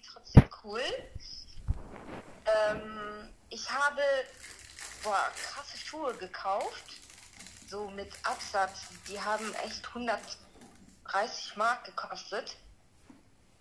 irgendwie 0.00 0.08
trotzdem 0.12 0.44
cool. 0.64 0.80
Ähm, 2.46 3.28
ich 3.48 3.70
habe 3.70 4.00
boah, 5.02 5.28
krasse 5.34 5.78
Schuhe 5.78 6.14
gekauft, 6.14 6.96
so 7.68 7.90
mit 7.90 8.12
Absatz. 8.24 8.88
Die 9.08 9.20
haben 9.20 9.52
echt 9.64 9.86
130 9.88 11.56
Mark 11.56 11.84
gekostet. 11.84 12.56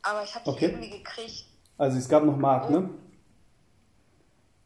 Aber 0.01 0.23
ich 0.23 0.33
habe 0.33 0.45
die 0.45 0.51
Okay. 0.51 0.65
irgendwie 0.65 0.89
gekriegt. 0.89 1.45
Also 1.77 1.97
es 1.97 2.07
gab 2.07 2.23
noch 2.23 2.37
Mark, 2.37 2.69
ne? 2.69 2.89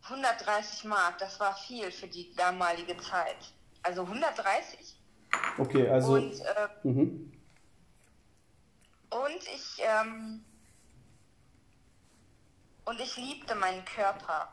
130 0.04 0.84
Mark, 0.86 1.18
das 1.20 1.40
war 1.40 1.56
viel 1.56 1.90
für 1.92 2.08
die 2.08 2.34
damalige 2.36 2.98
Zeit. 2.98 3.38
Also 3.84 4.02
130. 4.04 5.00
Okay, 5.58 5.90
also. 5.90 6.14
Und, 6.14 6.40
äh, 6.42 6.68
Mhm. 6.84 7.32
und 9.10 9.48
ich 9.56 9.80
ähm, 9.80 10.44
und 12.86 13.00
ich 13.00 13.18
liebte 13.18 13.56
meinen 13.56 13.84
Körper. 13.86 14.50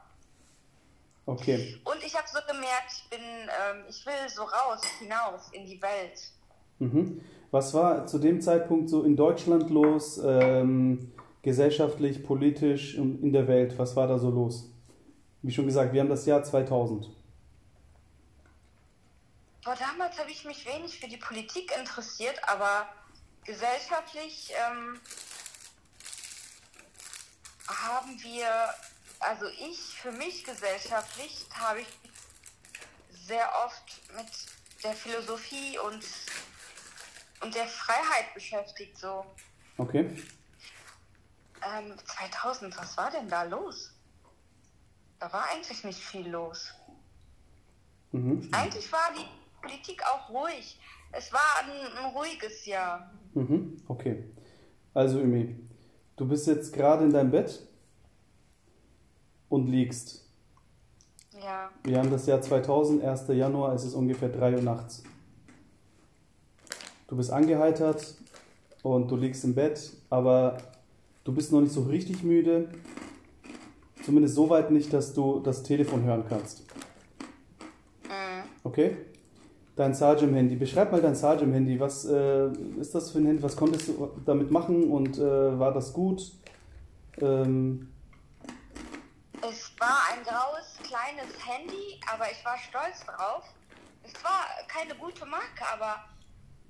Okay. 1.27 1.81
Und 1.85 2.03
ich 2.05 2.15
habe 2.17 2.27
so 2.27 2.41
gemerkt, 2.47 2.93
ich 2.93 3.11
bin, 3.11 3.21
ähm, 3.21 3.85
ich 3.89 4.05
will 4.05 4.29
so 4.29 4.43
raus, 4.43 4.81
hinaus 4.99 5.49
in 5.53 5.67
die 5.67 5.81
Welt. 5.81 6.33
Mhm. 6.79 7.21
Was 7.51 7.75
war 7.75 8.07
zu 8.07 8.19
dem 8.19 8.41
Zeitpunkt 8.41 8.89
so 8.89 9.05
in 9.05 9.17
Deutschland 9.17 9.71
los, 9.71 10.21
ähm, 10.25 11.13
gesellschaftlich, 11.43 12.25
politisch 12.25 12.97
und 12.97 13.23
in 13.23 13.33
der 13.33 13.49
Welt? 13.49 13.79
Was 13.79 13.97
war 13.97 14.07
da 14.07 14.19
so 14.19 14.31
los? 14.31 14.71
Wie 15.43 15.53
schon 15.53 15.67
gesagt, 15.67 15.93
wir 15.93 16.01
haben 16.01 16.09
das 16.09 16.27
Jahr 16.27 16.43
2000. 16.43 17.09
Boah, 19.65 19.77
damals 19.77 20.19
habe 20.19 20.31
ich 20.31 20.45
mich 20.45 20.67
wenig 20.67 20.99
für 20.99 21.09
die 21.09 21.17
Politik 21.17 21.73
interessiert, 21.79 22.37
aber 22.47 22.87
gesellschaftlich 23.45 24.53
ähm, 24.53 25.01
haben 27.71 28.21
wir, 28.23 28.49
also 29.21 29.47
ich 29.47 29.79
für 29.79 30.13
mich 30.13 30.45
gesellschaftlich 30.45 31.47
habe 31.53 31.81
ich 31.81 31.89
sehr 33.27 33.49
oft 33.65 34.15
mit 34.17 34.27
der 34.83 34.93
Philosophie 34.95 35.79
und, 35.79 36.05
und 37.43 37.55
der 37.55 37.67
Freiheit 37.67 38.33
beschäftigt. 38.35 38.99
So 38.99 39.25
Okay. 39.79 40.11
ähm, 41.63 41.95
2000, 42.05 42.77
was 42.77 42.97
war 42.97 43.11
denn 43.11 43.29
da 43.29 43.45
los? 43.45 43.95
Da 45.19 45.33
war 45.33 45.49
eigentlich 45.51 45.85
nicht 45.85 46.01
viel 46.01 46.29
los. 46.29 46.75
Mhm. 48.13 48.49
Eigentlich 48.53 48.91
war 48.91 49.13
die 49.17 49.27
Politik 49.61 50.03
auch 50.07 50.29
ruhig. 50.31 50.79
Es 51.13 51.33
war 51.33 51.41
ein, 51.61 51.97
ein 51.97 52.05
ruhiges 52.15 52.65
Jahr. 52.67 53.11
Mhm. 53.35 53.83
Okay. 53.89 54.25
Also, 54.95 55.21
Ümi, 55.21 55.57
du 56.21 56.29
bist 56.29 56.47
jetzt 56.47 56.75
gerade 56.75 57.03
in 57.05 57.11
deinem 57.11 57.31
Bett 57.31 57.67
und 59.49 59.69
liegst. 59.69 60.29
Ja. 61.43 61.71
Wir 61.83 61.99
haben 61.99 62.11
das 62.11 62.27
Jahr 62.27 62.43
2000, 62.43 63.03
1. 63.03 63.29
Januar, 63.29 63.73
es 63.75 63.85
ist 63.85 63.95
ungefähr 63.95 64.29
3 64.29 64.57
Uhr 64.57 64.63
nachts. 64.63 65.03
Du 67.09 67.17
bist 67.17 67.31
angeheitert 67.31 68.15
und 68.83 69.11
du 69.11 69.17
liegst 69.17 69.45
im 69.45 69.55
Bett, 69.55 69.97
aber 70.11 70.59
du 71.25 71.33
bist 71.35 71.53
noch 71.53 71.63
nicht 71.63 71.73
so 71.73 71.85
richtig 71.85 72.23
müde. 72.23 72.69
Zumindest 74.05 74.35
so 74.35 74.51
weit 74.51 74.71
nicht, 74.71 74.93
dass 74.93 75.15
du 75.15 75.41
das 75.41 75.63
Telefon 75.63 76.03
hören 76.03 76.25
kannst. 76.29 76.67
Mhm. 78.05 78.43
Okay? 78.63 78.97
Dein 79.81 79.95
Sargem-Handy. 79.95 80.57
Beschreib 80.57 80.93
mal 80.93 81.01
dein 81.01 81.15
Sargem-Handy. 81.15 81.81
Was 81.81 82.05
äh, 82.05 82.49
ist 82.79 82.95
das 82.95 83.13
für 83.13 83.19
ein 83.19 83.25
Handy? 83.25 83.43
Was 83.43 83.57
konntest 83.57 83.89
du 83.89 84.11
damit 84.27 84.51
machen 84.51 84.91
und 84.91 85.17
äh, 85.17 85.59
war 85.59 85.73
das 85.73 85.95
gut? 85.95 86.21
Ähm, 87.19 87.91
Es 89.41 89.73
war 89.79 90.01
ein 90.13 90.23
graues, 90.23 90.77
kleines 90.83 91.33
Handy, 91.47 91.99
aber 92.13 92.31
ich 92.31 92.45
war 92.45 92.59
stolz 92.59 93.07
drauf. 93.07 93.45
Es 94.03 94.13
war 94.23 94.45
keine 94.69 94.95
gute 94.97 95.25
Marke, 95.25 95.65
aber 95.73 96.05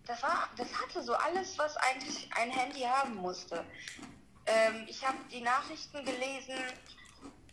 das, 0.07 0.23
war, 0.23 0.49
das 0.57 0.69
hatte 0.81 1.03
so 1.03 1.13
alles, 1.15 1.59
was 1.59 1.77
eigentlich 1.79 2.31
ein 2.41 2.51
Handy 2.51 2.83
haben 2.83 3.17
musste. 3.17 3.65
Ähm, 4.47 4.87
ich 4.87 5.05
habe 5.05 5.19
die 5.33 5.41
Nachrichten 5.41 5.99
gelesen 6.05 6.63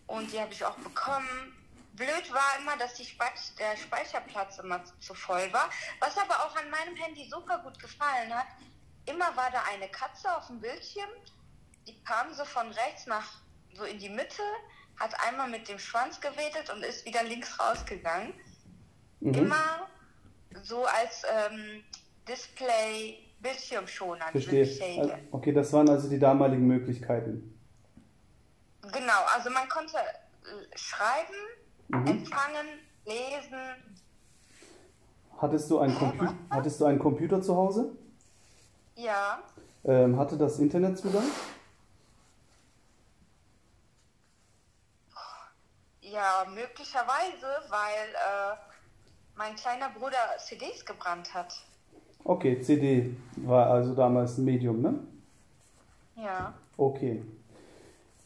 und 0.05 0.31
die 0.31 0.39
habe 0.39 0.53
ich 0.53 0.63
auch 0.63 0.77
bekommen. 0.77 1.56
Blöd 1.97 2.31
war 2.31 2.59
immer, 2.59 2.77
dass 2.77 2.95
Speich 3.03 3.55
der 3.59 3.75
Speicherplatz 3.75 4.59
immer 4.59 4.83
zu 4.99 5.13
voll 5.13 5.51
war. 5.51 5.69
Was 5.99 6.17
aber 6.17 6.35
auch 6.45 6.55
an 6.55 6.69
meinem 6.69 6.95
Handy 6.95 7.27
super 7.29 7.59
gut 7.63 7.77
gefallen 7.79 8.33
hat, 8.33 8.45
immer 9.05 9.35
war 9.35 9.49
da 9.51 9.63
eine 9.73 9.89
Katze 9.89 10.35
auf 10.35 10.47
dem 10.47 10.61
Bildschirm, 10.61 11.09
die 11.87 12.01
kam 12.03 12.33
so 12.33 12.45
von 12.45 12.67
rechts 12.67 13.07
nach 13.07 13.41
so 13.73 13.83
in 13.83 13.97
die 13.99 14.09
Mitte, 14.09 14.43
hat 14.99 15.11
einmal 15.27 15.49
mit 15.49 15.67
dem 15.67 15.79
Schwanz 15.79 16.19
gewedelt 16.21 16.69
und 16.73 16.83
ist 16.83 17.05
wieder 17.05 17.23
links 17.23 17.59
rausgegangen. 17.59 18.33
mhm. 19.19 19.33
Immer 19.33 19.87
so 20.63 20.85
als 20.85 21.23
ähm, 21.31 21.83
Display 22.27 23.27
Bildschirmschoner. 23.39 24.27
Verstehe. 24.31 25.01
Also, 25.01 25.13
Okay, 25.31 25.53
das 25.53 25.71
waren 25.73 25.89
also 25.89 26.09
die 26.09 26.19
damaligen 26.19 26.65
Möglichkeiten. 26.65 27.53
Genau, 28.81 29.23
also 29.35 29.49
man 29.49 29.67
konnte 29.69 29.97
äh, 29.97 30.77
schreiben, 30.77 31.35
Mhm. 31.89 32.07
empfangen, 32.07 32.67
lesen. 33.05 33.97
Hattest 35.37 35.69
du 35.69 35.79
einen, 35.79 35.95
Compu 35.95 36.25
hattest 36.49 36.81
du 36.81 36.85
einen 36.85 36.99
Computer 36.99 37.41
zu 37.41 37.55
Hause? 37.55 37.91
Ja, 38.95 39.43
Ähm, 39.85 40.17
hatte 40.17 40.37
das 40.37 40.59
Internetzugang? 40.59 41.23
ja, 46.01 46.45
möglicherweise, 46.53 47.47
weil 47.69 48.07
äh, 48.13 48.55
mein 49.35 49.55
kleiner 49.55 49.89
Bruder 49.89 50.17
CDs 50.39 50.83
gebrannt 50.85 51.33
hat. 51.33 51.53
Okay, 52.23 52.59
CD 52.61 53.15
war 53.37 53.67
also 53.69 53.93
damals 53.95 54.37
ein 54.37 54.45
Medium, 54.45 54.81
ne? 54.81 54.99
Ja. 56.15 56.53
Okay. 56.75 57.23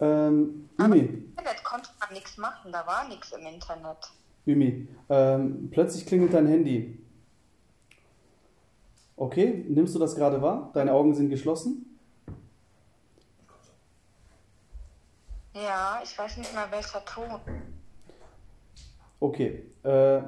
Ähm, 0.01 0.69
Aber 0.78 0.95
Ümi, 0.95 1.00
im 1.00 1.29
Internet 1.29 1.63
konnte 1.63 1.89
man 2.00 2.13
nichts 2.13 2.38
machen, 2.38 2.72
da 2.72 2.85
war 2.88 3.07
nichts 3.07 3.31
im 3.31 3.45
Internet. 3.45 3.97
Ümi, 4.45 4.88
ähm, 5.09 5.69
plötzlich 5.72 6.06
klingelt 6.06 6.34
dein 6.34 6.47
Handy. 6.47 6.97
Okay, 9.16 9.63
nimmst 9.69 9.94
du 9.94 10.00
das 10.00 10.16
gerade 10.16 10.41
wahr? 10.41 10.72
Deine 10.73 10.91
Augen 10.94 11.13
sind 11.13 11.29
geschlossen? 11.29 11.85
Ja, 15.53 16.01
ich 16.03 16.18
weiß 16.18 16.38
nicht 16.38 16.53
mal 16.56 16.72
welcher 16.72 17.06
Ton. 17.06 17.39
Okay. 19.19 19.63
Äh, 19.83 20.22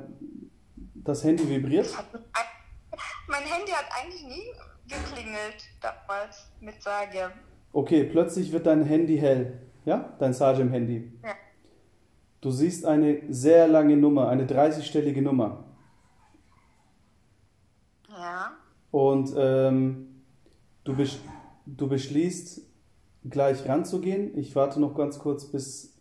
das 0.96 1.24
Handy 1.24 1.50
vibriert? 1.50 1.88
Mein 3.28 3.44
Handy 3.44 3.72
hat 3.72 3.86
eigentlich 4.00 4.24
nie 4.24 4.54
geklingelt 4.88 5.64
damals 5.82 6.46
mit 6.60 6.82
Sage. 6.84 7.32
Okay, 7.74 8.04
plötzlich 8.04 8.52
wird 8.52 8.68
dein 8.68 8.84
Handy 8.84 9.18
hell. 9.18 9.60
Ja? 9.84 10.16
Dein 10.20 10.34
Sargem-Handy. 10.34 11.12
Ja. 11.24 11.32
Du 12.40 12.52
siehst 12.52 12.86
eine 12.86 13.22
sehr 13.30 13.68
lange 13.68 13.98
Nummer, 13.98 14.30
eine 14.30 14.46
30-stellige 14.46 15.22
Nummer. 15.22 15.66
Ja. 18.10 18.52
Und 18.92 19.34
ähm, 19.36 20.22
du, 20.84 20.96
besch 20.96 21.18
du 21.66 21.88
beschließt, 21.88 22.62
gleich 23.30 23.68
ranzugehen. 23.68 24.38
Ich 24.38 24.56
warte 24.56 24.80
noch 24.80 24.94
ganz 24.96 25.18
kurz, 25.18 25.46
bis 25.46 25.98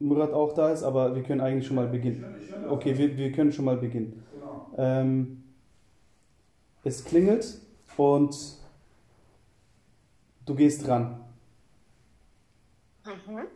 Murat 0.00 0.32
auch 0.32 0.54
da 0.54 0.70
ist, 0.70 0.82
aber 0.82 1.14
wir 1.14 1.22
können 1.22 1.40
eigentlich 1.40 1.66
schon 1.66 1.76
mal 1.76 1.88
beginnen. 1.88 2.24
Okay, 2.68 2.96
wir, 2.98 3.16
wir 3.16 3.32
können 3.32 3.52
schon 3.52 3.64
mal 3.64 3.76
beginnen. 3.76 4.24
Ähm, 4.76 5.44
es 6.84 7.04
klingelt 7.04 7.60
und 7.96 8.57
du 10.48 10.54
gehst 10.54 10.88
ran. 10.88 11.24
Mhm. 13.04 13.46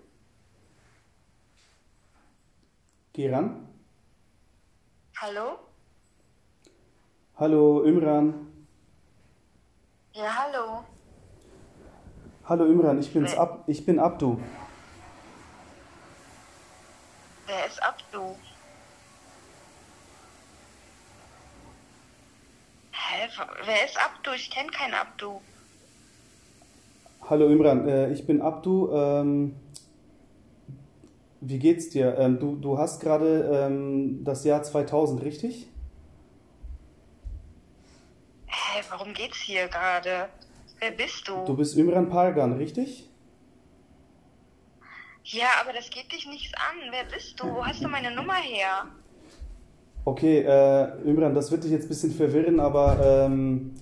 Geh 3.14 3.31
ran. 3.34 3.69
Hallo? 5.16 5.58
Hallo 7.37 7.82
Imran. 7.84 8.46
Ja, 10.12 10.37
hallo. 10.37 10.84
Hallo 12.44 12.66
Imran, 12.66 12.99
ich 12.99 13.12
bin's 13.12 13.34
Ab 13.37 13.64
ich 13.66 13.87
bin 13.87 13.99
Abdu. 13.99 14.38
Wer 17.46 17.66
ist 17.66 17.82
Abdu? 17.82 18.37
Hä? 22.93 23.28
Wer 23.64 23.84
ist 23.84 23.99
Abdu? 23.99 24.32
Ich 24.32 24.50
kenne 24.50 24.70
keinen 24.70 24.94
Abdu. 24.94 25.40
Hallo 27.30 27.48
Imran, 27.48 27.86
äh, 27.88 28.10
ich 28.10 28.26
bin 28.26 28.42
Abdu. 28.42 28.90
Ähm, 28.92 29.54
wie 31.40 31.58
geht's 31.60 31.88
dir? 31.90 32.16
Ähm, 32.19 32.40
du, 32.40 32.56
du 32.56 32.78
hast 32.78 33.00
gerade 33.00 33.48
ähm, 33.66 34.24
das 34.24 34.44
Jahr 34.44 34.62
2000, 34.64 35.22
richtig? 35.22 35.69
Hä, 38.46 38.82
warum 38.90 39.14
geht's 39.14 39.36
hier 39.36 39.69
gerade? 39.69 40.28
Wer 40.80 40.90
bist 40.90 41.28
du? 41.28 41.44
Du 41.46 41.56
bist 41.56 41.76
Imran 41.76 42.08
Pargan, 42.08 42.54
richtig? 42.54 43.08
Ja, 45.22 45.46
aber 45.60 45.72
das 45.72 45.90
geht 45.90 46.10
dich 46.10 46.26
nichts 46.26 46.52
an. 46.54 46.90
Wer 46.90 47.04
bist 47.04 47.40
du? 47.40 47.44
Wo 47.44 47.64
hast 47.64 47.82
du 47.84 47.88
meine 47.88 48.12
Nummer 48.12 48.34
her? 48.34 48.86
Okay, 50.04 50.40
äh, 50.40 51.08
Imran, 51.08 51.34
das 51.34 51.52
wird 51.52 51.62
dich 51.62 51.70
jetzt 51.70 51.84
ein 51.84 51.88
bisschen 51.88 52.10
verwirren, 52.12 52.58
aber 52.58 53.26
ähm, 53.26 53.75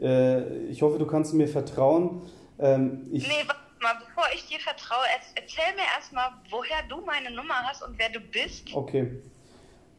äh, 0.00 0.66
ich 0.66 0.82
hoffe, 0.82 1.00
du 1.00 1.06
kannst 1.06 1.34
mir 1.34 1.48
vertrauen. 1.48 2.22
Ähm, 2.58 3.08
ich, 3.12 3.26
Nee, 3.26 3.44
warte 3.46 3.60
mal, 3.80 3.94
bevor 4.06 4.24
ich 4.34 4.46
dir 4.46 4.60
vertraue, 4.60 5.04
erz- 5.16 5.32
erzähl 5.34 5.74
mir 5.76 5.84
erstmal, 5.96 6.30
woher 6.50 6.82
du 6.88 7.00
meine 7.04 7.30
Nummer 7.30 7.54
hast 7.64 7.82
und 7.82 7.98
wer 7.98 8.10
du 8.10 8.20
bist. 8.20 8.72
Okay. 8.74 9.22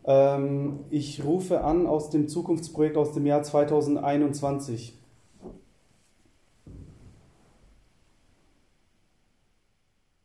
Ähm, 0.06 0.86
ich 0.90 1.24
rufe 1.24 1.62
an 1.64 1.88
aus 1.88 2.10
dem 2.12 2.28
Zukunftsprojekt 2.28 2.96
aus 2.98 3.14
dem 3.14 3.26
Jahr 3.26 3.44
2021. 3.44 4.94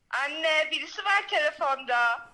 Anne, 0.08 0.70
wie 0.70 0.80
ist 0.84 0.96
das 0.96 1.04
Wahltelefon 1.04 1.86
da? 1.86 2.30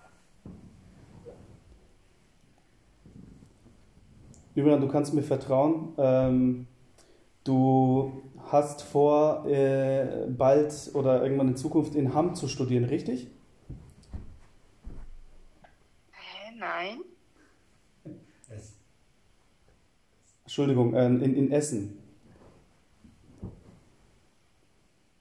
Imran, 4.54 4.80
du 4.80 4.88
kannst 4.88 5.12
mir 5.12 5.22
vertrauen. 5.22 5.94
Ähm, 5.98 6.66
du 7.44 8.22
hast 8.52 8.82
vor, 8.82 9.46
äh, 9.46 10.26
bald 10.28 10.90
oder 10.94 11.22
irgendwann 11.22 11.48
in 11.48 11.56
Zukunft 11.56 11.94
in 11.94 12.14
Hamm 12.14 12.34
zu 12.34 12.48
studieren, 12.48 12.84
richtig? 12.84 13.28
Hä, 16.12 16.52
nein. 16.58 17.00
Entschuldigung, 20.44 20.94
äh, 20.94 21.06
in, 21.06 21.34
in 21.34 21.52
Essen. 21.52 21.98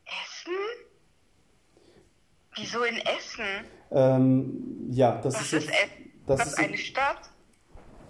Essen? 0.06 0.54
Wieso 2.56 2.84
in 2.84 2.98
Essen? 2.98 3.66
Ähm, 3.92 4.88
ja, 4.92 5.20
das 5.22 5.34
Was 5.36 5.42
ist 5.42 5.54
ist 5.54 5.70
Essen? 5.70 6.12
das 6.26 6.48
ist 6.48 6.58
eine 6.60 6.78
Stadt? 6.78 7.30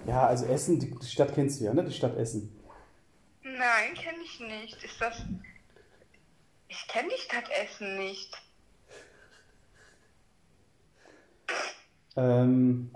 ja, 0.08 0.28
also 0.28 0.46
Essen, 0.46 0.80
die, 0.80 0.92
die 0.92 1.06
Stadt 1.08 1.34
kennst 1.34 1.60
du 1.60 1.66
ja, 1.66 1.74
ne? 1.74 1.84
Die 1.84 1.94
Stadt 1.94 2.16
Essen. 2.18 2.55
Nein, 3.46 3.94
kenne 3.94 4.24
ich 4.24 4.40
nicht. 4.40 4.84
Ist 4.84 5.00
das. 5.00 5.22
Ich 6.68 6.88
kenne 6.88 7.10
die 7.16 7.22
Stadt 7.22 7.48
Essen 7.52 7.96
nicht. 8.00 8.36
Ähm, 12.16 12.90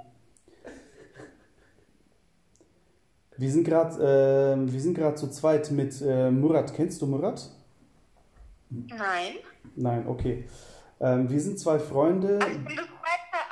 wir 3.38 3.52
sind 3.52 3.64
gerade, 3.64 4.56
ähm, 4.56 4.74
wir 4.74 4.82
sind 4.82 4.96
gerade 4.96 5.16
zu 5.16 5.30
zweit 5.30 5.70
mit 5.70 6.02
äh, 6.02 6.32
Murat. 6.32 6.74
Kennst 6.74 7.00
du 7.04 7.06
Murat? 7.06 7.48
Nein. 8.72 9.36
Nein, 9.76 10.08
okay. 10.08 10.50
Ähm, 11.00 11.30
wir 11.30 11.40
sind 11.40 11.60
zwei 11.60 11.78
Freunde. 11.78 12.40
Also 12.42 12.60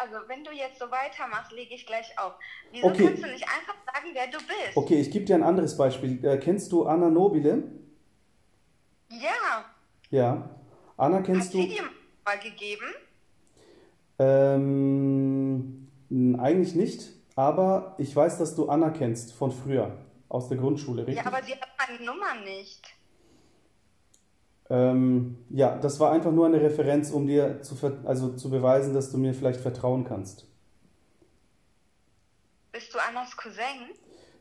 du 0.10 0.16
also 0.16 0.30
wenn 0.30 0.44
du 0.44 0.52
jetzt 0.52 0.80
so 0.80 0.90
weitermachst, 0.92 1.52
lege 1.52 1.76
ich 1.76 1.86
gleich 1.86 2.18
auf. 2.18 2.34
Wieso 2.72 2.88
Okay. 2.88 3.08
kannst 3.08 3.24
du 3.24 3.28
nicht 3.28 3.44
einfach 3.46 3.76
sagen, 3.86 4.10
wer 4.14 4.28
du 4.28 4.38
bist? 4.40 4.76
Okay, 4.76 5.00
ich 5.02 5.12
gebe 5.12 5.26
dir 5.26 5.36
ein 5.36 5.44
anderes 5.44 5.78
Beispiel. 5.78 6.24
Äh, 6.26 6.38
kennst 6.38 6.72
du 6.72 6.86
Anna 6.86 7.10
Nobile? 7.10 7.64
Ja. 9.10 9.66
Ja. 10.10 10.50
Anna 10.98 11.18
Hat 11.18 11.26
kennst 11.26 11.52
sie 11.52 11.68
du? 11.68 11.76
dir 11.76 11.84
mal 12.26 12.40
gegeben? 12.40 12.86
Ähm, 14.20 15.88
eigentlich 16.40 16.74
nicht, 16.76 17.10
aber 17.36 17.96
ich 18.00 18.16
weiß, 18.16 18.40
dass 18.40 18.56
du 18.56 18.68
Anna 18.68 18.90
kennst 18.90 19.34
von 19.34 19.52
früher, 19.52 19.96
aus 20.28 20.50
der 20.50 20.58
Grundschule, 20.58 21.06
richtig? 21.06 21.24
Ja, 21.24 21.32
aber 21.32 21.44
sie 21.46 21.54
hat 21.54 21.68
meine 21.78 22.04
Nummer 22.04 22.34
nicht. 22.44 22.82
Ähm, 24.70 25.38
ja, 25.50 25.78
das 25.78 26.00
war 26.00 26.12
einfach 26.12 26.32
nur 26.32 26.46
eine 26.46 26.62
Referenz, 26.62 27.12
um 27.12 27.26
dir 27.26 27.62
zu, 27.62 27.76
also 28.06 28.34
zu 28.34 28.50
beweisen, 28.50 28.94
dass 28.94 29.12
du 29.12 29.18
mir 29.18 29.34
vielleicht 29.34 29.62
vertrauen 29.62 30.04
kannst. 30.04 30.46
Bist 32.72 32.94
du 32.94 33.00
Annas 33.00 33.36
Cousin? 33.38 33.96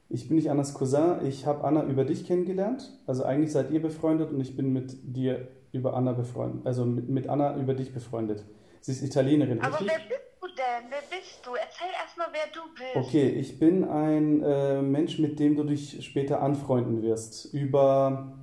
Ich 0.08 0.28
bin 0.28 0.36
nicht 0.36 0.50
Annas 0.50 0.74
Cousin, 0.74 1.24
ich 1.24 1.46
habe 1.46 1.64
Anna 1.64 1.84
über 1.84 2.04
dich 2.04 2.26
kennengelernt. 2.26 2.92
Also 3.06 3.24
eigentlich 3.24 3.52
seid 3.52 3.70
ihr 3.70 3.82
befreundet 3.82 4.30
und 4.30 4.40
ich 4.40 4.56
bin 4.56 4.72
mit 4.72 4.94
dir 5.02 5.48
über 5.72 5.94
Anna 5.94 6.12
befreundet, 6.12 6.66
also 6.66 6.84
mit, 6.84 7.08
mit 7.08 7.28
Anna 7.28 7.56
über 7.56 7.74
dich 7.74 7.92
befreundet. 7.92 8.44
Sie 8.80 8.92
ist 8.92 9.02
Italienerin, 9.02 9.60
Aber 9.60 9.80
richtig? 9.80 9.88
wer 9.88 10.08
bist 10.08 10.30
du 10.40 10.46
denn? 10.48 10.90
Wer 10.90 11.18
bist 11.18 11.40
du? 11.44 11.50
Erzähl 11.54 11.88
erstmal, 12.00 12.28
wer 12.32 12.46
du 12.52 12.60
bist. 12.74 13.06
Okay, 13.06 13.28
ich 13.28 13.58
bin 13.58 13.84
ein 13.84 14.42
äh, 14.42 14.82
Mensch, 14.82 15.18
mit 15.18 15.40
dem 15.40 15.56
du 15.56 15.64
dich 15.64 16.04
später 16.04 16.40
anfreunden 16.40 17.02
wirst. 17.02 17.52
Über 17.52 18.35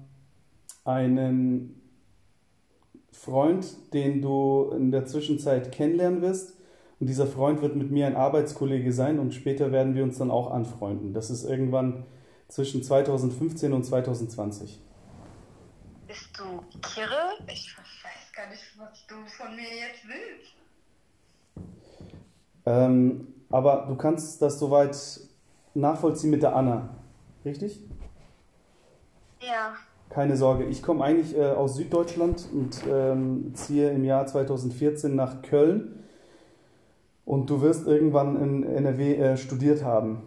einen 0.85 1.81
Freund, 3.12 3.94
den 3.94 4.21
du 4.21 4.71
in 4.75 4.91
der 4.91 5.06
Zwischenzeit 5.06 5.71
kennenlernen 5.71 6.21
wirst. 6.21 6.57
Und 7.00 7.07
dieser 7.07 7.27
Freund 7.27 7.62
wird 7.62 7.75
mit 7.75 7.91
mir 7.91 8.07
ein 8.07 8.15
Arbeitskollege 8.15 8.91
sein 8.94 9.19
und 9.19 9.33
später 9.33 9.71
werden 9.71 9.95
wir 9.95 10.03
uns 10.03 10.18
dann 10.18 10.31
auch 10.31 10.51
anfreunden. 10.51 11.13
Das 11.13 11.30
ist 11.30 11.44
irgendwann 11.44 12.06
zwischen 12.47 12.83
2015 12.83 13.74
und 13.74 13.83
2020. 13.83 14.80
Bist 16.07 16.30
du 16.38 16.44
Kirre? 16.81 17.33
Ich 17.47 17.75
weiß 17.77 18.31
gar 18.36 18.50
nicht, 18.50 18.63
was 18.77 19.06
du 19.07 19.15
von 19.38 19.56
mir 19.56 19.63
jetzt 19.63 20.06
willst. 20.07 20.53
Ähm, 22.65 23.27
aber 23.50 23.86
du 23.88 23.95
kannst 23.95 24.41
das 24.41 24.59
soweit 24.59 24.95
nachvollziehen 25.74 26.29
mit 26.29 26.44
der 26.44 26.56
Anna, 26.56 26.89
richtig? 27.44 27.79
Ja. 29.41 29.75
Keine 30.13 30.38
Sorge, 30.38 30.65
ich 30.65 30.83
komme 30.83 31.04
eigentlich 31.04 31.36
äh, 31.36 31.42
aus 31.42 31.75
Süddeutschland 31.75 32.48
und 32.54 32.83
ähm, 32.88 33.56
ziehe 33.56 33.89
im 33.89 34.04
Jahr 34.04 34.27
2014 34.27 35.15
nach 35.15 35.42
Köln. 35.42 36.04
Und 37.25 37.50
du 37.50 37.62
wirst 37.62 37.88
irgendwann 37.88 38.39
in 38.39 38.63
NRW 38.63 39.15
äh, 39.15 39.38
studiert 39.38 39.83
haben. 39.83 40.21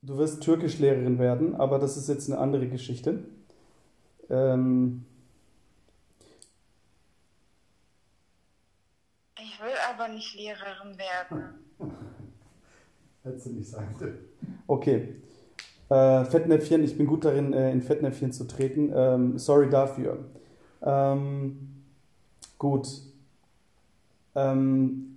Du 0.00 0.16
wirst 0.16 0.42
Türkischlehrerin 0.42 1.18
werden, 1.18 1.54
aber 1.54 1.78
das 1.78 1.98
ist 1.98 2.08
jetzt 2.08 2.30
eine 2.30 2.40
andere 2.40 2.68
Geschichte. 2.68 3.24
Ähm, 4.30 5.04
Ich 9.38 9.60
will 9.60 9.74
aber 9.92 10.08
nicht 10.08 10.34
Lehrerin 10.36 10.96
werden. 10.96 12.06
Hättest 13.24 13.46
du 13.46 13.50
nicht 13.50 13.70
sagen 13.70 13.96
dürfen. 13.98 14.18
Okay. 14.66 15.16
Äh, 15.88 16.24
Fettnäpfchen, 16.26 16.84
ich 16.84 16.96
bin 16.98 17.06
gut 17.06 17.24
darin, 17.24 17.54
äh, 17.54 17.72
in 17.72 17.80
Fettnäpfchen 17.80 18.32
zu 18.32 18.44
treten. 18.44 18.92
Ähm, 18.94 19.38
sorry 19.38 19.70
dafür. 19.70 20.24
Ähm, 20.82 21.84
gut. 22.58 22.86
Ähm, 24.34 25.16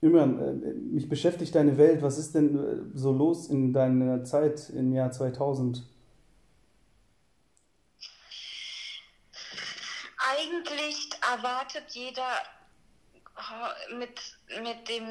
Imran, 0.00 0.62
äh, 0.62 0.74
mich 0.74 1.08
beschäftigt 1.08 1.56
deine 1.56 1.76
Welt. 1.76 2.02
Was 2.02 2.18
ist 2.18 2.36
denn 2.36 2.56
äh, 2.56 2.76
so 2.94 3.12
los 3.12 3.48
in 3.48 3.72
deiner 3.72 4.22
Zeit 4.22 4.70
im 4.70 4.92
Jahr 4.92 5.10
2000? 5.10 5.82
Eigentlich 10.18 11.10
erwartet 11.34 11.84
jeder 11.90 12.22
äh, 13.36 13.94
mit, 13.96 14.38
mit 14.62 14.88
dem, 14.88 15.04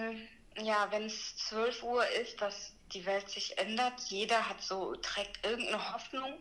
ja, 0.62 0.88
wenn 0.91 1.05
es 1.05 1.38
12 1.38 1.83
Uhr 1.83 2.07
ist, 2.21 2.41
dass 2.41 2.74
die 2.93 3.05
Welt 3.05 3.29
sich 3.29 3.57
ändert. 3.57 4.00
Jeder 4.07 4.47
hat 4.50 4.62
so, 4.62 4.95
trägt 4.95 5.45
irgendeine 5.45 5.93
Hoffnung 5.93 6.33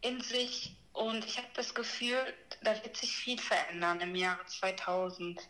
in 0.00 0.20
sich. 0.20 0.76
Und 0.92 1.24
ich 1.24 1.38
habe 1.38 1.48
das 1.54 1.74
Gefühl, 1.74 2.18
da 2.62 2.74
wird 2.84 2.96
sich 2.96 3.16
viel 3.16 3.38
verändern 3.38 4.00
im 4.00 4.14
Jahre 4.14 4.44
2000. 4.44 5.40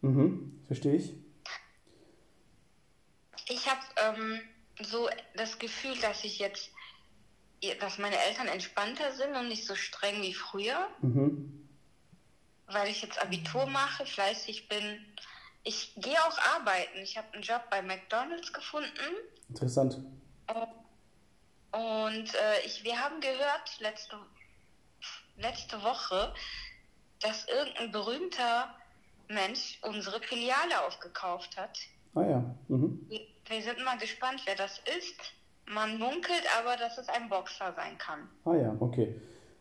Mhm, 0.00 0.64
verstehe 0.66 0.94
ich. 0.94 1.12
Ich 3.48 3.68
habe 3.68 3.80
ähm, 3.96 4.40
so 4.80 5.10
das 5.34 5.58
Gefühl, 5.58 5.98
dass 6.00 6.24
ich 6.24 6.38
jetzt, 6.38 6.70
dass 7.80 7.98
meine 7.98 8.16
Eltern 8.16 8.48
entspannter 8.48 9.12
sind 9.12 9.34
und 9.34 9.48
nicht 9.48 9.66
so 9.66 9.74
streng 9.74 10.22
wie 10.22 10.34
früher. 10.34 10.88
Mhm. 11.02 11.68
weil 12.72 12.88
ich 12.88 13.02
jetzt 13.02 13.20
Abitur 13.20 13.66
mache, 13.66 14.06
fleißig 14.06 14.68
bin. 14.68 15.04
Ich 15.62 15.94
gehe 15.96 16.18
auch 16.18 16.38
arbeiten. 16.56 16.98
Ich 17.02 17.16
habe 17.16 17.32
einen 17.32 17.42
Job 17.42 17.62
bei 17.70 17.82
McDonald's 17.82 18.52
gefunden. 18.52 18.88
Interessant. 19.48 19.98
Und 21.72 22.34
äh, 22.34 22.66
ich, 22.66 22.82
wir 22.82 22.98
haben 22.98 23.20
gehört 23.20 23.78
letzte, 23.80 24.16
letzte 25.36 25.82
Woche, 25.82 26.32
dass 27.20 27.46
irgendein 27.46 27.92
berühmter 27.92 28.74
Mensch 29.28 29.78
unsere 29.82 30.20
Filiale 30.20 30.84
aufgekauft 30.86 31.56
hat. 31.56 31.78
Ah 32.14 32.22
ja. 32.22 32.54
Mhm. 32.68 33.06
Wir, 33.08 33.20
wir 33.46 33.62
sind 33.62 33.84
mal 33.84 33.98
gespannt, 33.98 34.42
wer 34.46 34.56
das 34.56 34.80
ist. 34.98 35.20
Man 35.66 35.98
munkelt 35.98 36.44
aber, 36.58 36.76
dass 36.76 36.98
es 36.98 37.08
ein 37.08 37.28
Boxer 37.28 37.72
sein 37.76 37.96
kann. 37.98 38.28
Ah 38.44 38.56
ja, 38.56 38.76
okay. 38.80 39.14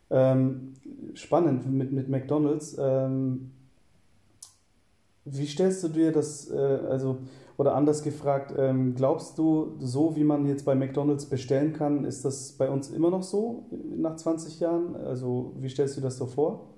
Ähm, 0.09 0.73
spannend 1.13 1.67
mit, 1.67 1.91
mit 1.91 2.09
McDonald's. 2.09 2.75
Ähm, 2.79 3.51
wie 5.25 5.47
stellst 5.47 5.83
du 5.83 5.89
dir 5.89 6.11
das, 6.11 6.49
äh, 6.49 6.55
also, 6.89 7.19
Oder 7.57 7.75
anders 7.75 8.03
gefragt, 8.03 8.53
ähm, 8.57 8.95
glaubst 8.95 9.37
du, 9.37 9.75
so 9.79 10.15
wie 10.15 10.23
man 10.23 10.45
jetzt 10.47 10.63
bei 10.65 10.75
McDonald's 10.75 11.25
bestellen 11.29 11.73
kann, 11.73 12.05
ist 12.05 12.23
das 12.23 12.53
bei 12.53 12.69
uns 12.69 12.89
immer 12.89 13.09
noch 13.09 13.23
so 13.23 13.67
nach 13.71 14.15
20 14.15 14.61
Jahren? 14.61 14.95
Also 14.95 15.53
wie 15.57 15.69
stellst 15.69 15.97
du 15.97 16.01
das 16.01 16.17
so 16.17 16.25
vor? 16.25 16.69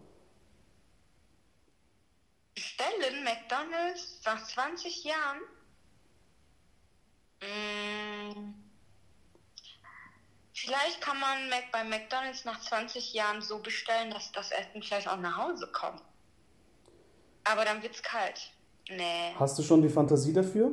Bestellen 2.56 3.26
McDonalds 3.26 4.22
nach 4.24 4.42
20 4.48 5.04
Jahren? 5.04 5.42
Mm, 7.42 8.54
Vielleicht 10.54 11.02
kann 11.02 11.20
man 11.20 11.50
Mac 11.50 11.72
bei 11.74 11.84
McDonalds 11.84 12.46
nach 12.46 12.62
20 12.62 13.14
Jahren 13.14 13.42
so 13.42 13.60
bestellen, 13.60 14.12
dass 14.12 14.32
das 14.32 14.52
Essen 14.52 14.82
vielleicht 14.82 15.10
auch 15.10 15.18
nach 15.18 15.36
Hause 15.36 15.68
kommt. 15.74 16.02
Aber 17.44 17.66
dann 17.66 17.82
wird's 17.82 18.02
kalt. 18.04 18.52
Nee. 18.90 19.34
Hast 19.40 19.58
du 19.58 19.64
schon 19.64 19.82
die 19.82 19.90
Fantasie 19.90 20.34
dafür? 20.34 20.72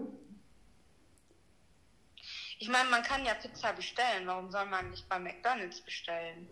Ich 2.59 2.69
meine, 2.69 2.89
man 2.91 3.03
kann 3.03 3.25
ja 3.25 3.35
Pizza 3.35 3.73
bestellen. 3.73 4.27
Warum 4.27 4.51
soll 4.51 4.67
man 4.67 4.91
nicht 4.91 5.09
bei 5.09 5.19
McDonalds 5.19 5.81
bestellen? 5.81 6.49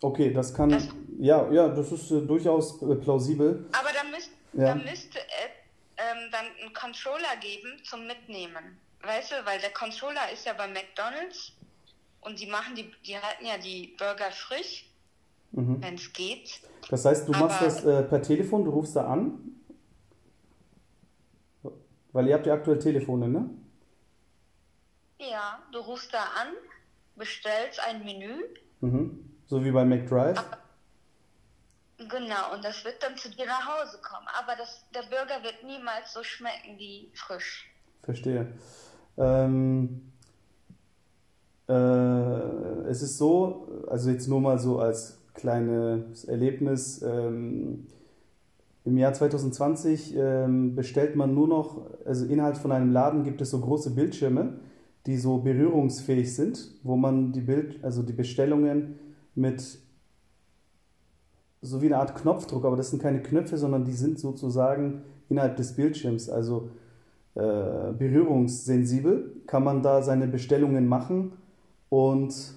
Okay, 0.00 0.32
das 0.32 0.52
kann. 0.54 0.70
Das- 0.70 0.88
ja, 1.18 1.50
ja, 1.52 1.68
das 1.68 1.92
ist 1.92 2.10
äh, 2.10 2.22
durchaus 2.22 2.80
äh, 2.82 2.94
plausibel. 2.96 3.66
Aber 3.72 3.90
da, 3.92 4.02
müsst, 4.04 4.30
Ja. 4.54 4.68
da 4.68 4.74
müsste 4.74 5.18
es 5.18 5.50
ähm, 5.98 6.30
dann 6.32 6.46
einen 6.60 6.72
Controller 6.72 7.36
geben 7.40 7.80
zum 7.84 8.06
Mitnehmen. 8.06 8.78
Weißt 9.02 9.32
du, 9.32 9.34
weil 9.44 9.60
der 9.60 9.72
Controller 9.72 10.30
ist 10.32 10.46
ja 10.46 10.54
bei 10.54 10.66
McDonalds 10.66 11.52
und 12.22 12.40
die 12.40 12.46
machen 12.46 12.74
die, 12.74 12.90
die 13.06 13.16
halten 13.18 13.44
ja 13.44 13.58
die 13.58 13.94
Burger 13.98 14.30
frisch, 14.32 14.86
Mhm. 15.52 15.82
wenn 15.82 15.94
es 15.94 16.12
geht. 16.12 16.60
Das 16.90 17.04
heißt, 17.04 17.28
du 17.28 17.32
machst 17.32 17.58
Aber- 17.58 17.64
das 17.66 17.84
äh, 17.84 18.02
per 18.04 18.22
Telefon, 18.22 18.64
du 18.64 18.70
rufst 18.70 18.96
da 18.96 19.06
an. 19.06 19.38
Weil 22.12 22.28
ihr 22.28 22.34
habt 22.34 22.46
ja 22.46 22.54
aktuell 22.54 22.78
Telefone, 22.78 23.28
ne? 23.28 23.48
Ja, 25.18 25.60
du 25.72 25.78
rufst 25.78 26.12
da 26.12 26.18
an, 26.40 26.48
bestellst 27.16 27.80
ein 27.80 28.04
Menü, 28.04 28.42
Mhm. 28.80 29.28
So 29.46 29.62
wie 29.64 29.70
bei 29.70 29.84
McDrive. 29.84 30.42
genau, 31.98 32.52
und 32.54 32.64
das 32.64 32.84
wird 32.84 33.00
dann 33.02 33.16
zu 33.16 33.30
dir 33.30 33.46
nach 33.46 33.64
Hause 33.66 33.98
kommen. 34.02 34.26
Aber 34.38 34.56
das, 34.56 34.84
der 34.94 35.02
Burger 35.02 35.42
wird 35.44 35.62
niemals 35.64 36.12
so 36.12 36.22
schmecken 36.24 36.76
wie 36.78 37.10
frisch. 37.14 37.70
Verstehe. 38.02 38.52
Ähm, 39.16 40.10
äh, 41.68 41.72
es 42.90 43.02
ist 43.02 43.18
so, 43.18 43.84
also 43.88 44.10
jetzt 44.10 44.26
nur 44.26 44.40
mal 44.40 44.58
so 44.58 44.80
als 44.80 45.18
kleines 45.42 46.24
Erlebnis. 46.24 47.02
Ähm, 47.02 47.88
Im 48.84 48.96
Jahr 48.96 49.12
2020 49.12 50.14
ähm, 50.16 50.76
bestellt 50.76 51.16
man 51.16 51.34
nur 51.34 51.48
noch, 51.48 51.90
also 52.06 52.26
innerhalb 52.26 52.56
von 52.56 52.70
einem 52.70 52.92
Laden 52.92 53.24
gibt 53.24 53.40
es 53.40 53.50
so 53.50 53.60
große 53.60 53.90
Bildschirme, 53.90 54.60
die 55.06 55.16
so 55.16 55.38
berührungsfähig 55.38 56.32
sind, 56.34 56.70
wo 56.84 56.96
man 56.96 57.32
die 57.32 57.40
Bild, 57.40 57.82
also 57.82 58.02
die 58.02 58.12
Bestellungen 58.12 59.00
mit 59.34 59.78
so 61.60 61.82
wie 61.82 61.86
eine 61.86 61.98
Art 61.98 62.14
Knopfdruck, 62.14 62.64
aber 62.64 62.76
das 62.76 62.90
sind 62.90 63.02
keine 63.02 63.20
Knöpfe, 63.20 63.56
sondern 63.56 63.84
die 63.84 63.92
sind 63.92 64.20
sozusagen 64.20 65.02
innerhalb 65.28 65.56
des 65.56 65.74
Bildschirms, 65.74 66.28
also 66.28 66.70
äh, 67.34 67.92
berührungssensibel, 67.98 69.42
kann 69.46 69.64
man 69.64 69.82
da 69.82 70.02
seine 70.02 70.28
Bestellungen 70.28 70.86
machen 70.86 71.32
und 71.88 72.54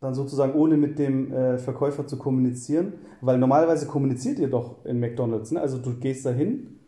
dann 0.00 0.14
sozusagen 0.14 0.54
ohne 0.54 0.76
mit 0.76 0.98
dem 0.98 1.32
äh, 1.32 1.58
Verkäufer 1.58 2.06
zu 2.06 2.16
kommunizieren, 2.18 2.94
weil 3.20 3.38
normalerweise 3.38 3.86
kommuniziert 3.86 4.38
ihr 4.38 4.48
doch 4.48 4.84
in 4.86 4.98
McDonald's, 4.98 5.50
ne? 5.50 5.60
Also 5.60 5.78
du 5.78 5.94
gehst 5.98 6.24
da 6.24 6.30
hin 6.30 6.80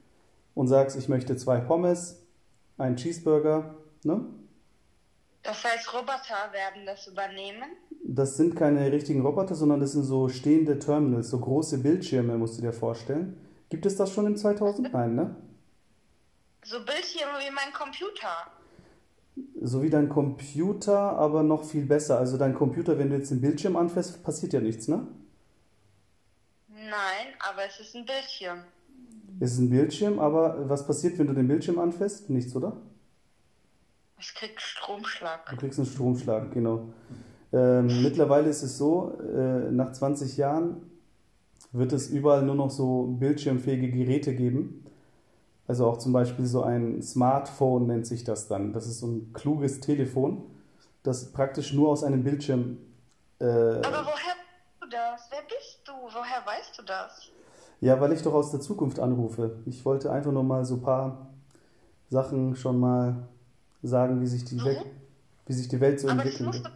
und 0.55 0.69
sagst, 0.69 0.97
ich 0.97 1.09
möchte 1.09 1.37
zwei 1.37 1.59
Pommes, 1.59 2.27
einen 2.79 2.97
Cheeseburger, 2.97 3.75
ne? 4.03 4.25
Das 5.43 5.63
heißt, 5.63 5.93
Roboter 5.93 6.53
werden 6.53 6.87
das 6.87 7.07
übernehmen. 7.07 7.65
Das 8.05 8.37
sind 8.37 8.57
keine 8.57 8.91
richtigen 8.91 9.21
Roboter, 9.21 9.55
sondern 9.55 9.81
das 9.81 9.93
sind 9.93 10.05
so 10.05 10.29
stehende 10.29 10.79
Terminals, 10.79 11.31
so 11.31 11.39
große 11.39 11.79
Bildschirme, 11.79 12.39
musst 12.39 12.59
du 12.59 12.63
dir 12.63 12.73
vorstellen. 12.73 13.37
Gibt 13.69 13.85
es 13.85 13.97
das 13.97 14.13
schon 14.13 14.27
im 14.27 14.37
2000? 14.37 14.93
Nein, 14.93 15.15
ne? 15.15 15.37
So 16.65 16.79
Bildschirme 16.79 17.33
wie 17.41 17.53
mein 17.53 17.73
Computer. 17.75 18.47
So 19.61 19.83
wie 19.83 19.91
dein 19.91 20.09
Computer, 20.09 20.99
aber 20.99 21.43
noch 21.43 21.65
viel 21.65 21.87
besser. 21.87 22.19
Also 22.19 22.37
dein 22.37 22.55
Computer, 22.55 22.99
wenn 22.99 23.11
du 23.11 23.17
jetzt 23.17 23.31
den 23.31 23.41
Bildschirm 23.41 23.77
anfasst, 23.77 24.23
passiert 24.23 24.53
ja 24.53 24.61
nichts, 24.61 24.89
ne? 24.89 25.07
Nein, 26.69 27.29
aber 27.39 27.63
es 27.67 27.81
ist 27.81 27.95
ein 27.95 28.05
Bildschirm. 28.05 28.59
Es 29.41 29.53
ist 29.53 29.59
ein 29.61 29.71
Bildschirm, 29.71 30.19
aber 30.19 30.69
was 30.69 30.87
passiert, 30.87 31.19
wenn 31.19 31.27
du 31.27 31.33
den 31.33 31.49
Bildschirm 31.49 31.79
anfasst? 31.79 32.29
Nichts, 32.29 32.55
oder? 32.55 32.77
Es 34.19 34.35
kriegt 34.35 34.61
Stromschlag. 34.61 35.49
Du 35.51 35.57
kriegst 35.57 35.79
einen 35.79 35.89
Stromschlag, 35.89 36.53
genau. 36.53 36.93
Ähm, 37.53 38.03
mittlerweile 38.03 38.49
ist 38.49 38.63
es 38.63 38.79
so, 38.79 39.19
äh, 39.21 39.71
nach 39.71 39.93
20 39.93 40.37
Jahren 40.37 40.91
wird 41.73 41.93
es 41.93 42.09
überall 42.09 42.43
nur 42.43 42.55
noch 42.55 42.71
so 42.71 43.17
bildschirmfähige 43.19 43.91
Geräte 43.91 44.35
geben. 44.35 44.82
Also 45.67 45.87
auch 45.87 45.99
zum 45.99 46.13
Beispiel 46.13 46.45
so 46.47 46.63
ein 46.63 47.03
Smartphone 47.03 47.87
nennt 47.87 48.07
sich 48.07 48.25
das 48.25 48.49
dann. 48.49 48.73
Das 48.73 48.87
ist 48.87 48.99
so 48.99 49.07
ein 49.07 49.33
kluges 49.33 49.81
Telefon, 49.81 50.45
das 51.03 51.33
praktisch 51.33 51.73
nur 51.73 51.91
aus 51.91 52.05
einem 52.05 52.25
Bildschirm. 52.25 52.79
Äh, 53.39 53.45
Aber 53.45 54.05
woher 54.05 54.35
weißt 54.35 54.81
du 54.81 54.89
das? 54.89 55.29
Wer 55.31 55.43
bist 55.43 55.81
du? 55.85 55.93
Woher 55.93 56.45
weißt 56.45 56.79
du 56.79 56.83
das? 56.83 57.31
ja, 57.81 58.01
weil 58.01 58.13
ich 58.13 58.23
doch 58.23 58.35
aus 58.35 58.51
der 58.53 58.61
Zukunft 58.61 59.01
anrufe. 59.01 59.59
Ich 59.67 59.85
wollte 59.85 60.13
einfach 60.13 60.31
nur 60.33 60.45
mal 60.45 60.65
so 60.65 60.75
ein 60.77 60.83
paar 60.83 61.31
Sachen 62.11 62.55
schon 62.57 62.79
mal 62.79 63.29
sagen, 63.83 64.21
wie 64.21 64.27
sich 64.27 64.45
die, 64.45 64.57
Mhm. 64.57 64.65
Welt, 64.65 64.87
wie 65.47 65.53
sich 65.53 65.69
die 65.69 65.81
Welt 65.81 65.99
so 66.01 66.09
Aber 66.09 66.23
das 66.25 66.39
musst, 66.41 66.63
wird. 66.63 66.67
du, 66.67 66.71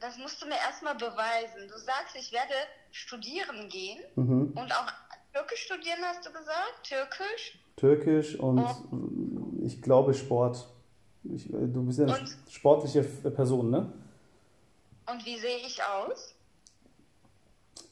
das 0.00 0.18
musst 0.18 0.42
du 0.42 0.46
mir 0.46 0.56
erstmal 0.56 0.94
beweisen. 0.96 1.68
Du 1.68 1.78
sagst, 1.78 2.16
ich 2.16 2.32
werde 2.32 2.54
studieren 2.90 3.68
gehen 3.68 4.00
Mhm. 4.16 4.52
und 4.56 4.72
auch 4.72 4.86
Türkisch 5.32 5.64
studieren, 5.66 5.98
hast 6.04 6.24
du 6.26 6.32
gesagt? 6.32 6.80
Türkisch? 6.84 7.58
Türkisch 7.76 8.38
und 8.40 8.58
Oh. 8.60 9.62
ich 9.62 9.82
glaube 9.82 10.14
Sport. 10.14 10.66
Ich, 11.24 11.52
äh, 11.52 11.66
du 11.66 11.82
bist 11.84 11.98
ja 11.98 12.06
eine 12.06 12.18
Und? 12.18 12.36
sportliche 12.48 13.00
F- 13.00 13.34
Person, 13.34 13.70
ne? 13.70 13.92
Und 15.10 15.24
wie 15.26 15.38
sehe 15.38 15.58
ich 15.58 15.78
aus? 15.82 16.34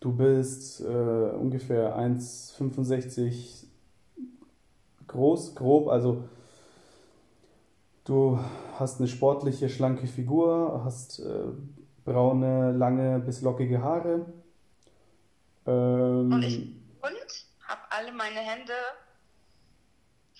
Du 0.01 0.13
bist 0.13 0.81
äh, 0.81 0.85
ungefähr 0.85 1.97
1,65 1.97 3.65
groß, 5.07 5.55
grob, 5.55 5.89
also 5.89 6.25
du 8.05 8.39
hast 8.79 8.99
eine 9.01 9.09
sportliche, 9.09 9.69
schlanke 9.69 10.07
Figur, 10.07 10.83
hast 10.85 11.21
äh, 11.21 11.45
braune, 12.05 12.73
lange 12.73 13.19
bis 13.21 13.41
lockige 13.43 13.81
Haare. 13.83 14.27
Ähm, 15.67 16.33
Und 16.33 16.43
ich 16.43 16.59
und 17.01 17.67
habe 17.69 17.81
alle 17.91 18.13
meine 18.13 18.41
Hände, 18.41 18.73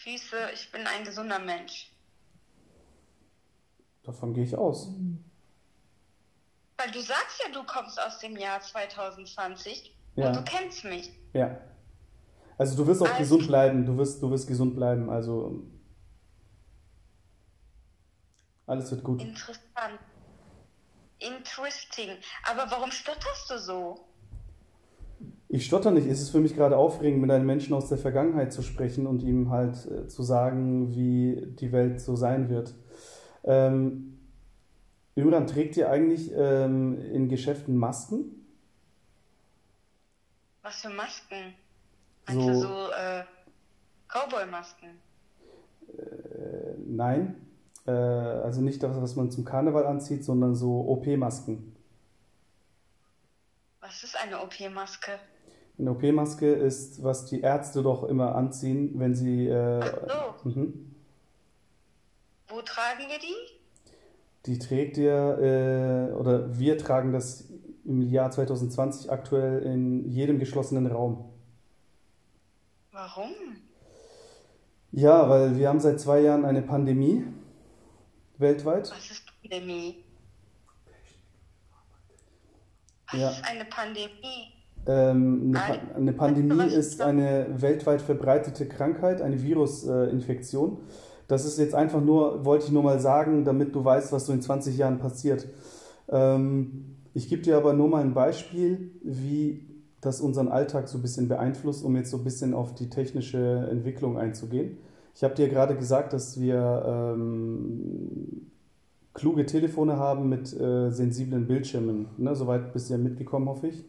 Füße. 0.09 0.51
Ich 0.53 0.71
bin 0.71 0.87
ein 0.87 1.05
gesunder 1.05 1.39
Mensch. 1.39 1.91
davon 4.03 4.35
gehe 4.35 4.45
ich 4.45 4.55
aus. 4.55 4.89
Weil 6.77 6.91
du 6.91 7.01
sagst 7.01 7.41
ja, 7.43 7.51
du 7.51 7.65
kommst 7.65 7.99
aus 7.99 8.19
dem 8.19 8.37
Jahr 8.37 8.61
2020 8.61 9.97
Ja. 10.17 10.27
und 10.29 10.37
du 10.37 10.45
kennst 10.45 10.85
mich. 10.85 11.11
Ja. 11.33 11.59
Also 12.59 12.77
du 12.77 12.87
wirst 12.87 13.01
auch 13.01 13.07
Also- 13.07 13.19
gesund 13.19 13.47
bleiben, 13.47 13.87
du 13.87 13.97
wirst, 13.97 14.23
du 14.23 14.31
wirst 14.31 14.47
gesund 14.47 14.77
bleiben, 14.77 15.09
also 15.09 15.63
alles 18.67 18.91
wird 18.91 19.03
gut. 19.05 19.23
Interessant. 19.23 19.99
Interesting. 21.19 22.19
Aber 22.45 22.71
warum 22.71 22.91
stotterst 22.91 23.49
du 23.51 23.59
so? 23.59 24.07
Ich 25.49 25.67
stotter 25.67 25.91
nicht, 25.93 26.07
es 26.09 26.21
ist 26.21 26.31
für 26.31 26.41
mich 26.41 26.57
gerade 26.57 26.77
aufregend, 26.77 27.21
mit 27.21 27.31
einem 27.31 27.47
Menschen 27.47 27.75
aus 27.75 27.89
der 27.89 27.99
Vergangenheit 27.99 28.53
zu 28.53 28.63
sprechen 28.63 29.07
und 29.07 29.23
ihm 29.23 29.51
halt 29.51 29.87
äh, 29.87 30.09
zu 30.09 30.23
sagen, 30.23 30.95
wie 30.95 31.47
die 31.61 31.71
Welt 31.73 32.01
so 32.01 32.17
sein 32.17 32.49
wird. 32.49 32.75
Ähm, 33.45 34.19
Imran, 35.15 35.47
trägt 35.47 35.77
ihr 35.77 35.91
eigentlich 35.91 36.33
ähm, 36.35 36.99
in 37.13 37.29
Geschäften 37.29 37.77
Masken? 37.77 38.45
Was 40.63 40.81
für 40.83 40.89
Masken? 40.91 41.55
Meinst 42.27 42.43
So- 42.43 42.49
du 42.49 42.55
so 42.59 42.69
äh, 42.91 43.23
Cowboy-Masken? 44.09 44.89
Äh, 45.99 46.75
nein. 46.85 47.37
Äh, 47.87 47.91
also 47.93 48.61
nicht 48.63 48.83
das, 48.83 49.01
was 49.01 49.15
man 49.15 49.31
zum 49.31 49.45
Karneval 49.45 49.87
anzieht, 49.87 50.25
sondern 50.25 50.55
so 50.55 50.81
OP-Masken. 50.89 51.74
Was 53.87 54.03
ist 54.03 54.17
eine 54.19 54.41
OP-Maske? 54.43 55.19
Eine 55.79 55.91
OP-Maske 55.91 56.51
ist, 56.51 57.03
was 57.03 57.27
die 57.27 57.43
Ärzte 57.43 57.83
doch 57.83 58.05
immer 58.05 58.35
anziehen, 58.35 58.99
wenn 58.99 59.15
sie. 59.15 59.47
Äh, 59.47 59.81
Ach 59.83 60.39
so. 60.43 60.49
mhm. 60.49 60.95
Wo 62.49 62.63
tragen 62.63 63.05
wir 63.09 63.19
die? 63.19 63.55
Die 64.47 64.59
trägt 64.59 64.97
ihr, 64.97 65.13
äh, 65.13 66.15
oder 66.15 66.59
wir 66.59 66.79
tragen 66.79 67.13
das 67.13 67.51
im 67.85 68.01
Jahr 68.01 68.31
2020 68.31 69.13
aktuell 69.13 69.63
in 69.63 70.09
jedem 70.09 70.39
geschlossenen 70.39 70.87
Raum. 70.87 71.31
Warum? 72.91 73.33
Ja, 74.93 75.29
weil 75.29 75.59
wir 75.59 75.69
haben 75.69 75.81
seit 75.81 76.01
zwei 76.01 76.21
Jahren 76.21 76.47
eine 76.47 76.63
Pandemie 76.63 77.27
weltweit. 78.39 78.91
Was 78.91 79.11
ist 79.11 79.27
Pandemie? 79.43 80.05
Was 83.04 83.04
Ja. 83.19 83.31
ist 83.31 83.43
eine 83.49 83.65
Pandemie? 83.65 84.53
Ähm, 84.87 85.55
eine, 85.55 85.63
Ein- 85.63 85.81
Pa- 85.89 85.95
eine 85.97 86.13
Pandemie 86.13 86.65
ist 86.75 87.01
eine 87.01 87.47
weltweit 87.57 88.03
verbreitete 88.03 88.67
Krankheit, 88.67 89.23
eine 89.23 89.43
Virusinfektion. 89.43 90.79
Das 91.27 91.47
ist 91.47 91.59
jetzt 91.59 91.75
einfach 91.75 92.03
nur, 92.03 92.45
wollte 92.45 92.67
ich 92.67 92.73
nur 92.73 92.83
mal 92.83 93.01
sagen, 93.01 93.45
damit 93.45 93.75
du 93.75 93.83
weißt, 93.85 94.13
was 94.13 94.27
so 94.27 94.33
in 94.35 94.43
20 94.43 94.77
Jahren 94.77 94.99
passiert. 94.99 95.47
Ähm, 96.11 96.97
ich 97.15 97.29
gebe 97.29 97.41
dir 97.43 97.57
aber 97.57 97.73
nur 97.73 97.89
mal 97.89 98.03
ein 98.03 98.13
Beispiel, 98.13 98.91
wie 99.03 99.71
das 100.03 100.21
unseren 100.21 100.49
Alltag 100.49 100.87
so 100.89 100.99
ein 100.99 101.03
bisschen 101.03 101.29
beeinflusst, 101.29 101.83
um 101.83 101.97
jetzt 101.97 102.11
so 102.11 102.19
ein 102.19 102.25
bisschen 102.25 102.53
auf 102.53 102.75
die 102.75 102.91
technische 102.91 103.69
Entwicklung 103.71 104.19
einzugehen. 104.19 104.77
Ich 105.15 105.25
habe 105.25 105.35
dir 105.35 105.49
gerade 105.49 105.77
gesagt, 105.77 106.13
dass 106.13 106.39
wir 106.39 107.15
ähm, 107.15 108.51
kluge 109.15 109.47
Telefone 109.47 109.97
haben 109.97 110.29
mit 110.29 110.53
äh, 110.53 110.91
sensiblen 110.91 111.47
Bildschirmen. 111.47 112.09
Ne? 112.19 112.35
Soweit 112.35 112.73
bist 112.73 112.91
du 112.91 112.95
ja 112.95 112.99
mitgekommen, 112.99 113.49
hoffe 113.49 113.69
ich. 113.69 113.85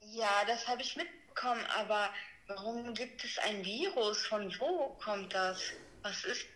Ja, 0.00 0.30
das 0.46 0.66
habe 0.66 0.80
ich 0.80 0.96
mitbekommen, 0.96 1.60
aber 1.78 2.08
warum 2.46 2.94
gibt 2.94 3.22
es 3.24 3.38
ein 3.46 3.64
Virus? 3.64 4.24
Von 4.26 4.50
wo 4.60 4.96
kommt 5.02 5.34
das? 5.34 5.58
Was 6.02 6.24
ist. 6.24 6.46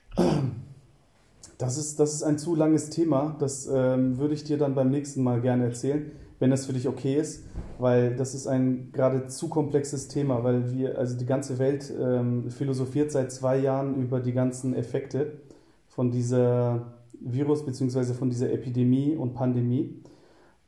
Das 1.59 1.77
ist, 1.77 2.01
das 2.01 2.15
ist 2.15 2.23
ein 2.23 2.39
zu 2.39 2.55
langes 2.55 2.89
Thema. 2.89 3.37
Das 3.39 3.67
ähm, 3.67 4.17
würde 4.17 4.35
ich 4.35 4.45
dir 4.45 4.57
dann 4.57 4.75
beim 4.75 4.91
nächsten 4.91 5.23
Mal 5.23 5.43
gerne 5.43 5.65
erzählen, 5.65 6.11
wenn 6.39 6.51
das 6.51 6.65
für 6.65 6.73
dich 6.73 6.89
okay 6.89 7.17
ist, 7.17 7.45
weil 7.79 8.17
das 8.17 8.35
ist 8.35 8.47
ein 8.47 8.93
gerade 8.93 9.27
zu 9.27 9.49
komplexes 9.49 10.09
Thema, 10.09 10.43
weil 10.43 10.73
wir, 10.73 10.97
also 10.97 11.19
die 11.19 11.27
ganze 11.27 11.59
Welt 11.59 11.93
ähm, 12.01 12.51
philosophiert 12.51 13.13
seit 13.13 13.31
zwei 13.31 13.59
Jahren 13.59 13.97
über 13.97 14.21
die 14.21 14.33
ganzen 14.33 14.75
Effekte 14.75 15.41
von 15.91 16.11
dieser 16.11 16.95
Virus 17.21 17.67
bzw. 17.67 18.15
von 18.15 18.31
dieser 18.31 18.51
Epidemie 18.51 19.15
und 19.15 19.35
Pandemie. 19.35 20.03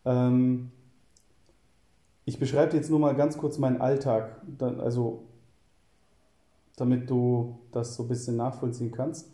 Ähm, 0.04 0.70
ich 2.24 2.38
beschreibe 2.38 2.76
jetzt 2.76 2.90
nur 2.90 2.98
mal 2.98 3.14
ganz 3.14 3.38
kurz 3.38 3.58
meinen 3.58 3.80
Alltag, 3.80 4.42
also 4.60 5.24
damit 6.76 7.08
du 7.08 7.58
das 7.72 7.94
so 7.94 8.04
ein 8.04 8.08
bisschen 8.08 8.36
nachvollziehen 8.36 8.92
kannst. 8.92 9.32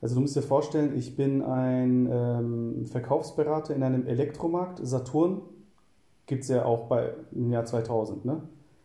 Also 0.00 0.14
du 0.14 0.20
musst 0.22 0.36
dir 0.36 0.42
vorstellen, 0.42 0.96
ich 0.96 1.16
bin 1.16 1.42
ein 1.42 2.08
ähm, 2.10 2.86
Verkaufsberater 2.86 3.74
in 3.74 3.82
einem 3.82 4.06
Elektromarkt. 4.06 4.80
Saturn 4.82 5.42
gibt 6.26 6.42
es 6.42 6.48
ja 6.48 6.64
auch 6.64 6.88
bei, 6.88 7.14
im 7.32 7.50
Jahr 7.50 7.64
2000, 7.64 8.24
ne? 8.24 8.42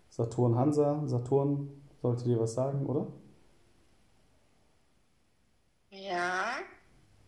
Saturn 0.10 0.56
Hansa, 0.56 1.04
Saturn, 1.06 1.70
sollte 2.02 2.26
dir 2.26 2.40
was 2.40 2.54
sagen, 2.54 2.86
oder? 2.86 3.08
Ja. 6.08 6.52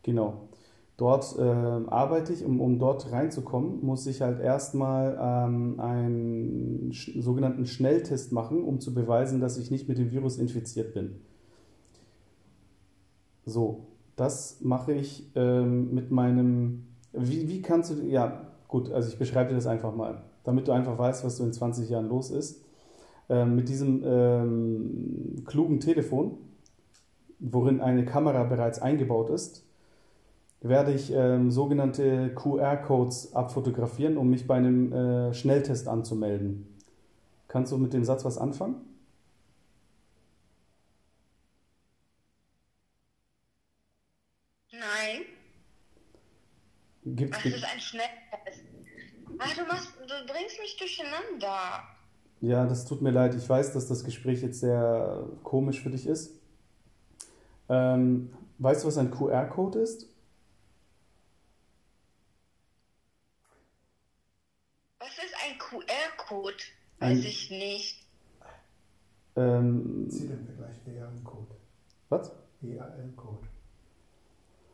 Genau. 0.03 0.49
Dort 0.97 1.35
ähm, 1.39 1.89
arbeite 1.89 2.33
ich, 2.33 2.43
um, 2.43 2.59
um 2.59 2.79
dort 2.79 3.11
reinzukommen, 3.11 3.85
muss 3.85 4.07
ich 4.07 4.21
halt 4.21 4.39
erstmal 4.39 5.17
ähm, 5.21 5.79
einen 5.79 6.91
sch 6.91 7.11
sogenannten 7.19 7.67
Schnelltest 7.67 8.31
machen, 8.31 8.63
um 8.63 8.79
zu 8.79 8.93
beweisen, 8.95 9.39
dass 9.39 9.57
ich 9.57 9.69
nicht 9.69 9.87
mit 9.87 9.99
dem 9.99 10.11
Virus 10.11 10.37
infiziert 10.39 10.93
bin. 10.93 11.21
So, 13.45 13.87
das 14.15 14.59
mache 14.61 14.93
ich 14.93 15.31
ähm, 15.35 15.93
mit 15.93 16.11
meinem. 16.11 16.87
Wie, 17.13 17.47
wie 17.47 17.61
kannst 17.61 17.91
du. 17.91 18.03
Ja, 18.03 18.47
gut, 18.67 18.91
also 18.91 19.09
ich 19.09 19.19
beschreibe 19.19 19.49
dir 19.49 19.55
das 19.55 19.67
einfach 19.67 19.95
mal, 19.95 20.23
damit 20.43 20.67
du 20.67 20.71
einfach 20.71 20.97
weißt, 20.97 21.23
was 21.23 21.37
so 21.37 21.43
in 21.43 21.53
20 21.53 21.89
Jahren 21.89 22.09
los 22.09 22.31
ist. 22.31 22.63
Ähm, 23.29 23.55
mit 23.55 23.69
diesem 23.69 24.03
ähm, 24.05 25.43
klugen 25.45 25.79
Telefon, 25.79 26.37
worin 27.39 27.81
eine 27.81 28.05
Kamera 28.05 28.43
bereits 28.43 28.79
eingebaut 28.79 29.29
ist, 29.29 29.63
werde 30.61 30.91
ich 30.93 31.11
ähm, 31.13 31.51
sogenannte 31.51 32.33
QR-Codes 32.33 33.35
abfotografieren, 33.35 34.17
um 34.17 34.29
mich 34.29 34.47
bei 34.47 34.55
einem 34.55 34.91
äh, 34.91 35.33
Schnelltest 35.33 35.87
anzumelden. 35.87 36.67
Kannst 37.47 37.71
du 37.71 37.77
mit 37.77 37.93
dem 37.93 38.03
Satz 38.03 38.25
was 38.25 38.37
anfangen? 38.37 38.75
Nein. 44.71 45.21
Gibt, 47.05 47.35
Was 47.35 47.45
ist 47.45 47.63
ein 47.63 47.79
Schnelltest? 47.79 48.63
Ach, 49.39 49.55
du, 49.55 49.65
machst, 49.65 49.93
du 50.01 50.33
bringst 50.33 50.59
mich 50.59 50.77
durcheinander. 50.77 51.83
Ja, 52.41 52.65
das 52.65 52.85
tut 52.85 53.01
mir 53.01 53.11
leid. 53.11 53.35
Ich 53.35 53.47
weiß, 53.47 53.73
dass 53.73 53.87
das 53.87 54.03
Gespräch 54.03 54.41
jetzt 54.41 54.59
sehr 54.59 55.27
komisch 55.43 55.81
für 55.81 55.89
dich 55.89 56.05
ist. 56.07 56.33
Ähm, 57.69 58.33
weißt 58.59 58.83
du, 58.83 58.87
was 58.87 58.97
ein 58.97 59.11
QR-Code 59.11 59.79
ist? 59.79 60.07
Was 64.99 65.09
ist 65.09 65.33
ein 65.45 65.57
QR-Code? 65.59 66.55
Ein- 66.99 67.17
Weiß 67.17 67.25
ich 67.25 67.49
nicht. 67.51 68.03
Ähm, 69.35 70.07
Zieh 70.09 70.27
den 70.27 70.45
Vergleich 70.45 70.75
EAN-Code. 70.87 71.55
was? 72.09 72.31
EAN-Code. 72.63 73.47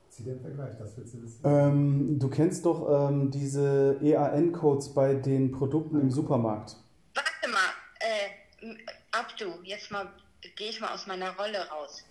Zieh 0.10 0.24
den 0.24 0.40
Vergleich, 0.40 0.78
das 0.78 0.96
willst 0.96 1.16
du 1.16 1.22
wissen. 1.24 1.42
Ähm, 1.44 2.20
du 2.20 2.30
kennst 2.30 2.66
doch 2.66 3.10
ähm, 3.10 3.30
diese 3.32 3.98
EAN-Codes 4.02 4.94
bei 4.94 5.16
den 5.16 5.52
Produkten 5.52 6.00
im 6.00 6.12
Supermarkt. 6.12 6.78
Warte 7.14 7.52
mal, 7.52 7.70
äh, 8.00 8.76
Abdu, 9.12 9.62
jetzt 9.64 9.92
mal 9.92 10.08
gehe 10.56 10.70
ich 10.70 10.80
mal 10.80 10.94
aus 10.94 11.08
meiner 11.08 11.36
Rolle 11.36 11.68
raus. 11.70 12.06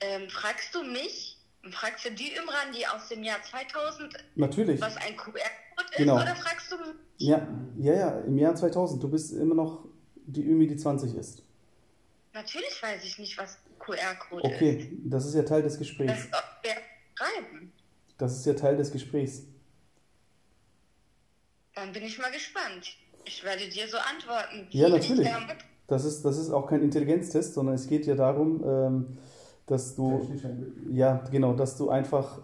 Ähm, 0.00 0.28
fragst 0.30 0.74
du 0.74 0.82
mich, 0.82 1.38
fragst 1.70 2.04
du 2.06 2.10
die 2.12 2.32
Imran, 2.32 2.72
die 2.76 2.86
aus 2.86 3.08
dem 3.08 3.22
Jahr 3.22 3.42
2000, 3.42 4.12
Natürlich. 4.36 4.80
was 4.80 4.96
ein 4.96 5.16
QR-Code 5.16 5.40
ist, 5.90 5.96
Genau. 5.96 6.16
oder 6.16 6.34
fragst 6.36 6.72
du 6.72 6.76
mich? 6.78 6.86
Ja, 7.18 7.46
ja, 7.78 7.94
ja, 7.94 8.20
im 8.20 8.38
Jahr 8.38 8.54
2000. 8.54 9.02
Du 9.02 9.08
bist 9.10 9.32
immer 9.32 9.54
noch 9.54 9.84
die 10.14 10.42
Ümi, 10.42 10.66
die 10.66 10.76
20 10.76 11.14
ist. 11.14 11.42
Natürlich 12.32 12.82
weiß 12.82 13.04
ich 13.04 13.18
nicht, 13.18 13.36
was 13.36 13.58
QR-Code 13.78 14.48
ist. 14.48 14.54
Okay, 14.54 14.96
das 15.04 15.26
ist 15.26 15.34
ja 15.34 15.42
Teil 15.42 15.62
des 15.62 15.78
Gesprächs. 15.78 16.28
Das 16.30 16.40
schreiben. 17.14 17.72
Das 18.16 18.36
ist 18.36 18.46
ja 18.46 18.54
Teil 18.54 18.76
des 18.76 18.90
Gesprächs. 18.92 19.42
Dann 21.74 21.92
bin 21.92 22.02
ich 22.04 22.18
mal 22.18 22.30
gespannt. 22.30 22.96
Ich 23.24 23.44
werde 23.44 23.68
dir 23.68 23.86
so 23.88 23.98
antworten. 23.98 24.66
Ja, 24.70 24.88
natürlich. 24.88 25.28
Das 25.86 26.04
ist, 26.04 26.22
das 26.24 26.38
ist 26.38 26.50
auch 26.50 26.66
kein 26.68 26.82
Intelligenztest, 26.82 27.54
sondern 27.54 27.74
es 27.74 27.86
geht 27.88 28.06
ja 28.06 28.14
darum, 28.14 28.62
ähm, 28.64 29.18
dass 29.70 29.94
du, 29.94 30.28
ja, 30.90 31.22
genau, 31.30 31.54
dass 31.54 31.76
du 31.76 31.90
einfach 31.90 32.40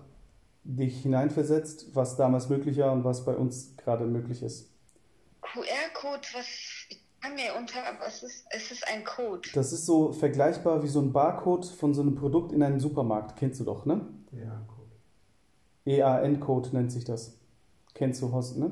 dich 0.62 1.02
hineinversetzt, 1.02 1.94
was 1.94 2.16
damals 2.16 2.48
möglich 2.48 2.78
war 2.78 2.92
und 2.92 3.02
was 3.02 3.24
bei 3.24 3.34
uns 3.34 3.76
gerade 3.76 4.06
möglich 4.06 4.42
ist. 4.42 4.70
QR-Code, 5.42 6.26
was 6.34 6.46
ich 6.88 7.02
kann 7.20 7.34
mir 7.34 7.56
unter, 7.58 7.78
was 8.00 8.22
ist, 8.22 8.46
es 8.50 8.70
ist 8.70 8.86
ein 8.88 9.02
Code. 9.04 9.48
Das 9.54 9.72
ist 9.72 9.86
so 9.86 10.12
vergleichbar 10.12 10.84
wie 10.84 10.88
so 10.88 11.00
ein 11.00 11.12
Barcode 11.12 11.66
von 11.66 11.94
so 11.94 12.02
einem 12.02 12.14
Produkt 12.14 12.52
in 12.52 12.62
einem 12.62 12.78
Supermarkt. 12.78 13.36
Kennst 13.36 13.58
du 13.58 13.64
doch, 13.64 13.86
ne? 13.86 14.06
EAN-Code. 14.32 14.92
EAN-Code 15.84 16.70
nennt 16.72 16.92
sich 16.92 17.04
das. 17.04 17.38
Kennst 17.94 18.22
du, 18.22 18.30
Horst, 18.30 18.56
ne? 18.56 18.70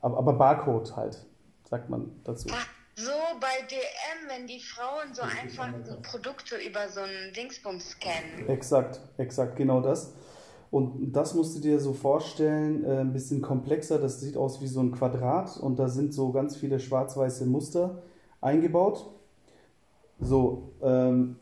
Aber, 0.00 0.18
aber 0.18 0.32
Barcode 0.32 0.96
halt, 0.96 1.24
sagt 1.68 1.88
man 1.88 2.10
dazu. 2.24 2.48
Ach, 2.50 2.66
so 2.94 3.10
bei 3.40 3.66
DM, 3.70 4.28
wenn 4.28 4.46
die 4.46 4.60
Frauen 4.60 5.14
so 5.14 5.22
einfach 5.22 5.68
so 5.84 5.96
Produkte 6.02 6.56
über 6.56 6.88
so 6.88 7.00
einen 7.00 7.32
Dingsbums 7.34 7.90
scannen. 7.90 8.48
Exakt, 8.48 9.00
exakt, 9.16 9.56
genau 9.56 9.80
das. 9.80 10.12
Und 10.70 11.12
das 11.12 11.34
musst 11.34 11.54
du 11.54 11.60
dir 11.60 11.78
so 11.80 11.92
vorstellen, 11.92 12.84
äh, 12.84 13.00
ein 13.00 13.12
bisschen 13.12 13.42
komplexer. 13.42 13.98
Das 13.98 14.20
sieht 14.20 14.36
aus 14.36 14.60
wie 14.62 14.66
so 14.66 14.80
ein 14.80 14.92
Quadrat 14.92 15.58
und 15.58 15.78
da 15.78 15.88
sind 15.88 16.14
so 16.14 16.32
ganz 16.32 16.56
viele 16.56 16.80
schwarz-weiße 16.80 17.44
Muster 17.46 18.02
eingebaut. 18.40 19.06
So, 20.18 20.72
ähm, 20.82 21.36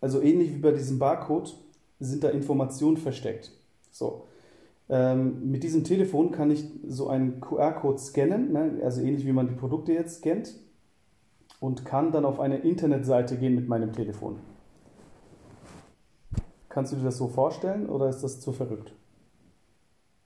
also 0.00 0.20
ähnlich 0.20 0.52
wie 0.54 0.58
bei 0.58 0.72
diesem 0.72 0.98
Barcode 0.98 1.54
sind 2.00 2.24
da 2.24 2.30
Informationen 2.30 2.96
versteckt. 2.96 3.50
So, 3.90 4.26
ähm, 4.90 5.50
mit 5.50 5.62
diesem 5.62 5.84
Telefon 5.84 6.32
kann 6.32 6.50
ich 6.50 6.68
so 6.86 7.08
einen 7.08 7.40
QR-Code 7.40 7.98
scannen, 7.98 8.52
ne? 8.52 8.80
also 8.82 9.00
ähnlich 9.00 9.24
wie 9.24 9.32
man 9.32 9.48
die 9.48 9.54
Produkte 9.54 9.92
jetzt 9.92 10.18
scannt, 10.18 10.54
und 11.60 11.84
kann 11.84 12.10
dann 12.10 12.24
auf 12.24 12.40
eine 12.40 12.58
Internetseite 12.58 13.36
gehen 13.36 13.54
mit 13.54 13.68
meinem 13.68 13.92
Telefon. 13.92 14.40
Kannst 16.68 16.92
du 16.92 16.96
dir 16.96 17.04
das 17.04 17.18
so 17.18 17.28
vorstellen 17.28 17.88
oder 17.88 18.08
ist 18.08 18.22
das 18.22 18.40
zu 18.40 18.52
verrückt? 18.52 18.92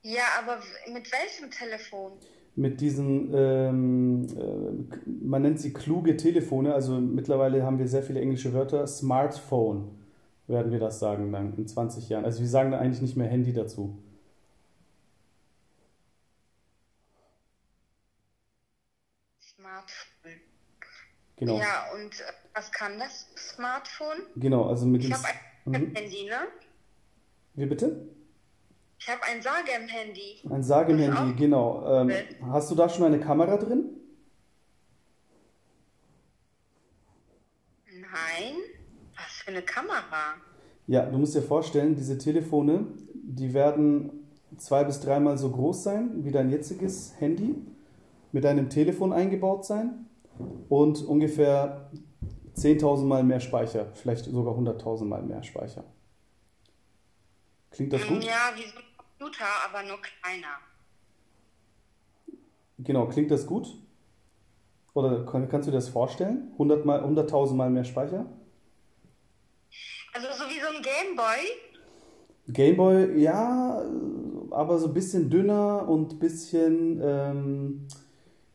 Ja, 0.02 0.22
aber 0.42 0.58
mit 0.92 1.10
welchem 1.12 1.50
Telefon? 1.50 2.12
Mit 2.56 2.80
diesen, 2.80 3.32
ähm, 3.34 4.26
äh, 4.36 4.98
man 5.06 5.42
nennt 5.42 5.60
sie 5.60 5.72
kluge 5.72 6.16
Telefone, 6.16 6.72
also 6.72 7.00
mittlerweile 7.00 7.64
haben 7.64 7.78
wir 7.78 7.88
sehr 7.88 8.02
viele 8.02 8.20
englische 8.20 8.52
Wörter. 8.52 8.86
Smartphone 8.86 9.98
werden 10.46 10.70
wir 10.70 10.78
das 10.78 10.98
sagen 10.98 11.32
dann 11.32 11.56
in 11.56 11.66
20 11.66 12.08
Jahren. 12.08 12.24
Also 12.24 12.40
wir 12.40 12.48
sagen 12.48 12.70
da 12.70 12.78
eigentlich 12.78 13.02
nicht 13.02 13.16
mehr 13.16 13.28
Handy 13.28 13.52
dazu. 13.52 13.98
Smartphone. 19.40 20.40
Genau. 21.46 21.58
Ja, 21.58 21.86
und 21.94 22.20
äh, 22.20 22.24
was 22.54 22.70
kann 22.72 22.98
das 22.98 23.26
Smartphone? 23.36 24.18
Genau, 24.36 24.68
also 24.68 24.86
mit 24.86 25.02
Ich 25.02 25.08
dem. 25.08 25.16
habe 25.16 25.28
ein 25.66 25.70
Mhm. 25.82 25.94
Handy, 25.94 26.24
ne? 26.24 26.36
Wie 27.54 27.66
bitte? 27.66 28.08
Ich 28.98 29.08
habe 29.08 29.22
ein 29.24 29.40
Sagem-Handy. 29.42 30.40
Ein 30.50 30.62
Sagemhandy, 30.62 31.34
genau. 31.36 32.00
Ähm, 32.02 32.12
hast 32.50 32.70
du 32.70 32.74
da 32.74 32.88
schon 32.88 33.04
eine 33.04 33.20
Kamera 33.20 33.56
drin? 33.58 33.90
Nein. 37.86 38.54
Was 39.16 39.32
für 39.44 39.48
eine 39.50 39.62
Kamera? 39.62 40.34
Ja, 40.86 41.06
du 41.06 41.18
musst 41.18 41.34
dir 41.34 41.42
vorstellen, 41.42 41.96
diese 41.96 42.18
Telefone, 42.18 42.86
die 43.14 43.54
werden 43.54 44.28
zwei 44.58 44.84
bis 44.84 45.00
dreimal 45.00 45.38
so 45.38 45.50
groß 45.50 45.82
sein 45.82 46.24
wie 46.24 46.30
dein 46.30 46.50
jetziges 46.50 47.14
Handy, 47.18 47.54
mit 48.32 48.44
einem 48.46 48.68
Telefon 48.68 49.12
eingebaut 49.12 49.64
sein 49.64 50.06
und 50.68 51.02
ungefähr 51.04 51.90
10.000 52.56 53.04
Mal 53.04 53.24
mehr 53.24 53.40
Speicher, 53.40 53.86
vielleicht 53.94 54.24
sogar 54.26 54.54
100.000 54.54 55.04
Mal 55.04 55.22
mehr 55.22 55.42
Speicher. 55.42 55.84
Klingt 57.70 57.92
das 57.92 58.06
gut? 58.06 58.22
Ja, 58.24 58.52
wie 58.54 58.62
so 58.62 58.76
ein 58.78 58.84
Computer, 58.96 59.44
aber 59.68 59.82
nur 59.82 59.98
kleiner. 60.00 60.58
Genau, 62.78 63.06
klingt 63.06 63.30
das 63.30 63.46
gut? 63.46 63.66
Oder 64.94 65.24
kann- 65.26 65.48
kannst 65.48 65.66
du 65.66 65.72
dir 65.72 65.78
das 65.78 65.88
vorstellen? 65.88 66.52
100 66.52 66.84
mal, 66.84 67.02
100.000 67.02 67.54
Mal 67.54 67.70
mehr 67.70 67.84
Speicher? 67.84 68.26
Also 70.12 70.28
so 70.32 70.44
wie 70.48 70.60
so 70.60 70.68
ein 70.68 70.82
Gameboy. 70.82 71.44
Gameboy, 72.46 73.20
ja, 73.20 73.82
aber 74.50 74.78
so 74.78 74.86
ein 74.88 74.94
bisschen 74.94 75.30
dünner 75.30 75.88
und 75.88 76.12
ein 76.12 76.18
bisschen 76.20 77.00
ähm, 77.02 77.88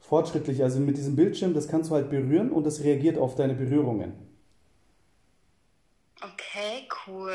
fortschrittlich. 0.10 0.63
Also 0.63 0.80
mit 0.80 0.98
diesem 0.98 1.15
Bildschirm, 1.15 1.54
das 1.54 1.67
kannst 1.67 1.91
du 1.91 1.95
halt 1.95 2.10
berühren 2.10 2.52
und 2.52 2.65
das 2.65 2.84
reagiert 2.84 3.17
auf 3.17 3.36
deine 3.36 3.54
Berührungen. 3.54 4.13
Okay, 6.22 6.88
cool. 7.08 7.32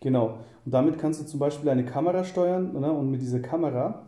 Genau. 0.00 0.40
Und 0.64 0.74
damit 0.74 0.98
kannst 0.98 1.20
du 1.20 1.24
zum 1.24 1.38
Beispiel 1.40 1.70
eine 1.70 1.86
Kamera 1.86 2.24
steuern 2.24 2.78
ne? 2.78 2.92
und 2.92 3.10
mit 3.10 3.22
dieser 3.22 3.40
Kamera. 3.40 4.06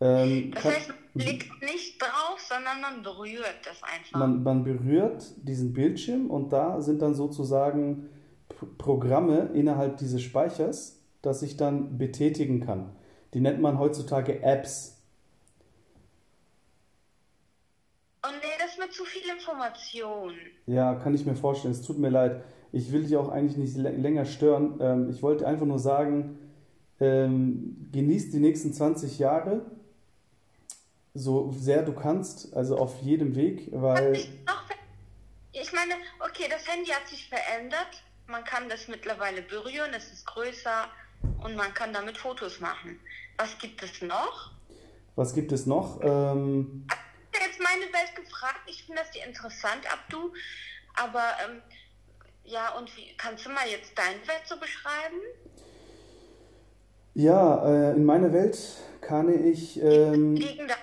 Ähm, 0.00 0.52
Das 0.54 0.64
heißt, 0.64 0.88
man 0.88 1.24
klickt 1.24 1.62
nicht 1.62 2.00
drauf, 2.00 2.38
sondern 2.38 2.80
man 2.80 3.02
berührt 3.02 3.58
das 3.64 3.82
einfach. 3.82 4.20
man, 4.20 4.42
man 4.42 4.62
berührt 4.62 5.24
diesen 5.42 5.72
Bildschirm 5.72 6.30
und 6.30 6.52
da 6.52 6.80
sind 6.80 7.02
dann 7.02 7.14
sozusagen 7.14 8.10
Programme 8.76 9.50
innerhalb 9.54 9.96
dieses 9.96 10.22
Speichers, 10.22 11.00
das 11.22 11.42
ich 11.42 11.56
dann 11.56 11.98
betätigen 11.98 12.60
kann. 12.60 12.94
Die 13.34 13.40
nennt 13.40 13.60
man 13.60 13.78
heutzutage 13.78 14.42
Apps. 14.42 14.98
Oh 18.24 18.30
nee, 18.40 18.48
das 18.58 18.76
ist 19.28 19.34
mir 19.34 19.38
zu 19.38 19.50
viel 19.50 20.00
Information. 20.00 20.34
Ja, 20.66 20.94
kann 20.94 21.14
ich 21.14 21.26
mir 21.26 21.34
vorstellen. 21.36 21.72
Es 21.72 21.82
tut 21.82 21.98
mir 21.98 22.10
leid. 22.10 22.42
Ich 22.72 22.92
will 22.92 23.02
dich 23.04 23.16
auch 23.16 23.28
eigentlich 23.28 23.56
nicht 23.56 23.76
lä- 23.76 23.96
länger 23.96 24.24
stören. 24.24 24.78
Ähm, 24.80 25.10
ich 25.10 25.22
wollte 25.22 25.46
einfach 25.46 25.66
nur 25.66 25.78
sagen, 25.78 26.38
ähm, 27.00 27.88
genieß 27.92 28.30
die 28.30 28.40
nächsten 28.40 28.72
20 28.72 29.18
Jahre 29.18 29.62
so 31.14 31.50
sehr 31.58 31.82
du 31.82 31.92
kannst, 31.94 32.54
also 32.54 32.76
auf 32.78 33.00
jedem 33.02 33.34
Weg, 33.34 33.68
weil 33.72 34.12
ich 35.52 35.72
meine, 35.72 35.94
okay, 36.20 36.44
das 36.50 36.68
Handy 36.68 36.90
hat 36.90 37.08
sich 37.08 37.28
verändert. 37.28 38.04
Man 38.28 38.44
kann 38.44 38.68
das 38.68 38.88
mittlerweile 38.88 39.42
berühren, 39.42 39.90
es 39.96 40.12
ist 40.12 40.26
größer 40.26 40.84
und 41.42 41.56
man 41.56 41.72
kann 41.74 41.92
damit 41.92 42.18
Fotos 42.18 42.60
machen. 42.60 43.00
Was 43.38 43.58
gibt 43.58 43.82
es 43.82 44.02
noch? 44.02 44.52
was 45.16 45.34
gibt 45.34 45.50
es 45.50 45.66
noch? 45.66 45.98
Ähm, 46.02 46.86
Habe 47.38 47.50
jetzt 47.50 47.60
meine 47.60 47.84
Welt 47.92 48.16
gefragt. 48.16 48.60
Ich 48.66 48.84
finde 48.84 49.02
das 49.02 49.10
die 49.12 49.20
interessant, 49.20 49.86
Abdu. 49.92 50.32
Aber 50.94 51.22
ähm, 51.44 51.62
ja, 52.44 52.70
und 52.76 52.94
wie 52.96 53.16
kannst 53.16 53.46
du 53.46 53.50
mal 53.50 53.68
jetzt 53.68 53.96
deine 53.96 54.26
Welt 54.26 54.42
so 54.46 54.58
beschreiben? 54.58 55.20
ja, 57.14 57.90
äh, 57.90 57.96
in 57.96 58.04
meiner 58.04 58.32
Welt 58.32 58.58
kann 59.00 59.28
ich, 59.28 59.80
ähm, 59.82 60.36
Fliegen 60.36 60.68
da. 60.68 60.74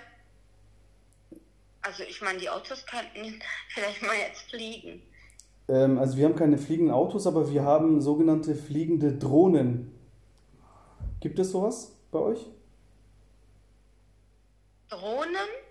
Also 1.82 2.04
ich 2.04 2.22
meine, 2.22 2.40
die 2.40 2.50
Autos 2.50 2.86
könnten 2.86 3.42
vielleicht 3.70 4.02
mal 4.02 4.16
jetzt 4.18 4.50
fliegen. 4.50 5.02
ähm, 5.70 5.98
also 5.98 6.18
wir 6.18 6.26
haben 6.26 6.36
keine 6.36 6.58
fliegenden 6.58 6.94
Autos, 6.94 7.26
aber 7.26 7.50
wir 7.52 7.64
haben 7.64 8.02
sogenannte 8.02 8.56
fliegende 8.56 9.14
Drohnen. 9.14 9.98
Gibt 11.22 11.40
es 11.40 11.52
sowas 11.52 11.96
bei 12.12 12.20
euch? 12.20 12.46
Drohnen? 14.90 15.65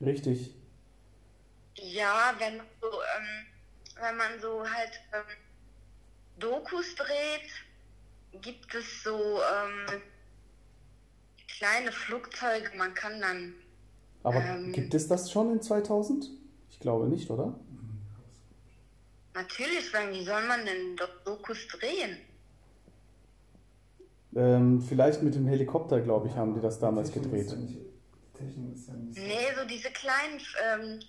Richtig. 0.00 0.54
Ja, 1.76 2.34
wenn 2.38 2.56
man 2.58 2.66
so, 2.80 2.88
ähm, 2.88 3.46
wenn 4.00 4.16
man 4.16 4.40
so 4.40 4.68
halt 4.68 4.90
ähm, 5.12 5.36
Dokus 6.38 6.94
dreht, 6.94 8.42
gibt 8.42 8.74
es 8.74 9.02
so 9.02 9.40
ähm, 9.42 10.02
kleine 11.58 11.92
Flugzeuge. 11.92 12.70
Man 12.76 12.94
kann 12.94 13.20
dann 13.20 13.54
Aber 14.22 14.40
Ähm. 14.44 14.72
gibt 14.72 14.94
es 14.94 15.08
das 15.08 15.30
schon 15.30 15.52
in 15.52 15.62
2000? 15.62 16.30
Ich 16.70 16.80
glaube 16.80 17.08
nicht, 17.08 17.30
oder? 17.30 17.54
natürlich, 19.34 19.92
wenn 19.92 20.12
wie 20.12 20.24
soll 20.24 20.42
man 20.46 20.64
denn 20.66 20.96
Do- 20.96 21.06
Dokus 21.24 21.66
drehen? 21.68 22.18
Ähm, 24.34 24.80
vielleicht 24.80 25.22
mit 25.22 25.34
dem 25.34 25.46
Helikopter, 25.46 26.00
glaube 26.00 26.28
ich, 26.28 26.36
haben 26.36 26.54
die 26.54 26.60
das 26.60 26.78
damals 26.78 27.10
gedreht. 27.12 27.56
Nicht, 28.40 28.54
Technik 28.56 28.74
ist 28.74 28.88
ja 28.88 28.94
nicht 28.94 29.14
so. 29.14 29.20
Nee, 29.22 29.54
so 29.60 29.66
diese 29.68 29.90
kleinen 29.90 30.40
ähm, 30.92 31.00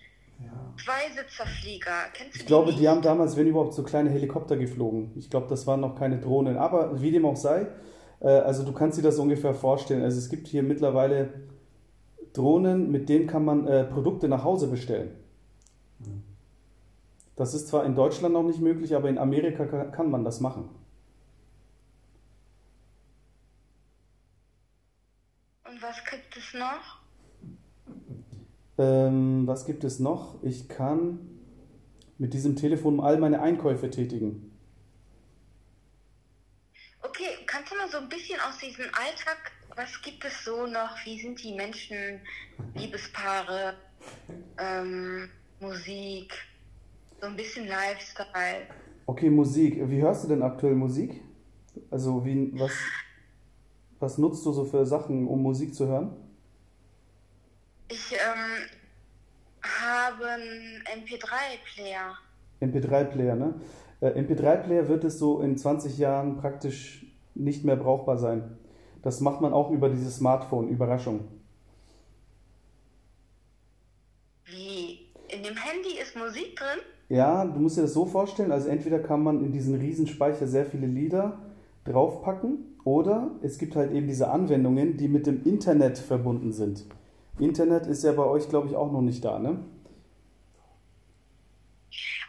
Ja. 0.44 0.74
Zweisitzerflieger. 0.84 1.92
Kennst 2.14 2.36
du 2.36 2.40
Ich 2.40 2.46
glaube, 2.46 2.72
die 2.72 2.80
die 2.80 2.88
haben 2.90 3.02
damals, 3.02 3.36
wenn 3.38 3.48
überhaupt, 3.48 3.74
so 3.74 3.84
kleine 3.84 4.10
Helikopter 4.10 4.58
geflogen. 4.58 5.12
Ich 5.16 5.30
glaube, 5.30 5.48
das 5.48 5.68
waren 5.68 5.80
noch 5.82 5.96
keine 5.96 6.20
Drohnen. 6.20 6.58
Aber 6.58 7.02
wie 7.02 7.12
dem 7.12 7.26
auch 7.26 7.36
sei, 7.38 7.68
äh, 8.20 8.28
also 8.28 8.64
du 8.64 8.74
kannst 8.74 8.98
dir 8.98 9.04
das 9.04 9.18
ungefähr 9.20 9.54
vorstellen. 9.54 10.04
Also 10.04 10.18
es 10.18 10.30
gibt 10.30 10.48
hier 10.48 10.64
mittlerweile 10.64 11.34
Drohnen, 12.34 12.90
mit 12.92 13.10
denen 13.10 13.28
kann 13.28 13.44
man 13.46 13.68
äh, 13.68 13.84
Produkte 13.84 14.28
nach 14.28 14.44
Hause 14.44 14.68
bestellen. 14.68 15.16
Das 17.36 17.54
ist 17.54 17.68
zwar 17.70 17.86
in 17.86 17.96
Deutschland 17.96 18.34
noch 18.34 18.44
nicht 18.44 18.60
möglich, 18.62 18.96
aber 18.96 19.10
in 19.10 19.18
Amerika 19.18 19.66
ka- 19.66 19.86
kann 19.86 20.10
man 20.12 20.24
das 20.24 20.40
machen. 20.42 20.70
Und 25.68 25.82
was 25.82 26.04
gibt 26.06 26.36
es 26.38 26.54
noch? 26.54 27.01
Ähm, 28.82 29.46
was 29.46 29.66
gibt 29.66 29.84
es 29.84 30.00
noch? 30.00 30.42
Ich 30.42 30.68
kann 30.68 31.20
mit 32.18 32.34
diesem 32.34 32.56
Telefon 32.56 33.00
all 33.00 33.20
meine 33.20 33.40
Einkäufe 33.40 33.92
tätigen. 33.92 34.52
Okay, 37.04 37.30
kannst 37.46 37.72
du 37.72 37.76
mal 37.76 37.88
so 37.90 37.98
ein 37.98 38.10
bisschen 38.10 38.40
aus 38.40 38.58
diesem 38.58 38.86
Alltag, 38.86 39.52
was 39.76 40.02
gibt 40.02 40.26
es 40.26 40.44
so 40.44 40.66
noch? 40.66 40.96
Wie 41.06 41.22
sind 41.22 41.44
die 41.44 41.54
Menschen, 41.54 42.22
Liebespaare, 42.74 43.76
ähm, 44.58 45.30
Musik, 45.60 46.34
so 47.20 47.28
ein 47.28 47.36
bisschen 47.36 47.68
Lifestyle? 47.68 48.66
Okay, 49.06 49.30
Musik. 49.30 49.78
Wie 49.90 50.02
hörst 50.02 50.24
du 50.24 50.30
denn 50.30 50.42
aktuell 50.42 50.74
Musik? 50.74 51.22
Also 51.92 52.26
wie, 52.26 52.52
was, 52.60 52.72
was 54.00 54.18
nutzt 54.18 54.44
du 54.44 54.52
so 54.52 54.66
für 54.66 54.88
Sachen, 54.88 55.28
um 55.28 55.44
Musik 55.44 55.76
zu 55.76 55.88
hören? 55.88 56.31
Ich 57.92 58.14
ähm, 58.14 58.70
habe 59.64 60.26
einen 60.26 60.82
MP3-Player. 61.04 62.16
MP3-Player, 62.62 63.36
ne? 63.36 63.54
Äh, 64.00 64.12
MP3-Player 64.12 64.88
wird 64.88 65.04
es 65.04 65.20
so 65.20 65.42
in 65.42 65.58
20 65.58 65.98
Jahren 65.98 66.38
praktisch 66.38 67.06
nicht 67.36 67.66
mehr 67.66 67.76
brauchbar 67.76 68.18
sein. 68.18 68.58
Das 69.02 69.20
macht 69.20 69.42
man 69.42 69.52
auch 69.52 69.72
über 69.72 69.90
dieses 69.90 70.16
Smartphone. 70.16 70.70
Überraschung. 70.70 71.28
Wie? 74.46 75.10
In 75.28 75.44
dem 75.44 75.58
Handy 75.58 76.00
ist 76.02 76.16
Musik 76.16 76.56
drin? 76.56 76.80
Ja, 77.10 77.44
du 77.44 77.60
musst 77.60 77.78
dir 77.78 77.82
das 77.82 77.94
so 77.94 78.06
vorstellen, 78.06 78.54
also 78.54 78.70
entweder 78.70 79.00
kann 79.00 79.22
man 79.22 79.44
in 79.44 79.52
diesen 79.52 79.76
Riesenspeicher 79.76 80.48
sehr 80.48 80.66
viele 80.66 80.88
Lieder 80.88 81.40
draufpacken 81.84 82.78
oder 82.86 83.32
es 83.42 83.58
gibt 83.58 83.76
halt 83.76 83.92
eben 83.92 84.08
diese 84.08 84.30
Anwendungen, 84.30 84.96
die 84.96 85.10
mit 85.10 85.28
dem 85.28 85.44
Internet 85.44 85.98
verbunden 85.98 86.54
sind. 86.54 86.86
Internet 87.42 87.88
ist 87.88 88.04
ja 88.04 88.12
bei 88.12 88.24
euch, 88.24 88.48
glaube 88.50 88.68
ich, 88.68 88.76
auch 88.76 88.92
noch 88.92 89.02
nicht 89.02 89.26
da, 89.26 89.40
ne? 89.40 89.60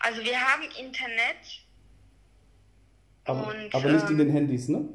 Also 0.01 0.23
wir 0.25 0.37
haben 0.37 0.63
Internet. 0.63 1.67
Aber, 3.25 3.49
und, 3.49 3.75
aber 3.75 3.93
nicht 3.93 4.07
in 4.07 4.13
ähm, 4.13 4.19
den 4.19 4.31
Handys, 4.31 4.69
ne? 4.69 4.89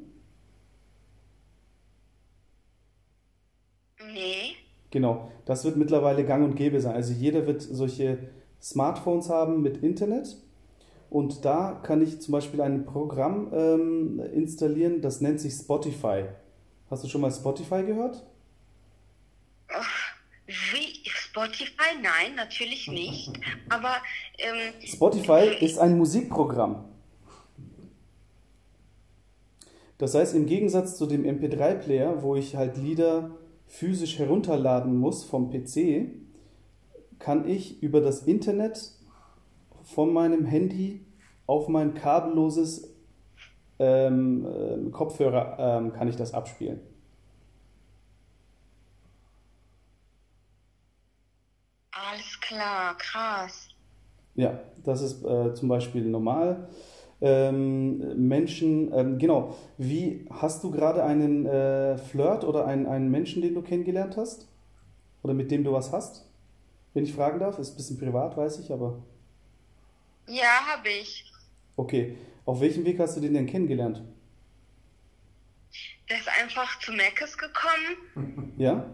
Nee. 4.12 4.56
Genau, 4.90 5.32
das 5.46 5.64
wird 5.66 5.78
mittlerweile 5.78 6.26
gang 6.26 6.44
und 6.44 6.56
gäbe 6.56 6.82
sein. 6.82 6.96
Also 6.96 7.14
jeder 7.14 7.46
wird 7.46 7.62
solche 7.62 8.18
Smartphones 8.62 9.30
haben 9.30 9.62
mit 9.62 9.84
Internet 9.84 10.36
und 11.10 11.46
da 11.46 11.80
kann 11.84 12.02
ich 12.02 12.22
zum 12.22 12.32
Beispiel 12.32 12.62
ein 12.62 12.86
Programm 12.86 13.52
ähm, 13.54 14.20
installieren, 14.34 15.02
das 15.02 15.22
nennt 15.22 15.40
sich 15.40 15.54
Spotify. 15.54 16.26
Hast 16.90 17.04
du 17.04 17.08
schon 17.08 17.22
mal 17.22 17.32
Spotify 17.32 17.84
gehört? 17.84 18.26
Wie? 20.48 21.02
Spotify, 21.10 22.02
nein, 22.02 22.36
natürlich 22.36 22.88
nicht. 22.88 23.34
Aber 23.68 23.98
ähm, 24.38 24.74
Spotify 24.86 25.54
ist 25.60 25.78
ein 25.78 25.98
Musikprogramm. 25.98 26.86
Das 29.98 30.16
heißt, 30.16 30.36
im 30.36 30.46
Gegensatz 30.46 30.98
zu 30.98 31.06
dem 31.06 31.26
MP3-Player, 31.26 32.24
wo 32.24 32.36
ich 32.36 32.56
halt 32.56 32.78
Lieder 32.78 33.32
physisch 33.66 34.20
herunterladen 34.20 34.96
muss 34.98 35.26
vom 35.26 35.52
PC, 35.52 36.12
kann 37.20 37.48
ich 37.50 37.84
über 37.84 38.00
das 38.00 38.22
Internet 38.24 38.92
von 39.84 40.14
meinem 40.14 40.46
Handy 40.46 41.06
auf 41.46 41.68
mein 41.68 41.94
kabelloses 41.94 42.96
ähm, 43.80 44.46
äh, 44.46 44.92
Kopfhörer 44.92 45.58
ähm, 45.60 45.94
kann 45.94 46.08
ich 46.08 46.16
das 46.16 46.34
abspielen. 46.34 46.80
alles 52.18 52.37
klar, 52.48 52.98
krass. 52.98 53.70
Ja, 54.36 54.60
das 54.84 55.02
ist 55.02 55.24
äh, 55.24 55.54
zum 55.54 55.68
Beispiel 55.68 56.04
normal. 56.04 56.70
Ähm, 57.20 58.28
Menschen, 58.28 58.94
ähm, 58.94 59.18
genau, 59.18 59.58
wie 59.78 60.28
hast 60.30 60.64
du 60.64 60.70
gerade 60.72 61.04
einen 61.04 61.48
äh, 61.48 61.98
Flirt 61.98 62.44
oder 62.44 62.68
einen, 62.68 62.86
einen 62.86 63.10
Menschen, 63.10 63.42
den 63.42 63.56
du 63.56 63.64
kennengelernt 63.64 64.18
hast? 64.18 64.48
Oder 65.24 65.34
mit 65.34 65.50
dem 65.50 65.64
du 65.64 65.74
was 65.74 65.92
hast? 65.92 66.26
Wenn 66.94 67.04
ich 67.04 67.14
fragen 67.14 67.40
darf, 67.40 67.58
ist 67.58 67.72
ein 67.72 67.78
bisschen 67.78 68.00
privat, 68.00 68.38
weiß 68.38 68.60
ich, 68.60 68.72
aber. 68.72 69.02
Ja, 70.28 70.66
habe 70.72 70.90
ich. 70.90 71.32
Okay, 71.76 72.18
auf 72.46 72.62
welchem 72.62 72.86
Weg 72.86 73.00
hast 73.00 73.18
du 73.18 73.22
den 73.22 73.34
denn 73.34 73.48
kennengelernt? 73.48 74.04
Der 76.10 76.18
ist 76.18 76.30
einfach 76.40 76.80
zu 76.80 76.92
Meckes 76.92 77.38
gekommen. 77.38 78.54
Ja? 78.58 78.86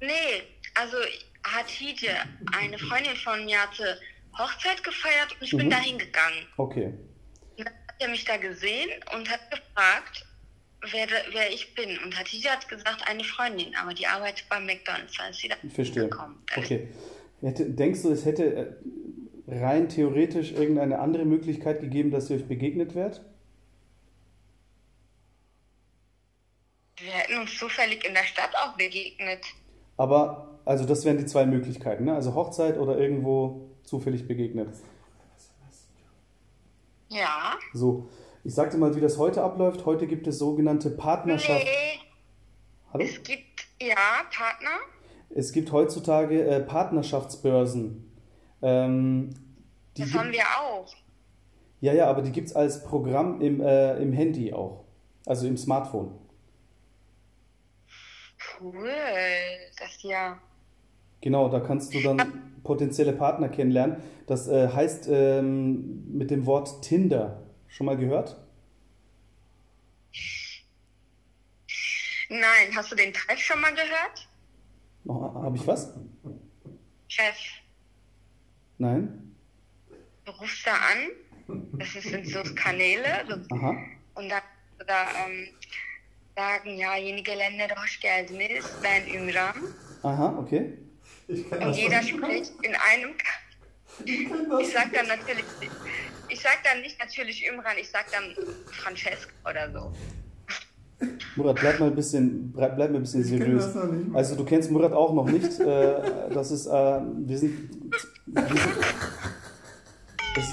Nee, 0.00 0.42
also 0.74 0.96
Hatidje, 1.54 2.10
eine 2.56 2.78
Freundin 2.78 3.16
von 3.16 3.44
mir, 3.44 3.60
hatte 3.60 3.98
Hochzeit 4.36 4.82
gefeiert 4.84 5.32
und 5.32 5.42
ich 5.42 5.50
bin 5.56 5.66
Mhm. 5.66 5.70
dahin 5.70 5.98
gegangen. 5.98 6.46
Okay. 6.56 6.86
Und 7.56 7.64
dann 7.66 7.74
hat 7.88 7.94
er 7.98 8.08
mich 8.08 8.24
da 8.24 8.36
gesehen 8.36 8.90
und 9.14 9.28
hat 9.30 9.50
gefragt, 9.50 10.24
wer, 10.92 11.06
da- 11.06 11.24
wer 11.32 11.50
ich 11.52 11.74
bin. 11.74 11.98
Und 11.98 12.16
Hatidje 12.18 12.50
hat 12.50 12.68
gesagt, 12.68 13.08
eine 13.08 13.24
Freundin, 13.24 13.74
aber 13.76 13.94
die 13.94 14.06
arbeitet 14.06 14.48
bei 14.48 14.60
McDonalds. 14.60 15.16
Da 15.16 15.28
ist 15.28 15.38
sie 15.40 15.48
da 15.48 15.56
Verstehe. 15.74 16.04
gekommen. 16.08 16.42
Okay. 16.56 16.88
Denkst 17.42 18.02
du, 18.02 18.12
es 18.12 18.24
hätte 18.24 18.76
äh, 19.48 19.58
rein 19.58 19.88
theoretisch 19.88 20.52
irgendeine 20.52 20.98
andere 20.98 21.24
Möglichkeit 21.24 21.80
gegeben, 21.80 22.10
dass 22.10 22.30
ihr 22.30 22.36
euch 22.36 22.46
begegnet 22.48 22.94
wärt? 22.94 23.20
Wir 27.00 27.12
hätten 27.12 27.38
uns 27.38 27.56
zufällig 27.56 28.04
in 28.04 28.14
der 28.14 28.24
Stadt 28.24 28.54
auch 28.56 28.76
begegnet. 28.76 29.44
Aber, 29.96 30.47
also 30.68 30.84
das 30.84 31.06
wären 31.06 31.16
die 31.16 31.24
zwei 31.24 31.46
Möglichkeiten, 31.46 32.04
ne? 32.04 32.14
Also 32.14 32.34
Hochzeit 32.34 32.76
oder 32.76 32.98
irgendwo 32.98 33.70
zufällig 33.84 34.28
begegnet. 34.28 34.68
Ja. 37.08 37.58
So, 37.72 38.10
ich 38.44 38.54
sag 38.54 38.70
dir 38.70 38.76
mal, 38.76 38.94
wie 38.94 39.00
das 39.00 39.16
heute 39.16 39.42
abläuft. 39.42 39.86
Heute 39.86 40.06
gibt 40.06 40.26
es 40.26 40.38
sogenannte 40.38 40.90
Partnerschaft. 40.90 41.64
Nee, 41.64 42.00
Hallo? 42.92 43.02
es 43.02 43.22
gibt, 43.22 43.66
ja, 43.80 43.96
Partner. 44.30 44.76
Es 45.30 45.52
gibt 45.52 45.72
heutzutage 45.72 46.44
äh, 46.46 46.60
Partnerschaftsbörsen. 46.60 48.12
Ähm, 48.60 49.30
die 49.96 50.02
Das 50.02 50.12
haben 50.12 50.32
wir 50.32 50.44
auch. 50.60 50.94
ja, 51.80 51.94
ja, 51.94 52.10
aber 52.10 52.20
die 52.20 52.30
gibt 52.30 52.48
es 52.48 52.54
als 52.54 52.84
Programm 52.84 53.40
im, 53.40 53.62
äh, 53.62 53.96
im 54.02 54.12
Handy 54.12 54.52
auch. 54.52 54.84
Also 55.24 55.46
im 55.46 55.56
Smartphone. 55.56 56.18
Cool. 58.60 58.90
Das 59.78 60.02
ja. 60.02 60.38
Genau, 61.20 61.48
da 61.48 61.60
kannst 61.60 61.94
du 61.94 62.00
dann 62.00 62.60
potenzielle 62.62 63.12
Partner 63.12 63.48
kennenlernen. 63.48 63.96
Das 64.26 64.48
äh, 64.48 64.68
heißt 64.68 65.08
ähm, 65.10 66.16
mit 66.16 66.30
dem 66.30 66.46
Wort 66.46 66.82
Tinder. 66.82 67.42
Schon 67.66 67.86
mal 67.86 67.96
gehört? 67.96 68.36
Nein, 72.28 72.76
hast 72.76 72.92
du 72.92 72.96
den 72.96 73.12
Treff 73.12 73.38
schon 73.38 73.60
mal 73.60 73.72
gehört? 73.72 74.28
Habe 75.08 75.56
ich 75.56 75.66
was? 75.66 75.94
Treff. 77.10 77.38
Nein? 78.76 79.34
Du 80.24 80.32
rufst 80.32 80.66
da 80.66 80.72
an. 80.72 81.58
Das 81.78 81.92
sind 81.92 82.28
so 82.28 82.42
Kanäle. 82.54 83.24
So, 83.28 83.56
Aha. 83.56 83.76
und 84.14 84.28
dann 84.28 84.42
da, 84.86 85.06
ähm, 85.26 85.48
sagen, 86.36 86.76
ja, 86.78 86.96
yeni 86.96 87.22
gelenlere 87.22 87.74
hoş 87.82 88.00
geldiniz. 88.00 88.64
Ben 88.82 89.06
Ümran. 89.14 89.56
Aha, 90.02 90.36
okay. 90.38 90.78
Und 91.28 91.50
das 91.50 91.78
jeder 91.78 92.02
spricht 92.02 92.52
in 92.62 92.74
einem. 92.74 93.14
Ich. 94.04 94.28
Ich 94.60 94.72
sag 94.72 94.92
dann 94.92 95.08
natürlich, 95.08 95.44
ich 96.28 96.40
sag 96.40 96.62
dann 96.64 96.80
nicht 96.82 96.98
natürlich 96.98 97.46
Ümran, 97.48 97.76
ich 97.80 97.90
sag 97.90 98.06
dann 98.12 98.34
Francesca 98.66 99.30
oder 99.48 99.72
so. 99.72 99.92
Murat, 101.36 101.56
bleib 101.60 101.78
mal 101.78 101.86
ein 101.86 101.94
bisschen, 101.94 102.52
bleib, 102.52 102.76
bleib 102.76 102.90
mal 102.90 102.96
ein 102.96 103.02
bisschen 103.02 103.22
seriös. 103.22 103.68
Also 104.14 104.34
du 104.34 104.44
kennst 104.44 104.70
Murat 104.70 104.92
auch 104.92 105.12
noch 105.12 105.26
nicht. 105.26 105.60
Äh, 105.60 106.30
das 106.32 106.50
ist, 106.50 106.66
äh, 106.66 106.70
wir 106.70 107.38
sind, 107.38 107.70
wir 108.26 108.42
sind 108.42 108.60
es, 110.36 110.52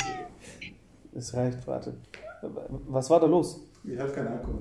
es 1.15 1.33
reicht, 1.33 1.65
warte. 1.67 1.97
Was 2.87 3.09
war 3.09 3.19
da 3.19 3.25
los? 3.25 3.61
Ich 3.83 3.99
habe 3.99 4.11
keinen 4.11 4.27
Akku. 4.27 4.51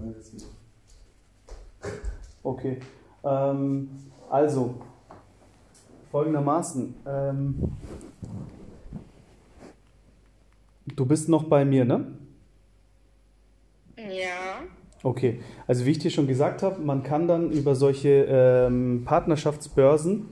Okay. 2.42 2.80
Ähm, 3.24 3.90
also, 4.30 4.80
folgendermaßen. 6.14 6.94
Ähm, 7.08 7.56
du 10.94 11.06
bist 11.06 11.28
noch 11.28 11.42
bei 11.42 11.64
mir, 11.64 11.84
ne? 11.84 12.06
Ja. 13.96 14.62
Okay. 15.02 15.40
Also 15.66 15.84
wie 15.84 15.90
ich 15.90 15.98
dir 15.98 16.12
schon 16.12 16.28
gesagt 16.28 16.62
habe, 16.62 16.80
man 16.80 17.02
kann 17.02 17.26
dann 17.26 17.50
über 17.50 17.74
solche 17.74 18.26
ähm, 18.28 19.02
Partnerschaftsbörsen 19.04 20.28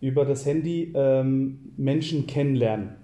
über 0.00 0.24
das 0.24 0.46
Handy 0.46 0.90
ähm, 0.94 1.74
Menschen 1.76 2.26
kennenlernen. 2.26 2.96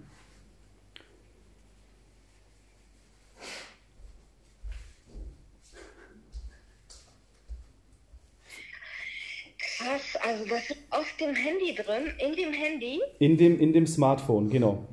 Ist 10.56 10.76
auf 10.90 11.06
dem 11.20 11.34
Handy 11.34 11.74
drin, 11.74 12.12
in 12.18 12.34
dem 12.34 12.52
Handy. 12.52 13.00
In 13.18 13.36
dem, 13.36 13.60
in 13.60 13.72
dem 13.72 13.86
Smartphone, 13.86 14.50
genau. 14.50 14.84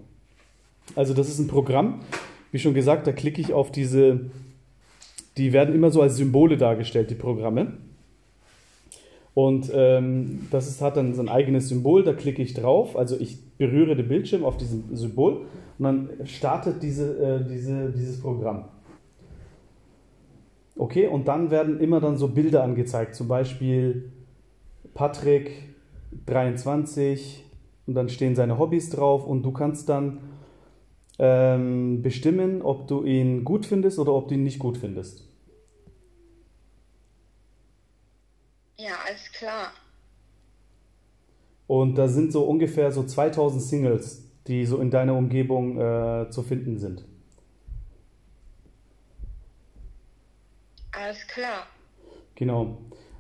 Also 0.96 1.14
das 1.14 1.30
ist 1.30 1.40
ein 1.40 1.48
Programm, 1.48 2.02
wie 2.52 2.60
schon 2.60 2.74
gesagt, 2.74 3.08
da 3.08 3.12
klicke 3.12 3.42
ich 3.42 3.54
auf 3.54 3.72
diese, 3.72 4.30
die 5.38 5.54
werden 5.54 5.74
immer 5.74 5.92
so 5.92 6.02
als 6.02 6.16
Symbole 6.16 6.58
dargestellt, 6.58 7.10
die 7.10 7.16
Programme. 7.16 7.74
Und 9.34 9.72
ähm, 9.74 10.48
das 10.50 10.68
ist, 10.68 10.82
hat 10.82 10.98
dann 10.98 11.14
so 11.14 11.22
ein 11.22 11.30
eigenes 11.30 11.70
Symbol, 11.70 12.04
da 12.04 12.14
klicke 12.14 12.42
ich 12.42 12.54
drauf, 12.54 12.96
also 12.96 13.20
ich 13.20 13.38
berühre 13.58 13.96
den 13.96 14.08
Bildschirm 14.08 14.44
auf 14.44 14.58
diesem 14.58 14.96
Symbol 14.96 15.46
und 15.78 15.84
dann 15.84 16.10
startet 16.26 16.82
diese, 16.82 17.18
äh, 17.18 17.48
diese, 17.48 17.92
dieses 17.92 18.20
Programm. 18.20 18.66
Okay, 20.76 21.08
und 21.08 21.28
dann 21.28 21.52
werden 21.52 21.80
immer 21.80 22.00
dann 22.00 22.18
so 22.18 22.28
Bilder 22.28 22.64
angezeigt, 22.64 23.16
zum 23.16 23.28
Beispiel 23.28 24.12
Patrick 24.94 25.76
23 26.26 27.44
und 27.86 27.94
dann 27.94 28.10
stehen 28.10 28.36
seine 28.36 28.58
Hobbys 28.58 28.90
drauf 28.90 29.26
und 29.26 29.44
du 29.44 29.52
kannst 29.52 29.90
dann 29.90 30.20
ähm, 31.20 32.02
bestimmen, 32.02 32.62
ob 32.62 32.88
du 32.88 33.04
ihn 33.04 33.44
gut 33.44 33.66
findest 33.66 34.00
oder 34.00 34.14
ob 34.14 34.28
du 34.28 34.36
ihn 34.36 34.44
nicht 34.44 34.60
gut 34.60 34.78
findest. 34.78 35.28
Ja, 38.78 38.94
alles 39.08 39.32
klar. 39.32 39.72
Und 41.66 41.96
da 41.96 42.08
sind 42.08 42.32
so 42.32 42.44
ungefähr 42.46 42.92
so 42.92 43.04
2000 43.04 43.62
Singles, 43.62 44.24
die 44.48 44.66
so 44.66 44.78
in 44.80 44.92
deiner 44.92 45.16
Umgebung 45.16 45.80
äh, 45.80 46.30
zu 46.30 46.44
finden 46.44 46.78
sind. 46.78 47.04
Alles 50.92 51.28
klar. 51.28 51.68
Genau. 52.36 52.78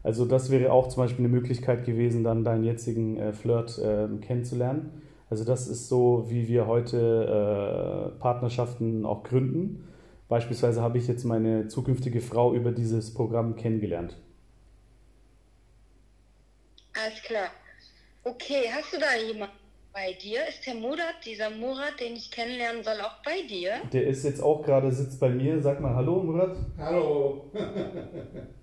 Also 0.07 0.23
das 0.23 0.49
wäre 0.49 0.71
auch 0.71 0.87
zum 0.87 1.03
Beispiel 1.03 1.25
eine 1.25 1.35
Möglichkeit 1.35 1.83
gewesen, 1.85 2.23
dann 2.23 2.45
deinen 2.45 2.63
jetzigen 2.63 3.17
äh, 3.17 3.33
Flirt 3.33 3.77
äh, 3.77 4.07
kennenzulernen. 4.25 5.03
Also 5.29 5.43
das 5.43 5.67
ist 5.67 5.89
so, 5.89 6.27
wie 6.29 6.47
wir 6.47 6.65
heute 6.65 8.13
äh, 8.15 8.19
Partnerschaften 8.21 9.05
auch 9.05 9.23
gründen. 9.23 9.85
Beispielsweise 10.29 10.81
habe 10.81 10.97
ich 10.97 11.09
jetzt 11.09 11.25
meine 11.25 11.67
zukünftige 11.67 12.21
Frau 12.21 12.53
über 12.53 12.71
dieses 12.71 13.13
Programm 13.13 13.57
kennengelernt. 13.57 14.15
Alles 17.03 17.21
klar. 17.23 17.49
Okay, 18.23 18.63
hast 18.73 18.93
du 18.93 18.99
da 18.99 19.13
jemanden 19.13 19.57
bei 19.91 20.13
dir? 20.13 20.39
Ist 20.47 20.65
der 20.65 20.75
Murat, 20.75 21.15
dieser 21.25 21.49
Murat, 21.49 21.99
den 21.99 22.15
ich 22.15 22.31
kennenlernen 22.31 22.81
soll, 22.81 23.01
auch 23.01 23.21
bei 23.25 23.45
dir? 23.45 23.73
Der 23.91 24.07
ist 24.07 24.23
jetzt 24.23 24.41
auch 24.41 24.63
gerade, 24.63 24.89
sitzt 24.89 25.19
bei 25.19 25.27
mir. 25.27 25.61
Sag 25.61 25.81
mal 25.81 25.93
Hallo, 25.95 26.23
Murat. 26.23 26.55
Hallo. 26.77 27.51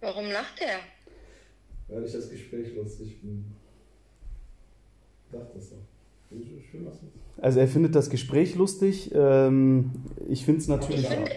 Warum 0.00 0.26
lacht 0.30 0.60
er? 0.60 0.80
Weil 1.88 2.04
ich 2.04 2.12
das 2.12 2.30
Gespräch 2.30 2.74
lustig 2.74 3.20
bin. 3.20 3.44
dachte 5.32 5.52
das 5.54 5.70
doch. 5.70 5.76
Also 7.40 7.60
er 7.60 7.68
findet 7.68 7.94
das 7.94 8.10
Gespräch 8.10 8.54
lustig. 8.54 9.10
Ähm, 9.14 9.92
ich 10.28 10.44
finde 10.44 10.60
es 10.60 10.68
natürlich. 10.68 11.04
Ich 11.04 11.08
finde, 11.08 11.30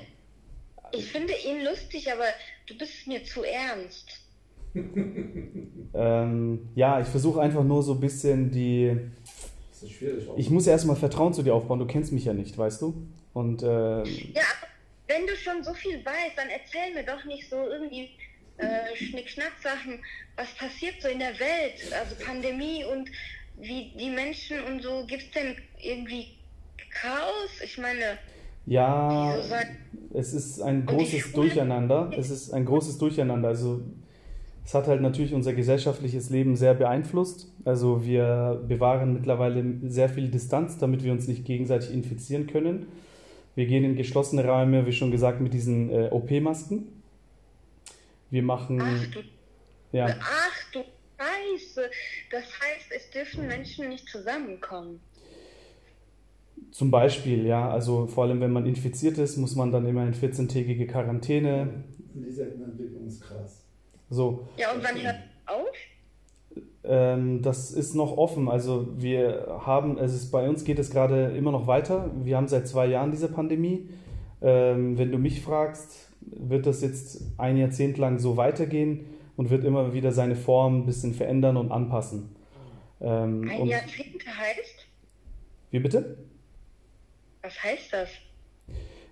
ich 0.92 1.12
finde 1.12 1.34
ihn 1.48 1.64
lustig, 1.64 2.12
aber 2.12 2.26
du 2.68 2.78
bist 2.78 3.08
mir 3.08 3.24
zu 3.24 3.44
ernst. 3.44 4.20
Ähm, 5.94 6.70
ja, 6.76 7.02
ich 7.02 7.08
versuche 7.08 7.42
einfach 7.42 7.64
nur 7.64 7.84
so 7.84 7.94
ein 7.94 8.00
bisschen 8.00 8.52
die. 8.52 8.98
Das 9.72 9.84
ist 9.84 9.92
schwierig. 9.92 10.28
auch. 10.30 10.38
Ich 10.38 10.50
muss 10.50 10.66
ja 10.66 10.74
erstmal 10.74 10.96
Vertrauen 10.96 11.34
zu 11.34 11.44
dir 11.44 11.54
aufbauen. 11.54 11.80
Du 11.80 11.88
kennst 11.88 12.12
mich 12.12 12.26
ja 12.26 12.34
nicht, 12.34 12.58
weißt 12.58 12.82
du? 12.82 13.08
Und 13.34 13.64
ähm, 13.64 14.06
Ja, 14.34 14.44
aber 14.44 14.68
wenn 15.08 15.28
du 15.28 15.36
schon 15.36 15.64
so 15.64 15.74
viel 15.74 16.04
weißt, 16.06 16.38
dann 16.38 16.48
erzähl 16.50 16.94
mir 16.94 17.04
doch 17.06 17.24
nicht 17.26 17.50
so 17.50 17.56
irgendwie 17.56 18.10
äh, 18.62 18.96
Schnick-Schnack-Sachen, 18.96 20.00
was 20.36 20.54
passiert 20.56 21.02
so 21.02 21.08
in 21.08 21.20
der 21.20 21.40
Welt, 21.40 21.92
also 22.00 22.16
Pandemie 22.24 22.86
und 22.86 23.10
wie 23.60 23.92
die 23.98 24.10
Menschen 24.10 24.62
und 24.64 24.82
so. 24.82 25.06
Gibt 25.06 25.24
es 25.24 25.32
denn 25.32 25.56
irgendwie 25.82 26.38
Chaos? 26.90 27.62
Ich 27.64 27.78
meine, 27.78 28.18
ja, 28.66 29.36
es 30.14 30.34
ist 30.34 30.62
ein 30.62 30.86
großes 30.86 31.32
Durcheinander. 31.34 32.12
Es 32.18 32.30
ist 32.30 32.54
ein 32.54 32.66
großes 32.66 32.98
Durcheinander. 32.98 33.50
Also 33.50 33.82
es 34.64 34.74
hat 34.74 34.88
halt 34.88 35.02
natürlich 35.02 35.34
unser 35.34 35.54
gesellschaftliches 35.54 36.30
Leben 36.30 36.56
sehr 36.56 36.74
beeinflusst. 36.74 37.52
Also 37.66 38.06
wir 38.06 38.64
bewahren 38.68 39.14
mittlerweile 39.14 39.64
sehr 39.88 40.10
viel 40.10 40.30
Distanz, 40.30 40.78
damit 40.78 41.04
wir 41.04 41.12
uns 41.12 41.28
nicht 41.28 41.46
gegenseitig 41.46 41.92
infizieren 41.92 42.48
können. 42.48 42.86
Wir 43.56 43.66
gehen 43.66 43.84
in 43.84 43.96
geschlossene 43.96 44.46
Räume, 44.46 44.86
wie 44.86 44.94
schon 44.94 45.12
gesagt, 45.12 45.42
mit 45.42 45.54
diesen 45.54 45.90
äh, 45.90 46.10
OP-Masken. 46.12 46.88
Wir 48.32 48.42
machen, 48.44 48.82
ach 48.82 49.08
du, 49.14 49.20
ja, 49.92 50.08
ach 50.20 50.72
du 50.74 50.80
Scheiße, 51.22 51.90
das 52.32 52.44
heißt, 52.44 52.92
es 52.96 53.10
dürfen 53.12 53.48
Menschen 53.48 53.90
nicht 53.90 54.08
zusammenkommen. 54.10 55.00
zum 56.72 56.90
Beispiel, 56.90 57.46
ja, 57.46 57.70
also 57.70 58.08
vor 58.08 58.24
allem 58.24 58.42
wenn 58.42 58.52
man 58.52 58.66
infiziert 58.66 59.18
ist, 59.18 59.38
muss 59.38 59.56
man 59.56 59.72
dann 59.72 59.86
immer 59.86 60.04
in 60.08 60.14
14-tägige 60.14 60.88
Quarantäne. 60.88 61.84
In 62.16 62.24
dieser 62.24 62.44
Entwicklung 62.44 63.08
ist 63.08 63.22
krass. 63.22 63.64
So, 64.10 64.48
Ja, 64.58 64.72
und 64.74 64.84
wann 64.84 65.02
hört 65.02 65.16
es 65.16 65.54
auf? 65.54 66.64
Ähm, 66.84 67.42
das 67.42 67.72
ist 67.72 67.94
noch 67.94 68.18
offen. 68.18 68.50
Also 68.50 68.88
wir 68.98 69.60
haben, 69.66 69.98
es 69.98 70.14
ist, 70.14 70.32
bei 70.32 70.50
uns 70.50 70.64
geht 70.64 70.80
es 70.80 70.90
gerade 70.90 71.28
immer 71.38 71.52
noch 71.52 71.68
weiter. 71.68 72.10
Wir 72.24 72.38
haben 72.38 72.48
seit 72.48 72.68
zwei 72.68 72.88
Jahren 72.88 73.12
diese 73.12 73.30
Pandemie. 73.30 73.90
Ähm, 74.42 74.98
wenn 74.98 75.12
du 75.12 75.20
mich 75.20 75.42
fragst, 75.42 76.11
wird 76.22 76.66
das 76.66 76.82
jetzt 76.82 77.24
ein 77.38 77.58
Jahrzehnt 77.58 77.98
lang 77.98 78.20
so 78.20 78.38
weitergehen 78.38 79.06
und 79.38 79.50
wird 79.50 79.64
immer 79.64 79.94
wieder 79.94 80.12
seine 80.12 80.36
Form 80.36 80.80
ein 80.80 80.86
bisschen 80.86 81.14
verändern 81.14 81.58
und 81.58 81.72
anpassen. 81.72 82.36
Ähm, 83.00 83.50
Ein 83.50 83.62
und, 83.62 83.68
Jahrzehnt 83.68 84.26
heißt? 84.26 84.88
wie 85.72 85.80
bitte? 85.80 86.18
Was 87.42 87.64
heißt 87.64 87.94
das? 87.94 88.10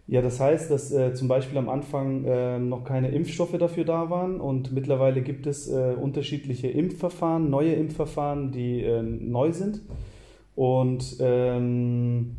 Ja, 0.07 0.23
das 0.23 0.39
heißt, 0.39 0.71
dass 0.71 0.91
äh, 0.91 1.13
zum 1.13 1.27
Beispiel 1.27 1.57
am 1.59 1.69
Anfang 1.69 2.25
äh, 2.25 2.57
noch 2.57 2.83
keine 2.83 3.09
Impfstoffe 3.09 3.55
dafür 3.59 3.85
da 3.85 4.09
waren 4.09 4.41
und 4.41 4.71
mittlerweile 4.71 5.21
gibt 5.21 5.45
es 5.45 5.67
äh, 5.67 5.93
unterschiedliche 5.93 6.67
Impfverfahren, 6.67 7.49
neue 7.49 7.73
Impfverfahren, 7.73 8.51
die 8.51 8.81
äh, 8.81 9.03
neu 9.03 9.51
sind. 9.51 9.81
Und 10.55 11.17
ähm, 11.19 12.37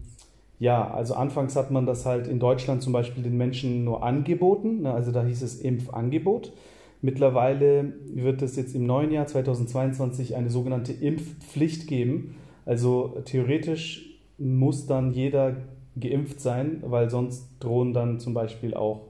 ja, 0.60 0.88
also 0.90 1.14
anfangs 1.14 1.56
hat 1.56 1.70
man 1.70 1.86
das 1.86 2.04
halt 2.04 2.26
in 2.26 2.38
Deutschland 2.38 2.82
zum 2.82 2.92
Beispiel 2.92 3.22
den 3.22 3.36
Menschen 3.36 3.82
nur 3.82 4.02
angeboten, 4.04 4.82
ne, 4.82 4.92
also 4.92 5.10
da 5.10 5.24
hieß 5.24 5.40
es 5.40 5.58
Impfangebot. 5.58 6.52
Mittlerweile 7.00 7.94
wird 8.12 8.42
es 8.42 8.56
jetzt 8.56 8.74
im 8.74 8.84
neuen 8.84 9.10
Jahr 9.10 9.26
2022 9.26 10.36
eine 10.36 10.50
sogenannte 10.50 10.92
Impfpflicht 10.92 11.86
geben. 11.86 12.36
Also 12.66 13.22
theoretisch 13.24 14.20
muss 14.36 14.86
dann 14.86 15.12
jeder 15.12 15.56
geimpft 15.98 16.42
sein, 16.42 16.82
weil 16.84 17.08
sonst 17.08 17.48
drohen 17.58 17.94
dann 17.94 18.20
zum 18.20 18.34
Beispiel 18.34 18.74
auch 18.74 19.08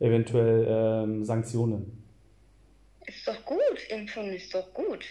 eventuell 0.00 0.66
ähm, 0.68 1.24
Sanktionen. 1.24 2.04
Ist 3.06 3.28
doch 3.28 3.44
gut, 3.44 3.60
Impfung 3.90 4.28
ist 4.30 4.52
doch 4.52 4.74
gut. 4.74 5.04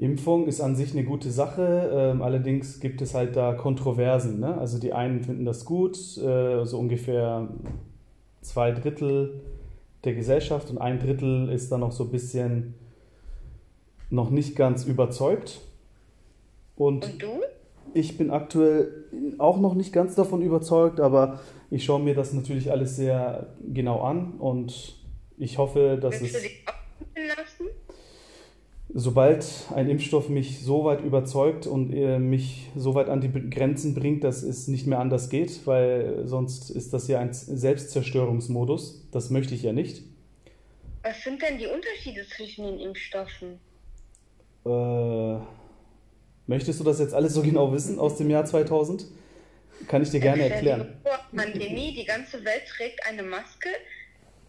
Impfung 0.00 0.46
ist 0.46 0.62
an 0.62 0.76
sich 0.76 0.92
eine 0.92 1.04
gute 1.04 1.30
Sache, 1.30 1.90
ähm, 1.92 2.22
allerdings 2.22 2.80
gibt 2.80 3.02
es 3.02 3.12
halt 3.14 3.36
da 3.36 3.52
Kontroversen. 3.52 4.40
Ne? 4.40 4.56
Also 4.56 4.78
die 4.78 4.94
einen 4.94 5.22
finden 5.22 5.44
das 5.44 5.66
gut, 5.66 5.96
äh, 6.16 6.64
so 6.64 6.78
ungefähr 6.78 7.48
zwei 8.40 8.72
Drittel 8.72 9.42
der 10.04 10.14
Gesellschaft 10.14 10.70
und 10.70 10.78
ein 10.78 10.98
Drittel 10.98 11.50
ist 11.50 11.70
dann 11.70 11.80
noch 11.80 11.92
so 11.92 12.04
ein 12.04 12.10
bisschen 12.10 12.74
noch 14.08 14.30
nicht 14.30 14.56
ganz 14.56 14.86
überzeugt. 14.86 15.60
Und 16.76 17.04
Und 17.04 17.22
du? 17.22 17.40
Ich 17.92 18.16
bin 18.16 18.30
aktuell 18.30 19.04
auch 19.36 19.60
noch 19.60 19.74
nicht 19.74 19.92
ganz 19.92 20.14
davon 20.14 20.40
überzeugt, 20.40 20.98
aber 20.98 21.40
ich 21.70 21.84
schaue 21.84 22.00
mir 22.00 22.14
das 22.14 22.32
natürlich 22.32 22.70
alles 22.70 22.96
sehr 22.96 23.48
genau 23.70 24.00
an 24.00 24.34
und 24.38 24.96
ich 25.36 25.58
hoffe, 25.58 25.98
dass 26.00 26.20
Willst 26.20 26.34
du 26.34 26.38
es, 26.38 26.42
dich 26.42 26.64
auch 26.66 27.00
impfen 27.00 27.28
lassen? 27.36 27.79
Sobald 28.94 29.46
ein 29.74 29.88
Impfstoff 29.88 30.28
mich 30.28 30.60
so 30.60 30.84
weit 30.84 31.02
überzeugt 31.02 31.66
und 31.66 31.92
äh, 31.92 32.18
mich 32.18 32.68
so 32.76 32.94
weit 32.94 33.08
an 33.08 33.20
die 33.20 33.30
Grenzen 33.50 33.94
bringt, 33.94 34.24
dass 34.24 34.42
es 34.42 34.68
nicht 34.68 34.86
mehr 34.86 34.98
anders 34.98 35.28
geht, 35.28 35.66
weil 35.66 36.26
sonst 36.26 36.70
ist 36.70 36.92
das 36.92 37.08
ja 37.08 37.20
ein 37.20 37.32
Selbstzerstörungsmodus. 37.32 39.08
Das 39.10 39.30
möchte 39.30 39.54
ich 39.54 39.62
ja 39.62 39.72
nicht. 39.72 40.02
Was 41.02 41.22
sind 41.22 41.40
denn 41.40 41.58
die 41.58 41.66
Unterschiede 41.66 42.26
zwischen 42.36 42.64
den 42.64 42.80
Impfstoffen? 42.80 43.58
Äh, 44.66 45.42
möchtest 46.46 46.80
du 46.80 46.84
das 46.84 46.98
jetzt 46.98 47.14
alles 47.14 47.34
so 47.34 47.42
genau 47.42 47.72
wissen 47.72 47.98
aus 47.98 48.16
dem 48.16 48.28
Jahr 48.28 48.44
2000? 48.44 49.06
Kann 49.88 50.02
ich 50.02 50.10
dir 50.10 50.20
gerne 50.20 50.50
erklären. 50.50 51.00
Pandemie, 51.34 51.94
die 51.94 52.04
ganze 52.04 52.44
Welt 52.44 52.66
trägt 52.66 53.06
eine 53.06 53.22
Maske 53.22 53.70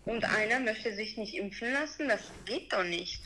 und 0.05 0.25
einer 0.25 0.59
möchte 0.59 0.93
sich 0.93 1.17
nicht 1.17 1.35
impfen 1.35 1.71
lassen. 1.71 2.09
Das 2.09 2.19
geht 2.45 2.73
doch 2.73 2.83
nicht. 2.83 3.21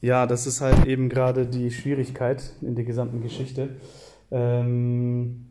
Ja, 0.00 0.26
das 0.26 0.46
ist 0.46 0.60
halt 0.60 0.86
eben 0.86 1.08
gerade 1.08 1.46
die 1.46 1.70
Schwierigkeit 1.70 2.52
in 2.60 2.74
der 2.76 2.84
gesamten 2.84 3.20
Geschichte. 3.20 3.70
Ähm, 4.30 5.46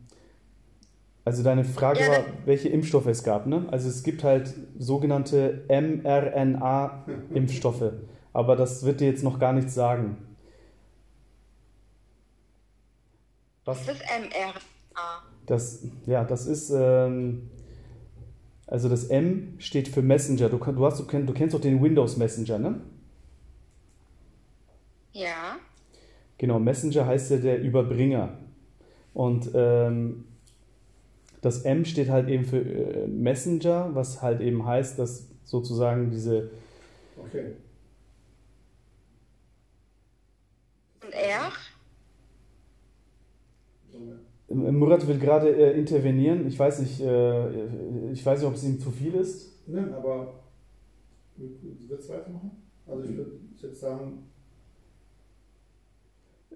also 1.24 1.42
deine 1.42 1.64
Frage 1.64 2.00
Ja, 2.00 2.08
war, 2.08 2.24
welche 2.46 2.70
Impfstoffe 2.70 3.04
es 3.06 3.22
gab, 3.22 3.46
ne? 3.46 3.66
Also 3.70 3.90
es 3.90 4.02
gibt 4.02 4.24
halt 4.24 4.54
sogenannte 4.78 5.66
mRNA-Impfstoffe, 5.68 7.92
aber 8.32 8.56
das 8.56 8.84
wird 8.84 9.00
dir 9.00 9.08
jetzt 9.08 9.22
noch 9.22 9.38
gar 9.38 9.52
nichts 9.52 9.74
sagen. 9.74 10.16
Was? 13.66 13.84
Das 13.84 13.96
ist 13.96 14.02
mRNA. 14.02 14.54
Das, 15.44 15.86
ja, 16.06 16.24
das 16.24 16.46
ist, 16.46 16.70
ähm, 16.70 17.50
also 18.66 18.88
das 18.88 19.04
M 19.04 19.56
steht 19.58 19.88
für 19.88 20.00
Messenger. 20.00 20.48
Du, 20.48 20.56
du, 20.56 20.86
hast, 20.86 20.98
du, 20.98 21.06
kenn, 21.06 21.26
du 21.26 21.34
kennst 21.34 21.54
doch 21.54 21.60
den 21.60 21.82
Windows 21.82 22.16
Messenger, 22.16 22.58
ne? 22.58 22.80
Ja. 25.12 25.58
Genau, 26.38 26.58
Messenger 26.58 27.06
heißt 27.06 27.30
ja 27.30 27.36
der 27.38 27.60
Überbringer. 27.60 28.38
Und 29.14 29.50
ähm, 29.54 30.24
das 31.40 31.62
M 31.62 31.84
steht 31.84 32.08
halt 32.08 32.28
eben 32.28 32.44
für 32.44 32.60
äh, 32.60 33.06
Messenger, 33.06 33.94
was 33.94 34.22
halt 34.22 34.40
eben 34.40 34.64
heißt, 34.64 34.98
dass 34.98 35.28
sozusagen 35.44 36.10
diese, 36.10 36.50
Okay. 37.28 37.52
Und 41.02 41.12
R? 41.12 41.52
Murat 44.48 45.06
will 45.06 45.18
gerade 45.18 45.50
äh, 45.50 45.78
intervenieren. 45.78 46.46
Ich 46.46 46.58
weiß 46.58 46.80
nicht, 46.80 47.00
äh, 47.00 48.12
ich 48.12 48.24
weiß 48.24 48.40
nicht, 48.40 48.48
ob 48.48 48.54
es 48.54 48.64
ihm 48.64 48.80
zu 48.80 48.90
viel 48.90 49.14
ist. 49.14 49.68
Ne, 49.68 49.94
aber 49.94 50.40
du 51.36 51.50
willst 51.88 52.08
weitermachen? 52.08 52.50
Also 52.86 53.04
ich 53.04 53.16
würde 53.16 53.32
jetzt 53.58 53.80
sagen, 53.80 54.30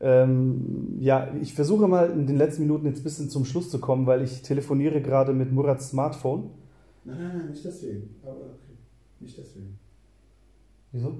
Ähm, 0.01 0.97
ja, 0.99 1.33
ich 1.41 1.55
versuche 1.55 1.87
mal 1.87 2.11
in 2.11 2.27
den 2.27 2.37
letzten 2.37 2.63
Minuten 2.63 2.87
jetzt 2.87 3.01
ein 3.01 3.05
bisschen 3.05 3.31
zum 3.31 3.45
Schluss 3.45 3.71
zu 3.71 3.79
kommen, 3.79 4.07
weil 4.07 4.23
ich 4.23 4.43
telefoniere 4.43 5.01
gerade 5.01 5.33
mit 5.33 5.53
Murats 5.53 5.91
Smartphone. 5.91 6.51
nein, 7.05 7.19
nein, 7.19 7.39
nein, 7.39 7.51
nicht 7.51 7.65
deswegen. 7.65 8.17
Aber 8.23 8.33
okay, 8.33 8.77
nicht 9.21 9.39
deswegen. 9.39 9.79
Wieso? 10.93 11.15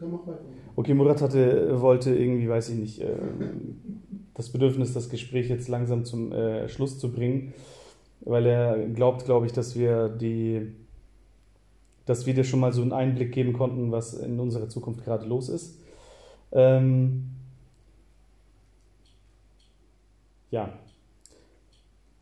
Komm, 0.00 0.12
mach 0.12 0.26
weiter. 0.26 0.40
Okay, 0.76 0.94
Murat 0.94 1.20
hatte, 1.20 1.80
wollte 1.80 2.14
irgendwie, 2.14 2.48
weiß 2.48 2.70
ich 2.70 2.76
nicht, 2.76 3.00
äh, 3.02 3.16
das 4.32 4.48
Bedürfnis, 4.48 4.94
das 4.94 5.10
Gespräch 5.10 5.50
jetzt 5.50 5.68
langsam 5.68 6.06
zum 6.06 6.32
äh, 6.32 6.68
Schluss 6.68 6.98
zu 6.98 7.12
bringen, 7.12 7.52
weil 8.22 8.46
er 8.46 8.88
glaubt, 8.88 9.26
glaube 9.26 9.44
ich, 9.44 9.52
dass 9.52 9.76
wir 9.76 10.08
die, 10.08 10.72
dass 12.06 12.26
wir 12.26 12.34
dir 12.34 12.44
schon 12.44 12.60
mal 12.60 12.72
so 12.72 12.82
einen 12.82 12.92
Einblick 12.92 13.32
geben 13.32 13.52
konnten, 13.52 13.92
was 13.92 14.14
in 14.14 14.38
unserer 14.40 14.68
Zukunft 14.68 15.04
gerade 15.04 15.26
los 15.26 15.48
ist. 15.48 15.78
Ähm, 16.52 17.30
ja. 20.50 20.72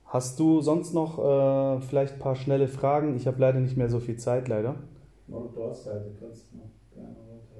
Hast 0.04 0.38
du 0.40 0.60
sonst 0.62 0.94
noch 0.94 1.18
äh, 1.18 1.80
vielleicht 1.82 2.14
ein 2.14 2.18
paar 2.18 2.36
schnelle 2.36 2.68
Fragen? 2.68 3.16
Ich 3.16 3.26
habe 3.26 3.40
leider 3.40 3.60
nicht 3.60 3.76
mehr 3.76 3.90
so 3.90 4.00
viel 4.00 4.16
Zeit, 4.16 4.48
leider. 4.48 4.76
Du 5.26 5.50
hast 5.68 5.84
Zeit, 5.84 6.02
du 6.06 6.18
kannst 6.18 6.54
noch 6.54 6.62
gerne. 6.94 7.14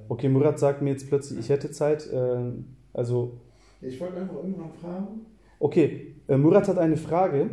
Okay, 0.09 0.29
Murat 0.31 0.59
sagt 0.59 0.81
mir 0.81 0.91
jetzt 0.91 1.09
plötzlich, 1.09 1.39
ich 1.39 1.49
hätte 1.51 1.71
Zeit. 1.71 2.07
Äh, 2.11 2.53
also, 2.95 3.39
Ich 3.83 4.01
wollte 4.01 4.17
einfach 4.17 4.37
irgendwann 4.37 4.73
fragen. 4.73 5.27
okay, 5.59 6.15
äh, 6.27 6.37
Murat 6.39 6.69
hat 6.69 6.79
eine 6.79 6.97
Frage. 6.97 7.51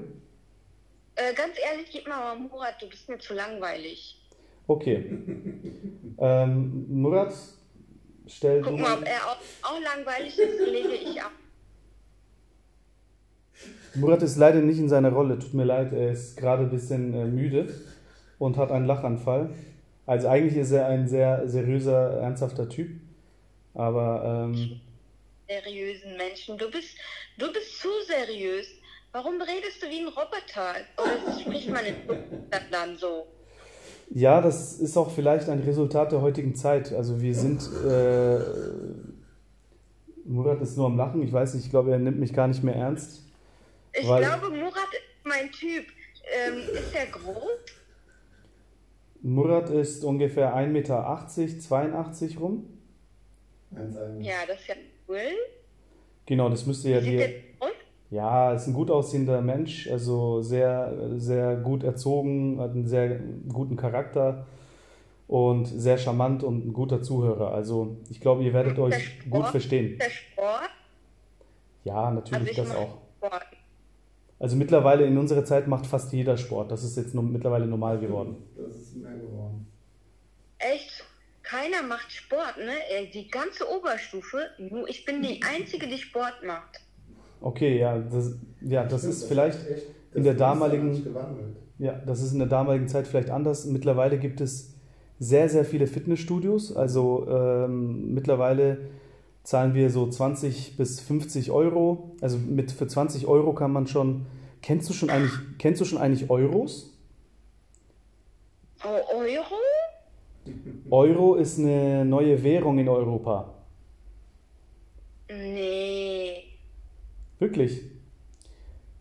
Äh, 1.16 1.34
ganz 1.34 1.56
ehrlich, 1.70 1.90
gib 1.92 2.08
mal 2.08 2.38
Murat, 2.40 2.82
du 2.82 2.90
bist 2.90 3.10
mir 3.10 3.18
zu 3.18 3.34
langweilig. 3.34 4.22
Okay. 4.68 5.06
ähm, 6.18 6.86
Murat, 6.90 7.34
stell 8.28 8.62
du 8.62 8.70
Guck 8.70 8.80
mal, 8.80 8.98
ob 8.98 9.06
er 9.06 9.18
auch, 9.28 9.38
auch 9.62 9.80
langweilig 9.82 10.38
ist, 10.40 10.60
lege 10.60 10.96
ich 10.96 11.22
ab. 11.22 11.32
Murat 13.96 14.22
ist 14.24 14.36
leider 14.36 14.60
nicht 14.60 14.80
in 14.80 14.90
seiner 14.90 15.12
Rolle, 15.12 15.40
tut 15.40 15.54
mir 15.54 15.64
leid, 15.64 15.94
er 15.94 16.12
ist 16.12 16.36
gerade 16.36 16.64
ein 16.64 16.70
bisschen 16.70 17.14
äh, 17.14 17.26
müde 17.26 17.74
und 18.40 18.58
hat 18.58 18.72
einen 18.72 18.86
Lachanfall. 18.86 19.52
Also 20.06 20.28
eigentlich 20.28 20.58
ist 20.58 20.72
er 20.72 20.88
ein 20.88 21.08
sehr 21.08 21.48
seriöser, 21.48 22.20
ernsthafter 22.20 22.68
Typ, 22.68 23.00
aber 23.74 24.50
ähm, 24.50 24.82
Seriösen 25.48 26.18
Menschen. 26.18 26.58
Du 26.58 26.70
bist, 26.72 26.98
du 27.38 27.52
bist 27.54 27.80
zu 27.80 27.90
seriös. 28.08 28.68
Warum 29.12 29.40
redest 29.42 29.82
du 29.82 29.88
wie 29.88 30.00
ein 30.00 30.08
Roboter? 30.08 30.76
Oder 30.98 31.40
spricht 31.40 31.70
man 31.70 31.86
in 31.86 31.96
Deutschland 32.08 32.66
dann 32.72 32.98
so? 32.98 33.28
Ja, 34.12 34.42
das 34.42 34.74
ist 34.80 34.98
auch 34.98 35.12
vielleicht 35.12 35.50
ein 35.50 35.60
Resultat 35.60 36.12
der 36.12 36.22
heutigen 36.22 36.56
Zeit. 36.56 36.94
Also 36.94 37.22
wir 37.22 37.34
sind, 37.36 37.62
äh, 37.86 38.40
Murat 40.26 40.62
ist 40.62 40.78
nur 40.78 40.88
am 40.88 40.98
Lachen, 40.98 41.22
ich 41.22 41.32
weiß 41.34 41.54
nicht, 41.54 41.66
ich 41.66 41.70
glaube, 41.70 41.92
er 41.92 42.00
nimmt 42.00 42.20
mich 42.20 42.34
gar 42.34 42.48
nicht 42.48 42.64
mehr 42.64 42.76
ernst. 42.76 43.24
Ich 43.94 44.08
Weil- 44.08 44.24
glaube, 44.24 44.50
Murat 44.56 44.76
ist 44.94 45.26
mein 45.26 45.52
Typ. 45.52 45.86
Ähm, 46.48 46.58
ist 46.74 46.96
er 46.96 47.06
groß? 47.06 47.60
Murat 49.22 49.70
ist 49.70 50.04
ungefähr 50.04 50.56
1,80 50.56 50.68
Meter, 50.72 51.28
82 51.60 52.40
rum. 52.40 52.68
1,1. 53.76 54.22
Ja, 54.24 54.34
das 54.48 54.60
ist 54.60 54.68
ja 54.68 54.76
cool. 55.08 55.18
Genau, 56.26 56.50
das 56.50 56.66
müsste 56.66 56.90
ja 56.90 57.00
der 57.02 57.30
aus? 57.60 57.70
Ja, 58.12 58.54
ist 58.54 58.68
ein 58.68 58.74
gut 58.74 58.92
aussehender 58.92 59.42
Mensch, 59.42 59.90
also 59.90 60.42
sehr, 60.42 60.94
sehr 61.18 61.56
gut 61.58 61.84
erzogen, 61.84 62.60
hat 62.60 62.72
einen 62.72 62.88
sehr 62.88 63.20
guten 63.52 63.76
Charakter 63.76 64.46
und 65.28 65.66
sehr 65.66 65.98
charmant 65.98 66.44
und 66.44 66.68
ein 66.68 66.74
guter 66.74 67.02
Zuhörer. 67.02 67.52
Also 67.52 67.98
ich 68.10 68.22
glaube, 68.22 68.44
ihr 68.44 68.54
werdet 68.54 68.78
euch 68.78 68.94
Der 68.96 69.30
gut 69.30 69.40
Sport? 69.40 69.52
verstehen. 69.52 69.98
Der 69.98 70.10
Sport? 70.10 70.70
Ja, 71.84 72.04
Also 72.06 72.16
natürlich 72.16 72.52
ich 72.52 72.58
das 72.58 72.76
auch. 72.76 73.00
Sport. 73.18 73.46
Also 74.38 74.56
mittlerweile 74.56 75.06
in 75.06 75.18
unserer 75.18 75.44
Zeit 75.46 75.68
macht 75.68 75.88
fast 75.88 76.14
jeder 76.14 76.38
Sport. 76.38 76.72
Das 76.72 76.84
ist 76.84 76.98
jetzt 76.98 77.16
nur 77.16 77.24
mittlerweile 77.24 77.66
normal 77.66 77.98
geworden. 78.00 78.36
Das 78.56 78.76
ist 78.76 78.96
mehr 78.98 79.14
geworden. 79.14 79.66
Echt? 80.60 81.04
Keiner 81.42 81.84
macht 81.84 82.12
Sport, 82.12 82.58
ne? 82.58 82.74
Ey, 82.92 83.10
Die 83.12 83.28
ganze 83.30 83.68
Oberstufe, 83.70 84.50
nur 84.58 84.88
ich 84.90 85.06
bin 85.06 85.22
die 85.22 85.42
Einzige, 85.44 85.88
die 85.88 85.98
Sport 85.98 86.44
macht. 86.46 86.82
Okay, 87.46 87.78
ja, 87.78 88.00
das, 88.00 88.32
ja, 88.62 88.84
das 88.86 89.02
Stimmt, 89.02 89.14
ist 89.14 89.24
vielleicht 89.26 89.60
hat 89.60 89.70
echt- 89.70 89.84
in 90.16 90.24
der 90.24 90.34
ist 90.34 90.40
damaligen-. 90.42 91.04
Ja, 91.78 91.94
das 91.94 92.24
ist 92.24 92.32
in 92.34 92.40
der 92.40 92.48
damaligen 92.48 92.88
Zeit 92.88 93.06
vielleicht 93.06 93.30
anders. 93.30 93.66
Mittlerweile 93.66 94.18
gibt 94.18 94.42
es 94.42 94.74
sehr, 95.20 95.48
sehr 95.48 95.64
viele 95.64 95.86
Fitnessstudios. 95.86 96.76
Also 96.76 97.28
ähm, 97.30 98.14
mittlerweile 98.16 98.80
zahlen 99.44 99.76
wir 99.76 99.92
so 99.92 100.08
20 100.10 100.76
bis 100.76 101.00
50 101.02 101.52
Euro. 101.52 102.16
Also 102.20 102.40
mit 102.40 102.72
für 102.72 102.88
20 102.88 103.28
Euro 103.28 103.54
kann 103.54 103.72
man 103.72 103.86
schon. 103.86 104.26
Kennst 104.64 104.90
du 104.90 104.94
schon 104.94 105.12
eigentlich, 105.12 105.34
kennst 105.60 105.82
du 105.82 105.86
schon 105.86 106.00
eigentlich 106.00 106.32
Euros? 106.32 106.98
Oh, 108.84 109.20
Euro? 109.20 109.56
Euro 110.90 111.36
ist 111.36 111.60
eine 111.60 112.06
neue 112.06 112.42
Währung 112.42 112.80
in 112.80 112.90
Europa. 112.90 113.54
Nee. 115.30 115.85
Wirklich. 117.40 117.82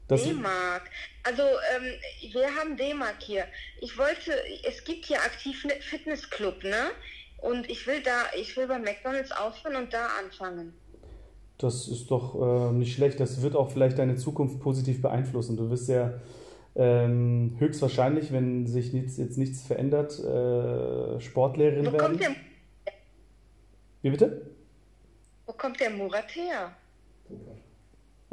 D-Mark. 0.08 0.90
Also, 1.22 1.42
ähm, 1.42 2.32
wir 2.32 2.54
haben 2.54 2.76
D-Mark 2.76 3.16
hier. 3.22 3.44
Ich 3.80 3.96
wollte, 3.96 4.32
es 4.68 4.84
gibt 4.84 5.06
hier 5.06 5.18
aktiv 5.22 5.64
einen 5.64 5.80
Fitnessclub, 5.80 6.62
ne? 6.62 6.90
Und 7.38 7.68
ich 7.70 7.86
will 7.86 8.02
da, 8.02 8.24
ich 8.38 8.56
will 8.56 8.66
bei 8.66 8.78
McDonalds 8.78 9.32
aufhören 9.32 9.76
und 9.76 9.92
da 9.92 10.06
anfangen. 10.22 10.74
das 11.58 11.88
ist 11.88 12.10
doch 12.10 12.70
äh, 12.70 12.72
nicht 12.72 12.94
schlecht. 12.94 13.20
Das 13.20 13.40
wird 13.42 13.56
auch 13.56 13.70
vielleicht 13.70 13.98
deine 13.98 14.16
Zukunft 14.16 14.60
positiv 14.60 15.00
beeinflussen. 15.00 15.56
Du 15.56 15.70
wirst 15.70 15.88
ja 15.88 16.14
ähm, 16.76 17.56
höchstwahrscheinlich, 17.58 18.32
wenn 18.32 18.66
sich 18.66 18.92
nichts, 18.92 19.16
jetzt 19.16 19.38
nichts 19.38 19.62
verändert, 19.66 20.18
äh, 20.18 21.20
Sportlehrerin 21.20 21.86
Wo 21.86 21.92
werden. 21.92 22.18
kommt, 22.18 22.20
der, 22.20 22.34
Wie 24.02 24.10
bitte? 24.10 24.50
wo 25.46 25.52
kommt 25.52 25.80
der 25.80 25.90
Murat 25.90 26.34
her? 26.34 26.76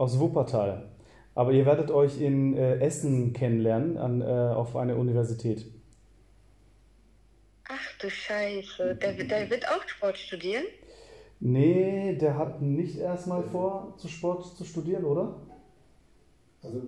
Aus 0.01 0.17
Wuppertal. 0.19 0.89
Aber 1.35 1.51
ihr 1.51 1.67
werdet 1.67 1.91
euch 1.91 2.19
in 2.19 2.57
äh, 2.57 2.79
Essen 2.79 3.33
kennenlernen 3.33 3.99
an, 3.99 4.21
äh, 4.21 4.25
auf 4.25 4.75
einer 4.75 4.97
Universität. 4.97 5.67
Ach 7.69 7.97
du 7.99 8.09
Scheiße. 8.09 8.95
Der, 8.95 9.13
der 9.13 9.49
wird 9.51 9.67
auch 9.67 9.87
Sport 9.87 10.17
studieren? 10.17 10.63
Nee, 11.39 12.15
der 12.15 12.35
hat 12.35 12.63
nicht 12.63 12.97
erstmal 12.97 13.43
vor, 13.43 13.93
zu 13.97 14.07
Sport 14.07 14.43
zu 14.57 14.65
studieren, 14.65 15.05
oder? 15.05 15.35
Also, 16.63 16.81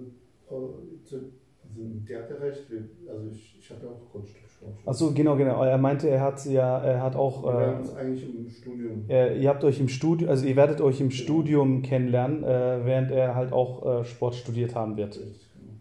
oh, 0.49 0.69
zu- 1.05 1.33
also 1.75 1.99
der 2.07 2.19
hat 2.23 2.29
ja 2.29 2.35
recht. 2.37 2.69
wir- 2.69 2.89
Also 3.11 3.29
ich, 3.31 3.57
ich 3.59 3.69
habe 3.71 3.85
ja 3.85 3.91
auch 3.91 4.11
Grundstück 4.11 4.49
schon. 4.59 4.73
Achso, 4.85 5.13
genau, 5.13 5.35
genau. 5.35 5.63
Er 5.63 5.77
meinte, 5.77 6.09
er 6.09 6.21
hat 6.21 6.43
ja, 6.45 6.79
er 6.79 7.01
hat 7.01 7.15
auch. 7.15 7.43
Wir 7.43 7.53
werden 7.59 7.75
Äh, 7.75 7.79
uns 7.79 7.93
eigentlich 7.93 8.23
im 8.23 8.49
Studium. 8.49 9.05
Äh, 9.09 9.37
ihr 9.41 9.49
habt 9.49 9.63
euch 9.63 9.79
im 9.79 9.89
Studium, 9.89 10.29
also 10.29 10.45
ihr 10.45 10.55
werdet 10.55 10.81
euch 10.81 10.99
im 11.01 11.11
Studium 11.11 11.81
kennenlernen, 11.81 12.43
äh, 12.43 12.85
während 12.85 13.11
er 13.11 13.35
halt 13.35 13.51
auch 13.53 14.01
äh, 14.01 14.05
Sport 14.05 14.35
studiert 14.35 14.75
haben 14.75 14.97
wird. 14.97 15.15
Richtig, 15.15 15.49
genau. 15.53 15.73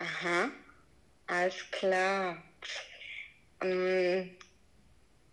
Aha. 0.00 0.50
Alles 1.28 1.70
klar. 1.70 2.42
Ähm, 3.60 4.30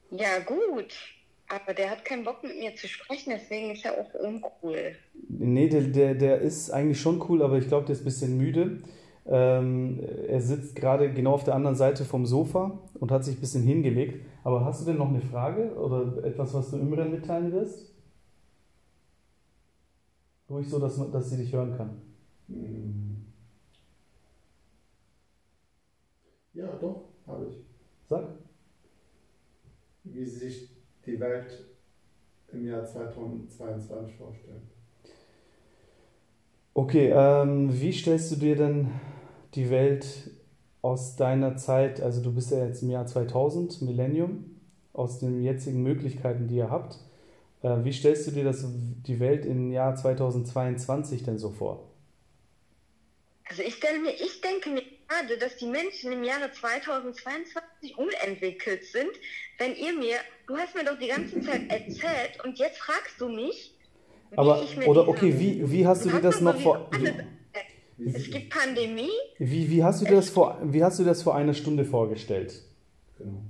ja, 0.10 0.40
gut. 0.40 0.94
Aber 1.48 1.74
der 1.74 1.92
hat 1.92 2.04
keinen 2.06 2.24
Bock 2.24 2.44
mit 2.44 2.58
mir 2.58 2.76
zu 2.76 2.88
sprechen, 2.88 3.32
deswegen 3.36 3.72
ist 3.72 3.86
er 3.86 3.94
auch 4.00 4.14
uncool. 4.16 4.96
Nee, 5.30 5.70
der, 5.70 5.82
der, 5.82 6.16
der 6.16 6.42
ist 6.42 6.72
eigentlich 6.72 7.00
schon 7.00 7.24
cool, 7.30 7.42
aber 7.44 7.58
ich 7.58 7.68
glaube, 7.68 7.86
der 7.86 7.94
ist 7.94 8.02
ein 8.02 8.06
bisschen 8.06 8.38
müde. 8.38 8.82
Ähm, 9.28 10.00
er 10.28 10.42
sitzt 10.42 10.76
gerade 10.76 11.12
genau 11.14 11.34
auf 11.34 11.44
der 11.44 11.56
anderen 11.56 11.76
Seite 11.76 12.06
vom 12.06 12.26
Sofa 12.26 12.80
und 13.00 13.12
hat 13.12 13.24
sich 13.26 13.38
ein 13.38 13.42
bisschen 13.42 13.64
hingelegt. 13.64 14.26
Aber 14.44 14.66
hast 14.66 14.82
du 14.82 14.86
denn 14.86 14.98
noch 14.98 15.10
eine 15.10 15.22
Frage 15.22 15.74
oder 15.76 16.24
etwas, 16.24 16.54
was 16.54 16.72
du 16.72 16.78
Imran 16.78 17.12
mitteilen 17.12 17.52
wirst? 17.52 17.92
Ruhig 20.50 20.68
so, 20.68 20.80
dass, 20.80 20.98
man- 20.98 21.12
dass 21.12 21.30
sie 21.30 21.38
dich 21.38 21.54
hören 21.54 21.78
kann. 21.78 22.02
Ja, 26.54 26.68
doch, 26.78 27.10
habe 27.28 27.48
ich. 27.50 27.56
Sag. 28.10 28.24
Wie 30.06 30.26
Sie 30.26 30.50
sich 30.50 30.70
die 31.06 31.20
Welt 31.20 31.66
im 32.52 32.66
Jahr 32.66 32.86
2022 32.86 34.16
vorstellen. 34.16 34.70
Okay, 36.74 37.12
ähm, 37.16 37.70
wie 37.80 37.94
stellst 37.94 38.32
du 38.32 38.36
dir 38.36 38.56
denn 38.56 38.92
die 39.54 39.70
Welt 39.70 40.06
aus 40.82 41.16
deiner 41.16 41.56
Zeit, 41.58 42.02
also 42.02 42.22
du 42.22 42.34
bist 42.34 42.52
ja 42.52 42.66
jetzt 42.66 42.84
im 42.84 42.90
Jahr 42.90 43.08
2000, 43.08 43.82
Millennium, 43.82 44.60
aus 44.94 45.20
den 45.20 45.42
jetzigen 45.42 45.84
Möglichkeiten, 45.84 46.48
die 46.48 46.56
ihr 46.56 46.70
habt, 46.70 47.00
äh, 47.64 47.84
wie 47.84 47.94
stellst 47.94 48.28
du 48.28 48.32
dir 48.32 48.44
das, 48.44 48.66
die 48.68 49.20
Welt 49.20 49.46
im 49.46 49.72
Jahr 49.72 49.96
2022 49.96 51.24
denn 51.24 51.40
so 51.40 51.50
vor? 51.50 51.92
Also 53.50 53.64
ich 53.64 53.76
stelle 53.76 54.00
mir, 54.00 54.14
ich 54.14 54.42
denke 54.42 54.70
mir 54.70 54.84
gerade, 55.08 55.38
dass 55.38 55.58
die 55.58 55.68
Menschen 55.68 56.12
im 56.12 56.24
Jahre 56.24 56.52
2022 56.52 57.98
unentwickelt 57.98 58.84
sind, 58.86 59.12
wenn 59.58 59.76
ihr 59.76 59.94
mir, 59.94 60.18
du 60.48 60.58
hast 60.58 60.76
mir 60.76 60.84
doch 60.84 60.98
die 60.98 61.08
ganze 61.08 61.42
Zeit 61.42 61.70
erzählt 61.70 62.44
und 62.44 62.58
jetzt 62.58 62.78
fragst 62.78 63.20
du 63.20 63.30
mich, 63.30 63.74
wie 64.32 64.38
Aber, 64.38 64.64
ich 64.64 64.78
mir 64.78 64.88
oder 64.88 65.08
okay, 65.08 65.40
wie, 65.40 65.72
wie 65.72 65.88
hast 65.88 66.06
du 66.06 66.10
dir 66.10 66.22
das 66.22 66.42
noch 66.42 66.60
vor, 66.60 66.90
Wie 67.98 68.14
Es 68.14 68.30
gibt 68.30 68.50
Pandemie, 68.50 69.10
wie, 69.38 69.70
wie 69.70 69.84
hast 69.84 70.02
du 70.02 70.06
dir 70.06 70.16
das 70.16 70.30
vor, 70.30 70.60
wie 70.64 70.84
hast 70.84 71.00
du 71.00 71.04
das 71.04 71.24
vor 71.24 71.36
einer 71.36 71.54
Stunde 71.54 71.86
vorgestellt? 71.86 72.62
Genau, 73.18 73.44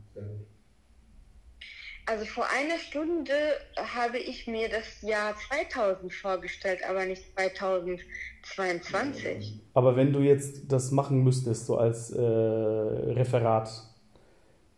also 2.07 2.23
vor 2.25 2.45
einer 2.47 2.77
Stunde 2.77 3.33
habe 3.77 4.19
ich 4.19 4.45
mir 4.45 4.69
das 4.69 5.01
Jahr 5.01 5.33
2000 5.35 6.13
vorgestellt, 6.13 6.81
aber 6.87 7.03
nicht 7.05 7.23
2022. 7.33 9.59
Aber 9.73 9.95
wenn 9.95 10.13
du 10.13 10.19
jetzt 10.19 10.71
das 10.71 10.91
machen 10.91 11.23
müsstest, 11.23 11.65
so 11.65 11.77
als 11.77 12.11
äh, 12.11 12.21
Referat, 12.21 13.71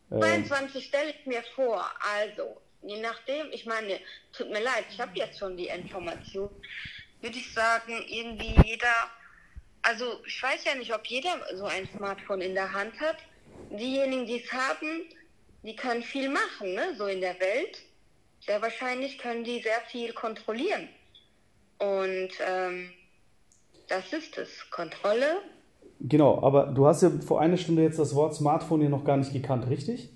22 0.10 0.86
stelle 0.86 1.12
ich 1.12 1.26
mir 1.26 1.44
vor, 1.56 1.86
also, 2.18 2.62
je 2.82 3.00
nachdem, 3.02 3.52
ich 3.52 3.66
meine, 3.66 4.00
tut 4.32 4.50
mir 4.50 4.62
leid, 4.62 4.86
ich 4.90 5.00
habe 5.00 5.12
jetzt 5.16 5.40
schon 5.40 5.58
die 5.58 5.68
Information, 5.68 6.50
würde 7.22 7.38
ich 7.38 7.54
sagen, 7.54 8.04
irgendwie 8.08 8.56
jeder, 8.64 9.12
also 9.82 10.22
ich 10.26 10.42
weiß 10.42 10.64
ja 10.66 10.76
nicht, 10.76 10.94
ob 10.94 11.06
jeder 11.08 11.42
so 11.56 11.66
ein 11.66 11.88
Smartphone 11.96 12.42
in 12.42 12.54
der 12.54 12.72
Hand 12.72 13.00
hat. 13.00 13.18
Diejenigen, 13.70 14.26
die 14.26 14.44
es 14.44 14.52
haben, 14.52 15.10
die 15.64 15.76
können 15.76 16.04
viel 16.04 16.30
machen, 16.30 16.74
ne? 16.74 16.96
so 16.96 17.08
in 17.08 17.22
der 17.22 17.40
Welt. 17.40 17.82
Sehr 18.40 18.62
wahrscheinlich 18.62 19.18
können 19.18 19.44
die 19.44 19.62
sehr 19.62 19.82
viel 19.90 20.14
kontrollieren. 20.14 20.88
Und 21.80 22.30
ähm, 22.40 22.94
das 23.88 24.14
ist 24.14 24.38
es, 24.38 24.70
Kontrolle. 24.70 25.42
Genau, 26.00 26.42
aber 26.44 26.68
du 26.68 26.86
hast 26.86 27.02
ja 27.02 27.10
vor 27.10 27.42
einer 27.42 27.58
Stunde 27.58 27.82
jetzt 27.82 27.98
das 28.00 28.14
Wort 28.14 28.36
Smartphone 28.36 28.82
hier 28.82 28.90
noch 28.90 29.04
gar 29.04 29.18
nicht 29.18 29.34
gekannt, 29.34 29.68
richtig? 29.70 30.10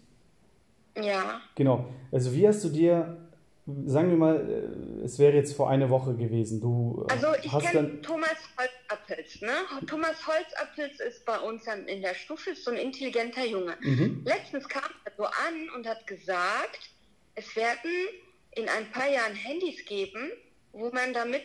Ja. 0.96 1.42
Genau. 1.56 1.86
Also 2.12 2.34
wie 2.34 2.48
hast 2.48 2.64
du 2.64 2.70
dir, 2.70 3.18
sagen 3.86 4.10
wir 4.10 4.18
mal, 4.18 4.50
äh, 5.00 5.04
es 5.04 5.18
wäre 5.18 5.36
jetzt 5.36 5.56
vor 5.56 5.70
einer 5.70 5.90
Woche 5.90 6.16
gewesen, 6.16 6.62
du 6.62 7.06
äh, 7.08 7.14
Also 7.14 7.28
ich 7.42 7.52
hast 7.52 7.66
kenne 7.66 7.88
dann... 7.88 8.02
Thomas 8.04 8.38
Holzappels, 8.58 9.42
ne? 9.42 9.54
Thomas 9.88 10.28
Holzappels 10.28 11.00
ist 11.00 11.26
bei 11.26 11.40
uns 11.40 11.64
dann 11.64 11.88
in 11.88 12.02
der 12.02 12.14
Stufe, 12.14 12.54
so 12.54 12.72
ein 12.72 12.78
intelligenter 12.78 13.46
Junge. 13.46 13.74
Mhm. 13.82 14.22
Letztens 14.26 14.68
kam 14.68 14.84
er 15.06 15.12
so 15.18 15.24
an 15.24 15.70
und 15.76 15.88
hat 15.88 16.06
gesagt, 16.06 16.92
es 17.36 17.56
werden 17.56 17.92
in 18.52 18.68
ein 18.68 18.92
paar 18.92 19.10
Jahren 19.10 19.34
Handys 19.34 19.86
geben, 19.86 20.30
wo 20.74 20.90
man 20.92 21.14
damit 21.14 21.44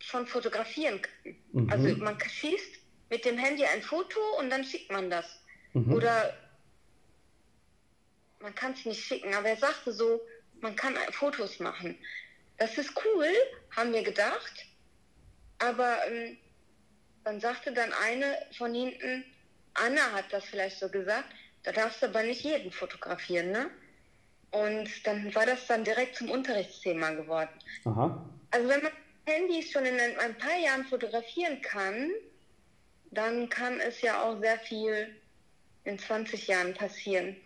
schon 0.00 0.26
fotografieren 0.26 1.00
kann. 1.00 1.36
Mhm. 1.52 1.70
Also 1.70 1.96
man 2.02 2.18
schießt 2.18 2.79
mit 3.10 3.24
dem 3.24 3.36
Handy 3.36 3.64
ein 3.64 3.82
Foto 3.82 4.20
und 4.38 4.50
dann 4.50 4.64
schickt 4.64 4.90
man 4.90 5.10
das. 5.10 5.26
Mhm. 5.74 5.92
Oder 5.92 6.36
man 8.40 8.54
kann 8.54 8.72
es 8.72 8.86
nicht 8.86 9.04
schicken, 9.04 9.34
aber 9.34 9.50
er 9.50 9.56
sagte 9.56 9.92
so, 9.92 10.20
man 10.60 10.76
kann 10.76 10.96
Fotos 11.12 11.58
machen. 11.58 11.98
Das 12.58 12.78
ist 12.78 12.92
cool, 13.04 13.26
haben 13.76 13.92
wir 13.92 14.02
gedacht. 14.02 14.66
Aber 15.58 15.98
ähm, 16.06 16.38
dann 17.24 17.40
sagte 17.40 17.72
dann 17.72 17.92
eine 17.92 18.36
von 18.56 18.74
hinten, 18.74 19.24
Anna 19.74 20.12
hat 20.12 20.32
das 20.32 20.44
vielleicht 20.46 20.78
so 20.78 20.88
gesagt, 20.88 21.28
da 21.62 21.72
darfst 21.72 22.02
du 22.02 22.06
aber 22.06 22.22
nicht 22.22 22.42
jeden 22.42 22.72
fotografieren, 22.72 23.50
ne? 23.50 23.70
Und 24.52 25.06
dann 25.06 25.32
war 25.34 25.46
das 25.46 25.66
dann 25.66 25.84
direkt 25.84 26.16
zum 26.16 26.30
Unterrichtsthema 26.30 27.10
geworden. 27.10 27.50
Aha. 27.84 28.28
Also 28.50 28.68
wenn 28.68 28.82
man 28.82 28.92
Handys 29.26 29.70
schon 29.70 29.84
in 29.84 30.00
ein, 30.00 30.18
ein 30.18 30.36
paar 30.38 30.58
Jahren 30.58 30.84
fotografieren 30.86 31.60
kann, 31.62 32.10
dann 33.10 33.48
kann 33.48 33.80
es 33.80 34.00
ja 34.02 34.22
auch 34.22 34.38
sehr 34.40 34.58
viel 34.58 35.20
in 35.84 35.98
20 35.98 36.46
Jahren 36.46 36.74
passieren. 36.74 37.36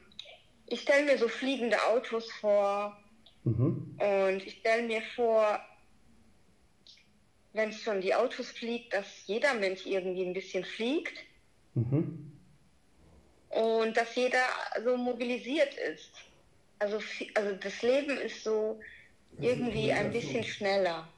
Ich 0.66 0.82
stelle 0.82 1.04
mir 1.04 1.18
so 1.18 1.28
fliegende 1.28 1.82
Autos 1.84 2.30
vor 2.32 2.96
Mhm. 3.44 3.98
und 3.98 4.42
ich 4.46 4.58
stelle 4.60 4.82
mir 4.82 5.02
vor, 5.14 5.60
wenn 7.52 7.68
es 7.68 7.82
schon 7.82 8.00
die 8.00 8.14
Autos 8.14 8.50
fliegt, 8.50 8.92
dass 8.94 9.26
jeder 9.26 9.54
Mensch 9.54 9.86
irgendwie 9.86 10.24
ein 10.24 10.32
bisschen 10.32 10.64
fliegt 10.64 11.16
Mhm. 11.74 12.32
und 13.50 13.96
dass 13.96 14.14
jeder 14.16 14.44
so 14.82 14.96
mobilisiert 14.96 15.74
ist. 15.74 16.12
Also, 16.78 16.98
also 17.34 17.54
das 17.56 17.82
Leben 17.82 18.16
ist 18.18 18.42
so 18.42 18.80
irgendwie 19.40 19.92
ein 19.92 20.10
bisschen 20.10 20.44
schneller. 20.44 21.08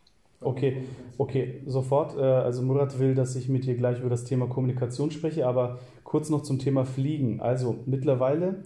Okay, 0.40 0.84
okay, 1.18 1.62
sofort. 1.66 2.16
Äh, 2.16 2.20
Also 2.20 2.62
Murat 2.62 2.98
will, 2.98 3.14
dass 3.14 3.36
ich 3.36 3.48
mit 3.48 3.64
dir 3.64 3.76
gleich 3.76 4.00
über 4.00 4.10
das 4.10 4.24
Thema 4.24 4.46
Kommunikation 4.46 5.10
spreche, 5.10 5.46
aber 5.46 5.78
kurz 6.04 6.28
noch 6.30 6.42
zum 6.42 6.58
Thema 6.58 6.84
Fliegen. 6.84 7.40
Also 7.40 7.76
mittlerweile 7.86 8.56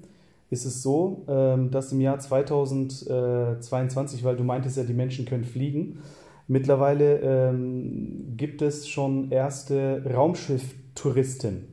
ist 0.51 0.65
es 0.65 0.83
so, 0.83 1.25
ähm, 1.29 1.71
dass 1.71 1.93
im 1.93 2.01
Jahr 2.01 2.19
2022, 2.19 4.25
weil 4.25 4.37
du 4.37 4.43
meintest 4.45 4.77
ja, 4.77 4.83
die 4.85 4.93
Menschen 4.95 5.25
können 5.27 5.45
fliegen, 5.45 6.01
mittlerweile 6.49 7.19
ähm, 7.21 8.35
gibt 8.37 8.63
es 8.63 8.89
schon 8.89 9.31
erste 9.31 10.03
Raumschifftouristen. 10.13 11.69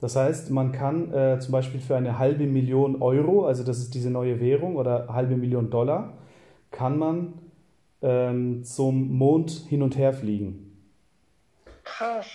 Das 0.00 0.16
heißt, 0.16 0.50
man 0.50 0.72
kann 0.72 1.12
äh, 1.12 1.38
zum 1.38 1.52
Beispiel 1.52 1.80
für 1.80 1.96
eine 1.96 2.18
halbe 2.18 2.46
Million 2.46 3.00
Euro, 3.00 3.46
also 3.46 3.62
das 3.62 3.78
ist 3.78 3.94
diese 3.94 4.10
neue 4.10 4.40
Währung, 4.40 4.76
oder 4.76 5.06
halbe 5.08 5.36
Million 5.36 5.70
Dollar, 5.70 6.14
kann 6.72 6.98
man 6.98 7.34
ähm, 8.02 8.64
zum 8.64 9.16
Mond 9.16 9.50
hin 9.68 9.82
und 9.82 9.96
her 9.96 10.12
fliegen. 10.12 10.76
Krass. 11.84 12.26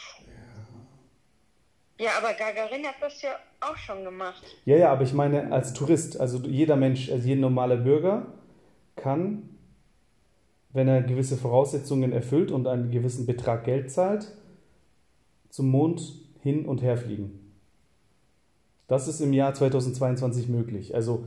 Ja, 1.99 2.11
aber 2.17 2.33
Gagarin 2.33 2.85
hat 2.85 2.95
das 3.01 3.21
ja 3.23 3.31
auch 3.59 3.75
schon 3.75 4.03
gemacht. 4.03 4.43
Ja, 4.65 4.77
ja, 4.77 4.91
aber 4.91 5.01
ich 5.01 5.13
meine 5.13 5.51
als 5.51 5.73
Tourist, 5.73 6.19
also 6.19 6.37
jeder 6.37 6.75
Mensch, 6.75 7.11
also 7.11 7.27
jeder 7.27 7.41
normale 7.41 7.77
Bürger 7.77 8.27
kann, 8.95 9.49
wenn 10.73 10.87
er 10.87 11.01
gewisse 11.01 11.37
Voraussetzungen 11.37 12.13
erfüllt 12.13 12.51
und 12.51 12.67
einen 12.67 12.91
gewissen 12.91 13.25
Betrag 13.25 13.63
Geld 13.63 13.91
zahlt, 13.91 14.31
zum 15.49 15.69
Mond 15.69 16.13
hin 16.41 16.65
und 16.65 16.83
her 16.83 16.97
fliegen. 16.97 17.51
Das 18.87 19.07
ist 19.07 19.19
im 19.19 19.33
Jahr 19.33 19.53
2022 19.53 20.47
möglich. 20.47 20.93
Also 20.93 21.25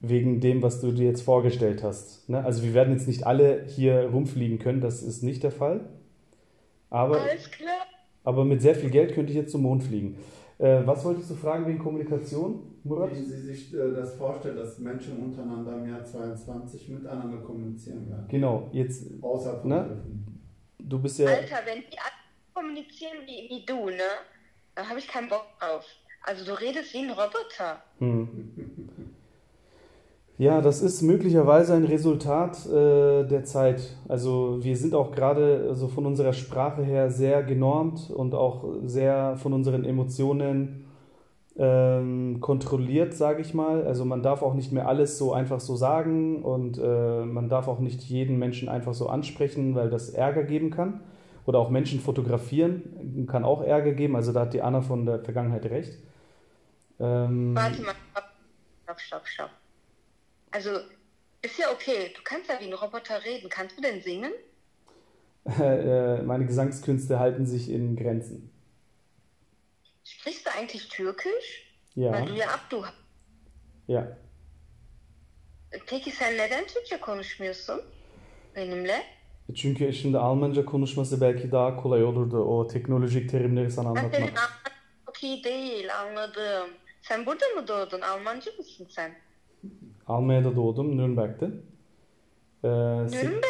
wegen 0.00 0.40
dem, 0.40 0.62
was 0.62 0.80
du 0.80 0.92
dir 0.92 1.06
jetzt 1.06 1.22
vorgestellt 1.22 1.82
hast. 1.82 2.28
Ne? 2.28 2.44
Also 2.44 2.62
wir 2.62 2.74
werden 2.74 2.92
jetzt 2.92 3.08
nicht 3.08 3.26
alle 3.26 3.64
hier 3.66 4.08
rumfliegen 4.10 4.58
können, 4.58 4.80
das 4.80 5.02
ist 5.02 5.22
nicht 5.22 5.42
der 5.42 5.50
Fall. 5.50 5.88
Aber, 6.90 7.20
Alles 7.20 7.50
klar. 7.50 7.86
aber 8.24 8.44
mit 8.44 8.62
sehr 8.62 8.74
viel 8.74 8.90
Geld 8.90 9.12
könnte 9.12 9.32
ich 9.32 9.36
jetzt 9.36 9.52
zum 9.52 9.62
Mond 9.62 9.82
fliegen. 9.82 10.16
Äh, 10.58 10.80
was 10.84 11.04
wolltest 11.04 11.30
du 11.30 11.34
fragen 11.34 11.66
wegen 11.66 11.78
Kommunikation, 11.78 12.62
Murat? 12.82 13.10
Wie 13.12 13.22
Sie 13.22 13.40
sich 13.40 13.74
äh, 13.74 13.92
das 13.94 14.14
vorstellen, 14.14 14.56
dass 14.56 14.78
Menschen 14.78 15.18
untereinander 15.18 15.76
im 15.76 15.88
Jahr 15.88 16.04
22 16.04 16.88
miteinander 16.88 17.38
kommunizieren 17.38 18.08
werden. 18.08 18.26
Genau, 18.28 18.68
jetzt, 18.72 19.04
Außer 19.22 19.60
von 19.60 19.68
Ne? 19.68 20.02
Du 20.78 20.98
bist 20.98 21.18
ja, 21.18 21.26
Alter, 21.26 21.58
wenn 21.66 21.80
die 21.80 21.98
alle 21.98 22.12
kommunizieren 22.54 23.18
wie, 23.26 23.48
wie 23.50 23.64
du, 23.66 23.90
ne? 23.90 23.98
Dann 24.74 24.88
habe 24.88 24.98
ich 24.98 25.06
keinen 25.06 25.28
Bock 25.28 25.46
drauf. 25.60 25.84
Also 26.22 26.44
du 26.44 26.58
redest 26.60 26.92
wie 26.94 26.98
ein 26.98 27.10
Roboter. 27.10 27.82
hm. 27.98 28.67
Ja, 30.38 30.60
das 30.60 30.82
ist 30.82 31.02
möglicherweise 31.02 31.74
ein 31.74 31.84
Resultat 31.84 32.64
äh, 32.66 33.24
der 33.26 33.42
Zeit. 33.44 33.96
Also 34.06 34.58
wir 34.62 34.76
sind 34.76 34.94
auch 34.94 35.10
gerade 35.10 35.74
so 35.74 35.88
von 35.88 36.06
unserer 36.06 36.32
Sprache 36.32 36.82
her 36.82 37.10
sehr 37.10 37.42
genormt 37.42 38.08
und 38.10 38.36
auch 38.36 38.64
sehr 38.84 39.36
von 39.36 39.52
unseren 39.52 39.84
Emotionen 39.84 40.84
ähm, 41.56 42.38
kontrolliert, 42.40 43.14
sage 43.14 43.40
ich 43.40 43.52
mal. 43.52 43.84
Also 43.84 44.04
man 44.04 44.22
darf 44.22 44.42
auch 44.42 44.54
nicht 44.54 44.70
mehr 44.70 44.86
alles 44.86 45.18
so 45.18 45.32
einfach 45.32 45.58
so 45.58 45.74
sagen 45.74 46.44
und 46.44 46.78
äh, 46.78 47.24
man 47.24 47.48
darf 47.48 47.66
auch 47.66 47.80
nicht 47.80 48.04
jeden 48.04 48.38
Menschen 48.38 48.68
einfach 48.68 48.94
so 48.94 49.08
ansprechen, 49.08 49.74
weil 49.74 49.90
das 49.90 50.10
Ärger 50.10 50.44
geben 50.44 50.70
kann. 50.70 51.00
Oder 51.46 51.58
auch 51.58 51.70
Menschen 51.70 51.98
fotografieren 51.98 53.26
kann 53.26 53.42
auch 53.42 53.62
Ärger 53.62 53.92
geben. 53.92 54.14
Also 54.14 54.32
da 54.32 54.42
hat 54.42 54.52
die 54.52 54.62
Anna 54.62 54.82
von 54.82 55.04
der 55.04 55.18
Vergangenheit 55.18 55.64
recht. 55.64 55.98
Ähm, 57.00 57.56
Warte 57.56 57.82
mal. 57.82 57.94
Stopp, 58.84 59.00
stopp, 59.00 59.26
stopp. 59.26 59.50
Also, 60.50 60.70
ist 61.42 61.58
ja 61.58 61.70
okay. 61.72 62.12
Du 62.16 62.22
kannst 62.24 62.48
ja 62.48 62.58
wie 62.60 62.66
ein 62.66 62.72
Roboter 62.72 63.24
reden. 63.24 63.48
Kannst 63.48 63.76
du 63.78 63.82
denn 63.82 64.00
singen? 64.02 64.32
äh, 65.44 66.22
meine 66.22 66.46
Gesangskünste 66.46 67.18
halten 67.18 67.46
sich 67.46 67.68
in 67.70 67.96
Grenzen. 67.96 68.50
Sprichst 70.04 70.46
du 70.46 70.50
eigentlich 70.50 70.88
Türkisch? 70.88 71.64
Ja, 71.94 72.12
Weil 72.12 72.26
du 72.26 72.34
ja 72.34 72.46
Abdu 72.48 72.84
ja. 73.88 74.16
Peki 75.86 76.10
sen 76.10 76.36
neden 76.38 76.66
Türkçe 76.66 77.00
konuşmuyorsun 77.00 77.82
benimle? 78.56 79.02
Çünkü 79.54 79.92
şimdi 79.92 80.18
Almanca 80.18 80.64
konuşması 80.64 81.20
belki 81.20 81.52
daha 81.52 81.76
kolay 81.76 82.04
olurdu 82.04 82.38
o 82.44 82.66
teknolojik 82.66 83.30
terimleri 83.30 83.70
sana 83.70 83.94
Ben 83.94 84.10
senin 84.10 84.26
anlatmak. 84.26 84.72
Çok 85.06 85.24
iyi 85.24 85.44
değil 85.44 85.96
anladım. 85.98 86.70
Sen 87.02 87.26
burada 87.26 87.46
mı 87.46 87.68
doğdun? 87.68 88.00
Almancı 88.00 88.56
mısın 88.58 88.86
sen? 88.90 89.18
Almanya'da 90.08 90.56
doğdum, 90.56 90.96
Nürnberg'de. 90.96 91.46
Ee, 92.64 92.68
Nürnberg. 92.68 93.44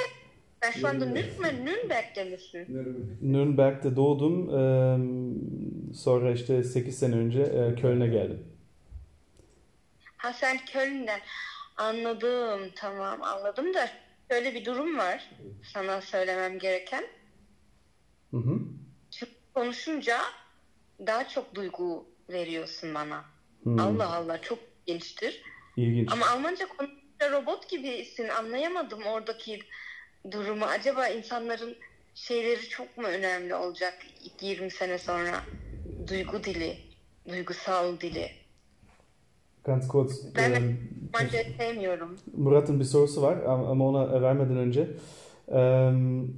Sen 0.62 0.70
şu 0.70 0.88
anda 0.88 1.06
Nürnberg, 1.06 1.64
Nürnberg'de 1.64 2.24
misin? 2.24 2.66
Nürnberg. 2.68 3.22
Nürnberg'de 3.22 3.96
doğdum. 3.96 4.50
Ee, 4.50 5.94
sonra 5.94 6.30
işte 6.32 6.64
8 6.64 6.98
sene 6.98 7.14
önce 7.14 7.40
e, 7.42 7.74
Köln'e 7.74 8.06
geldim. 8.06 8.46
Ha 10.16 10.32
sen 10.32 10.58
Köln'den. 10.72 11.20
Anladım 11.76 12.60
tamam 12.76 13.22
anladım 13.22 13.74
da 13.74 13.88
şöyle 14.30 14.54
bir 14.54 14.64
durum 14.64 14.98
var 14.98 15.30
sana 15.74 16.00
söylemem 16.00 16.58
gereken. 16.58 17.04
Hı 18.30 18.36
hı. 18.36 18.58
Türk 19.10 19.30
konuşunca 19.54 20.18
daha 21.06 21.28
çok 21.28 21.54
duygu 21.54 22.06
veriyorsun 22.30 22.94
bana. 22.94 23.24
Hmm, 23.62 23.80
Allah 23.80 24.14
Allah 24.16 24.42
çok 24.42 24.58
gençtir. 24.86 25.42
İlginç. 25.78 26.12
Ama 26.12 26.26
Almanca 26.26 26.66
konuşunca 26.68 27.32
robot 27.32 27.70
gibisin 27.70 28.28
anlayamadım 28.28 29.02
oradaki 29.02 29.60
durumu. 30.30 30.64
Acaba 30.64 31.08
insanların 31.08 31.76
şeyleri 32.14 32.68
çok 32.68 32.98
mu 32.98 33.04
önemli 33.04 33.54
olacak 33.54 33.94
20 34.40 34.70
sene 34.70 34.98
sonra? 34.98 35.40
Duygu 36.08 36.44
dili, 36.44 36.76
duygusal 37.28 38.00
dili. 38.00 38.30
Ganz 39.64 39.88
kurz. 39.88 40.34
Ben 40.36 40.52
ähm, 40.52 40.78
Almanca 41.14 41.38
sevmiyorum. 41.58 42.18
Murat'ın 42.36 42.80
bir 42.80 42.84
sorusu 42.84 43.22
var 43.22 43.42
ama 43.42 43.88
ona 43.88 44.22
vermeden 44.22 44.56
önce. 44.56 44.88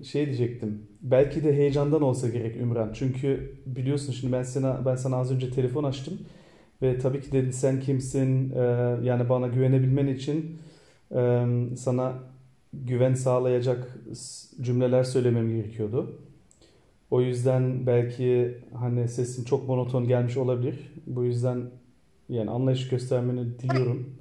Şey 0.05 0.27
diyecektim. 0.27 0.87
Belki 1.03 1.45
de 1.45 1.53
heyecandan 1.53 2.03
olsa 2.03 2.29
gerek 2.29 2.57
Ümran. 2.57 2.93
Çünkü 2.93 3.55
biliyorsun 3.67 4.13
şimdi 4.13 4.33
ben 4.33 4.43
sana 4.43 4.87
ben 4.87 4.97
sana 4.97 5.17
az 5.17 5.33
önce 5.33 5.51
telefon 5.51 5.85
açtım 5.85 6.21
ve 6.83 6.99
tabii 6.99 7.21
ki 7.21 7.33
dedin 7.33 7.51
sen 7.51 7.81
kimsin? 7.81 8.51
Eee, 8.53 8.97
yani 9.03 9.29
bana 9.29 9.47
güvenebilmen 9.49 10.07
için 10.07 10.59
eee, 11.15 11.47
sana 11.77 12.15
güven 12.73 13.15
sağlayacak 13.15 13.89
cümleler 14.61 15.05
söylemem 15.05 15.57
gerekiyordu. 15.57 16.21
O 17.11 17.21
yüzden 17.21 17.87
belki 17.87 18.59
hani 18.79 19.09
sesin 19.09 19.45
çok 19.45 19.69
monoton 19.69 20.09
gelmiş 20.09 20.37
olabilir. 20.37 20.93
Bu 21.07 21.25
yüzden 21.25 21.71
yani 22.29 22.51
anlayış 22.51 22.89
göstermeni 22.89 23.59
diliyorum. 23.59 24.17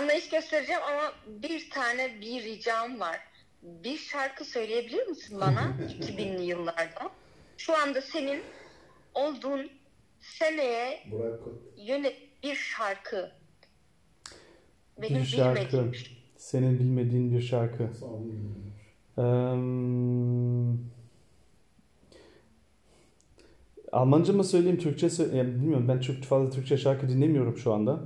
Anlayış 0.00 0.28
göstereceğim 0.28 0.80
ama 0.92 1.12
bir 1.42 1.70
tane 1.70 2.20
bir 2.20 2.44
ricam 2.44 3.00
var. 3.00 3.16
Bir 3.62 3.96
şarkı 3.96 4.44
söyleyebilir 4.44 5.06
misin 5.06 5.38
bana 5.40 5.60
2000'li 6.00 6.42
yıllarda? 6.44 7.10
Şu 7.56 7.76
anda 7.76 8.00
senin 8.02 8.40
olduğun 9.14 9.70
seneye 10.30 11.00
yönet 11.76 12.16
bir 12.42 12.54
şarkı. 12.54 13.30
Benim 15.02 15.14
Bir 15.20 15.24
şarkı. 15.26 15.60
bilmediğim 15.72 15.94
şey. 15.94 16.16
Senin 16.36 16.78
bilmediğin 16.78 17.32
bir 17.32 17.42
şarkı. 17.42 17.82
Eee, 19.18 19.24
Almanca 23.92 24.32
mı 24.32 24.44
söyleyeyim, 24.44 24.78
Türkçe 24.78 25.10
söyleyeyim? 25.10 25.46
Yani 25.46 25.60
bilmiyorum 25.60 25.88
ben 25.88 25.98
çok 25.98 26.22
fazla 26.22 26.50
Türkçe 26.50 26.76
şarkı 26.76 27.08
dinlemiyorum 27.08 27.56
şu 27.58 27.72
anda. 27.72 28.00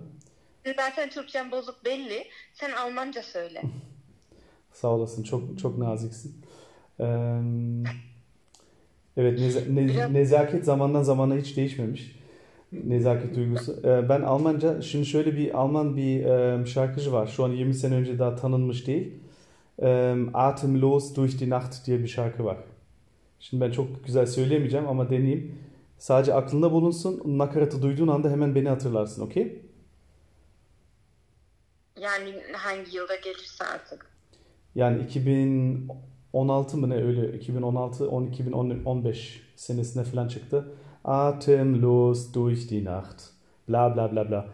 Zaten 0.76 1.10
Türkçen 1.10 1.50
bozuk 1.50 1.84
belli. 1.84 2.24
Sen 2.54 2.72
Almanca 2.72 3.22
söyle. 3.22 3.62
Sağ 4.72 4.88
olasın, 4.88 5.22
çok 5.22 5.58
çok 5.58 5.78
naziksin. 5.78 6.44
Eee, 7.00 7.06
evet, 9.16 9.38
neza- 9.40 9.74
ne- 9.74 10.12
nezaket 10.12 10.64
zamandan 10.64 11.02
zamana 11.02 11.34
hiç 11.36 11.56
değişmemiş. 11.56 12.20
Nezaket 12.72 13.36
duygusu. 13.36 13.80
Eee, 13.84 14.08
ben 14.08 14.20
Almanca, 14.20 14.82
şimdi 14.82 15.06
şöyle 15.06 15.36
bir 15.36 15.58
Alman 15.58 15.96
bir 15.96 16.66
şarkıcı 16.66 17.12
var. 17.12 17.26
Şu 17.26 17.44
an 17.44 17.48
20 17.50 17.74
sene 17.74 17.94
önce 17.94 18.18
daha 18.18 18.36
tanınmış 18.36 18.86
değil. 18.86 19.12
Eee, 19.82 20.16
Atemlos 20.34 21.14
durch 21.14 21.38
die 21.40 21.50
Nacht 21.50 21.86
diye 21.86 21.98
bir 21.98 22.08
şarkı 22.08 22.44
var. 22.44 22.56
Şimdi 23.40 23.64
ben 23.64 23.70
çok 23.70 24.04
güzel 24.04 24.26
söyleyemeyeceğim 24.26 24.88
ama 24.88 25.10
deneyeyim. 25.10 25.54
Sadece 25.98 26.34
aklında 26.34 26.72
bulunsun. 26.72 27.22
Nakaratı 27.38 27.82
duyduğun 27.82 28.08
anda 28.08 28.30
hemen 28.30 28.54
beni 28.54 28.68
hatırlarsın, 28.68 29.22
okey? 29.22 29.62
Yani 32.00 32.34
hangi 32.52 32.96
yılda 32.96 33.16
gelirse 33.16 33.64
artık. 33.64 34.06
Yani 34.74 35.06
2016 36.34 36.76
mı 36.76 36.90
ne 36.90 36.94
öyle 36.94 37.38
2016 37.38 38.08
10 38.08 38.26
2015 38.26 39.42
senesinde 39.56 40.04
falan 40.04 40.28
çıktı. 40.28 40.74
Atemlos 41.04 42.34
durch 42.34 42.70
die 42.70 42.84
Nacht. 42.84 43.22
Bla 43.68 43.96
bla 43.96 44.12
bla 44.12 44.30
bla. 44.30 44.48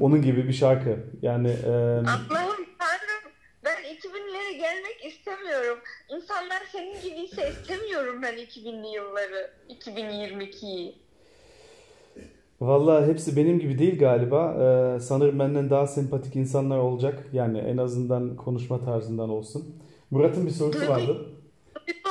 Onun 0.00 0.22
gibi 0.22 0.48
bir 0.48 0.52
şarkı. 0.52 0.98
Yani 1.22 1.48
e, 1.48 1.70
Allah'ım 1.70 2.64
tanrım 2.78 3.24
ben 3.64 3.76
2000'lere 3.76 4.52
gelmek 4.52 5.04
istemiyorum. 5.04 5.78
İnsanlar 6.14 6.62
senin 6.72 7.02
gibiyse 7.02 7.50
istemiyorum 7.50 8.22
ben 8.22 8.34
2000'li 8.34 8.94
yılları. 8.94 9.50
2022'yi. 9.68 10.94
vallahi 12.60 13.06
hepsi 13.06 13.36
benim 13.36 13.58
gibi 13.58 13.78
değil 13.78 13.98
galiba. 13.98 14.54
E, 14.54 15.00
sanırım 15.00 15.38
benden 15.38 15.70
daha 15.70 15.86
sempatik 15.86 16.36
insanlar 16.36 16.78
olacak. 16.78 17.28
Yani 17.32 17.58
en 17.58 17.76
azından 17.76 18.36
konuşma 18.36 18.80
tarzından 18.80 19.28
olsun. 19.28 19.82
Murat'ın 20.12 20.46
bir 20.46 20.50
sorusu 20.50 20.88
vardı. 20.88 21.30
Duygu, 21.86 22.10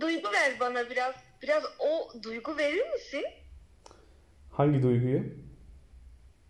duygu 0.00 0.32
ver 0.32 0.60
bana 0.60 0.90
biraz. 0.90 1.14
Biraz 1.42 1.62
o 1.78 2.22
duygu 2.22 2.58
verir 2.58 2.92
misin? 2.92 3.24
Hangi 4.50 4.82
duyguyu? 4.82 5.22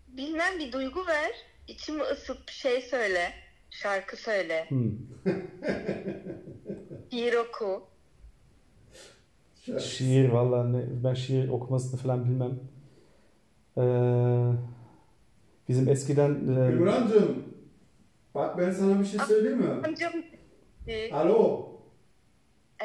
Bilmem 0.07 0.59
bir 0.59 0.71
duygu 0.71 1.07
ver. 1.07 1.31
İçimi 1.67 2.03
ısıt 2.03 2.47
bir 2.47 2.53
şey 2.53 2.81
söyle. 2.81 3.31
Şarkı 3.69 4.17
söyle. 4.17 4.65
Hmm. 4.69 4.91
Şiir 7.11 7.33
oku. 7.33 7.83
Şiir 9.79 10.29
vallahi 10.29 10.73
ne, 10.73 11.03
ben 11.03 11.13
şiir 11.13 11.49
okumasını 11.49 11.99
falan 11.99 12.25
bilmem. 12.25 12.59
E, 13.77 13.83
bizim 15.69 15.89
eskiden 15.89 16.31
e, 16.31 16.71
Ümrancığım, 16.71 17.43
bak 18.35 18.57
ben 18.57 18.71
sana 18.71 18.99
bir 18.99 19.05
şey 19.05 19.19
söyleyeyim 19.19 19.57
mi? 19.57 19.69
Amcam 19.87 20.13
e, 20.89 21.11
Alo, 21.13 21.69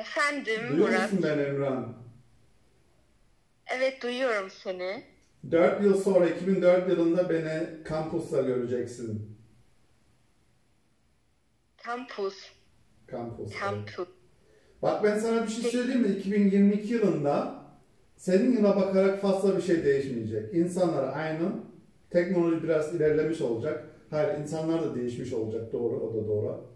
efendim 0.01 0.61
duyuyor 0.71 0.89
Murat. 0.89 1.13
musun 1.13 1.21
beni 1.23 1.43
Ümran? 1.43 1.95
Evet 3.67 4.03
duyuyorum 4.03 4.51
seni. 4.51 5.03
4 5.51 5.83
yıl 5.83 6.03
sonra 6.03 6.27
2004 6.29 6.89
yılında 6.89 7.31
beni 7.31 7.83
kampüste 7.85 8.43
göreceksin. 8.43 9.37
Kampus. 11.85 12.35
Kampüste. 13.07 13.59
Kampus. 13.59 14.09
Bak 14.83 15.05
ben 15.05 15.19
sana 15.19 15.43
bir 15.43 15.49
şey 15.49 15.71
söyleyeyim 15.71 16.01
mi? 16.01 16.09
2022 16.09 16.93
yılında 16.93 17.65
senin 18.17 18.53
yıla 18.53 18.77
bakarak 18.77 19.21
fazla 19.21 19.57
bir 19.57 19.63
şey 19.63 19.85
değişmeyecek. 19.85 20.55
İnsanlar 20.55 21.13
aynı. 21.17 21.53
Teknoloji 22.11 22.63
biraz 22.63 22.95
ilerlemiş 22.95 23.41
olacak. 23.41 23.85
Hayır 24.11 24.39
insanlar 24.39 24.83
da 24.83 24.95
değişmiş 24.95 25.33
olacak. 25.33 25.73
Doğru 25.73 25.97
o 26.01 26.15
da 26.15 26.29
doğru. 26.29 26.74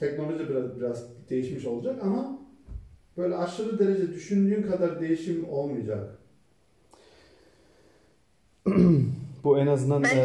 Teknoloji 0.00 0.48
biraz 0.48 0.76
biraz 0.80 1.28
değişmiş 1.30 1.64
olacak 1.64 2.02
ama 2.02 2.38
böyle 3.16 3.34
aşırı 3.36 3.78
derece 3.78 4.12
düşündüğün 4.14 4.62
kadar 4.62 5.00
değişim 5.00 5.48
olmayacak. 5.48 6.18
bu 9.44 9.58
en 9.58 9.66
azından 9.66 10.02
Bence 10.02 10.20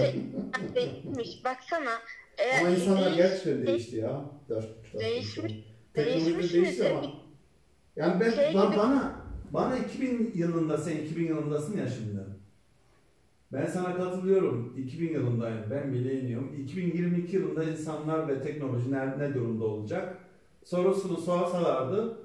e, 0.72 0.76
değişmiş. 0.76 1.46
Baksana. 1.46 1.92
Eğer 2.38 2.60
Ama 2.62 2.70
insanlar 2.70 3.06
değiş- 3.06 3.18
gerçekten 3.18 3.68
değişti 3.68 3.96
ya. 3.98 4.26
Dört- 4.50 4.94
dört- 4.94 5.02
Değişmiş. 5.04 5.54
Teknoloji 5.94 6.26
Değişmiş 6.26 6.54
değişti 6.54 6.90
ama. 6.90 7.12
Yani 7.96 8.20
ben 8.20 8.32
Şey 8.32 8.50
gibi- 8.50 8.58
bana 8.58 9.16
bana 9.52 9.78
2000 9.78 10.32
yılında 10.36 10.78
sen 10.78 10.98
2000 10.98 11.28
yılındasın 11.28 11.78
ya 11.78 11.88
şimdi. 11.88 12.20
Ben 13.54 13.66
sana 13.66 13.96
katılıyorum. 13.96 14.74
2000 14.78 15.14
yılındayım. 15.14 15.64
Ben 15.70 15.88
millennium. 15.88 16.54
2022 16.64 17.36
yılında 17.36 17.64
insanlar 17.64 18.28
ve 18.28 18.42
teknoloji 18.42 18.92
ne, 18.92 19.20
ne 19.20 19.34
durumda 19.34 19.66
olacak? 19.66 20.18
Sorusunu 20.64 21.18
sorsalardı 21.18 22.18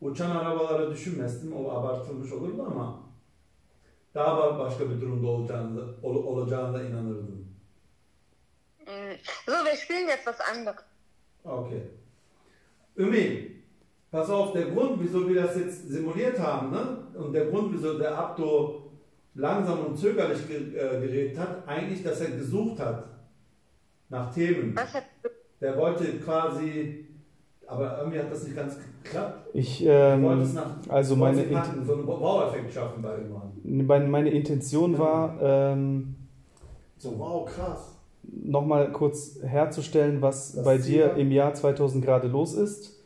uçan 0.00 0.30
arabaları 0.30 0.90
düşünmezdim. 0.90 1.52
O 1.56 1.70
abartılmış 1.70 2.32
olurdu 2.32 2.66
ama 2.70 3.00
daha 4.14 4.40
ba- 4.40 4.58
başka 4.58 4.90
bir 4.90 5.00
durumda 5.00 5.26
olacağını, 5.26 5.80
ol- 6.02 6.24
olacağına 6.24 6.82
inanırdım. 6.82 7.46
Mm. 8.80 9.16
So, 9.46 9.52
wir 9.64 9.76
spielen 9.76 10.08
jetzt 10.08 10.24
was 10.24 10.40
anderes. 10.40 10.80
Okay. 11.44 11.80
Ümi, 12.96 13.52
pass 14.10 14.30
auf, 14.30 14.54
der 14.54 14.62
Grund, 14.62 14.98
wieso 15.00 15.28
wir 15.28 15.42
das 15.42 15.56
jetzt 15.56 15.88
simuliert 15.88 16.38
haben, 16.38 16.72
ne? 16.72 17.18
und 17.20 17.34
der 17.34 17.46
Grund, 17.50 17.72
wieso 17.72 17.98
der 18.00 18.18
Abdo 18.18 18.82
langsam 19.34 19.86
und 19.86 19.96
zögerlich 19.98 20.46
ge 20.48 20.56
äh, 20.76 21.00
geredet 21.00 21.38
hat, 21.38 21.66
eigentlich, 21.66 22.02
dass 22.02 22.20
er 22.20 22.30
gesucht 22.32 22.78
hat 22.80 23.04
nach 24.08 24.32
Themen. 24.34 24.74
Was 24.74 24.94
hat 24.94 25.04
Der 25.60 25.76
wollte 25.76 26.04
quasi, 26.18 27.06
aber 27.66 27.98
irgendwie 27.98 28.18
hat 28.18 28.30
das 28.32 28.44
nicht 28.44 28.56
ganz 28.56 28.76
geklappt. 29.02 29.48
ich 29.52 29.84
Er 29.86 30.20
wollte 30.22 30.40
ähm, 30.42 30.46
es 30.46 30.54
nach 30.54 30.76
also 30.88 31.16
meine 31.16 31.42
packen, 31.44 31.84
so 31.84 31.92
einen 31.94 32.06
Wow-Effekt 32.06 32.72
schaffen 32.72 33.02
bei 33.02 33.12
irgendwann. 33.18 33.52
Meine 33.62 34.08
meine 34.08 34.30
Intention 34.30 34.98
war, 34.98 35.38
ähm, 35.40 36.16
So, 36.98 37.18
wow, 37.18 37.44
krass. 37.48 37.94
nochmal 38.24 38.90
kurz 38.92 39.38
herzustellen, 39.42 40.20
was 40.22 40.52
Das 40.54 40.64
bei 40.64 40.78
Ziel 40.78 40.94
dir 40.94 41.08
war- 41.10 41.16
im 41.16 41.30
Jahr 41.30 41.54
2000 41.54 42.04
gerade 42.04 42.28
los 42.28 42.54
ist 42.54 42.99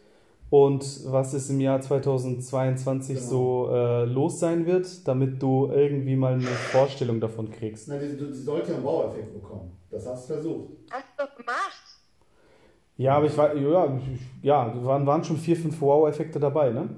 und 0.62 0.84
was 1.10 1.32
es 1.34 1.50
im 1.50 1.60
Jahr 1.60 1.80
2022 1.80 3.16
Genau. 3.16 3.28
so 3.28 3.70
äh, 3.72 4.04
los 4.04 4.38
sein 4.38 4.66
wird, 4.66 4.86
damit 5.08 5.42
du 5.42 5.68
irgendwie 5.72 6.14
mal 6.14 6.34
eine 6.34 6.42
Vorstellung 6.46 7.18
davon 7.18 7.50
kriegst. 7.50 7.88
Na, 7.88 7.98
die, 7.98 8.16
die 8.16 8.32
sollte 8.34 8.70
ja 8.70 8.76
einen 8.76 8.84
Wow-Effekt 8.84 9.34
bekommen. 9.34 9.72
Das 9.90 10.06
hast 10.06 10.30
du 10.30 10.34
versucht. 10.34 10.68
hast 10.92 11.06
du 11.18 11.24
doch 11.24 11.34
gemacht? 11.36 11.82
Ja, 12.96 13.16
aber 13.16 13.26
ich 13.26 13.36
war, 13.36 13.52
ja, 13.56 13.98
ja, 14.42 14.84
waren, 14.84 15.04
waren 15.04 15.24
schon 15.24 15.38
vier, 15.38 15.56
fünf 15.56 15.80
Wow-Effekte 15.80 16.38
dabei, 16.38 16.70
ne? 16.70 16.88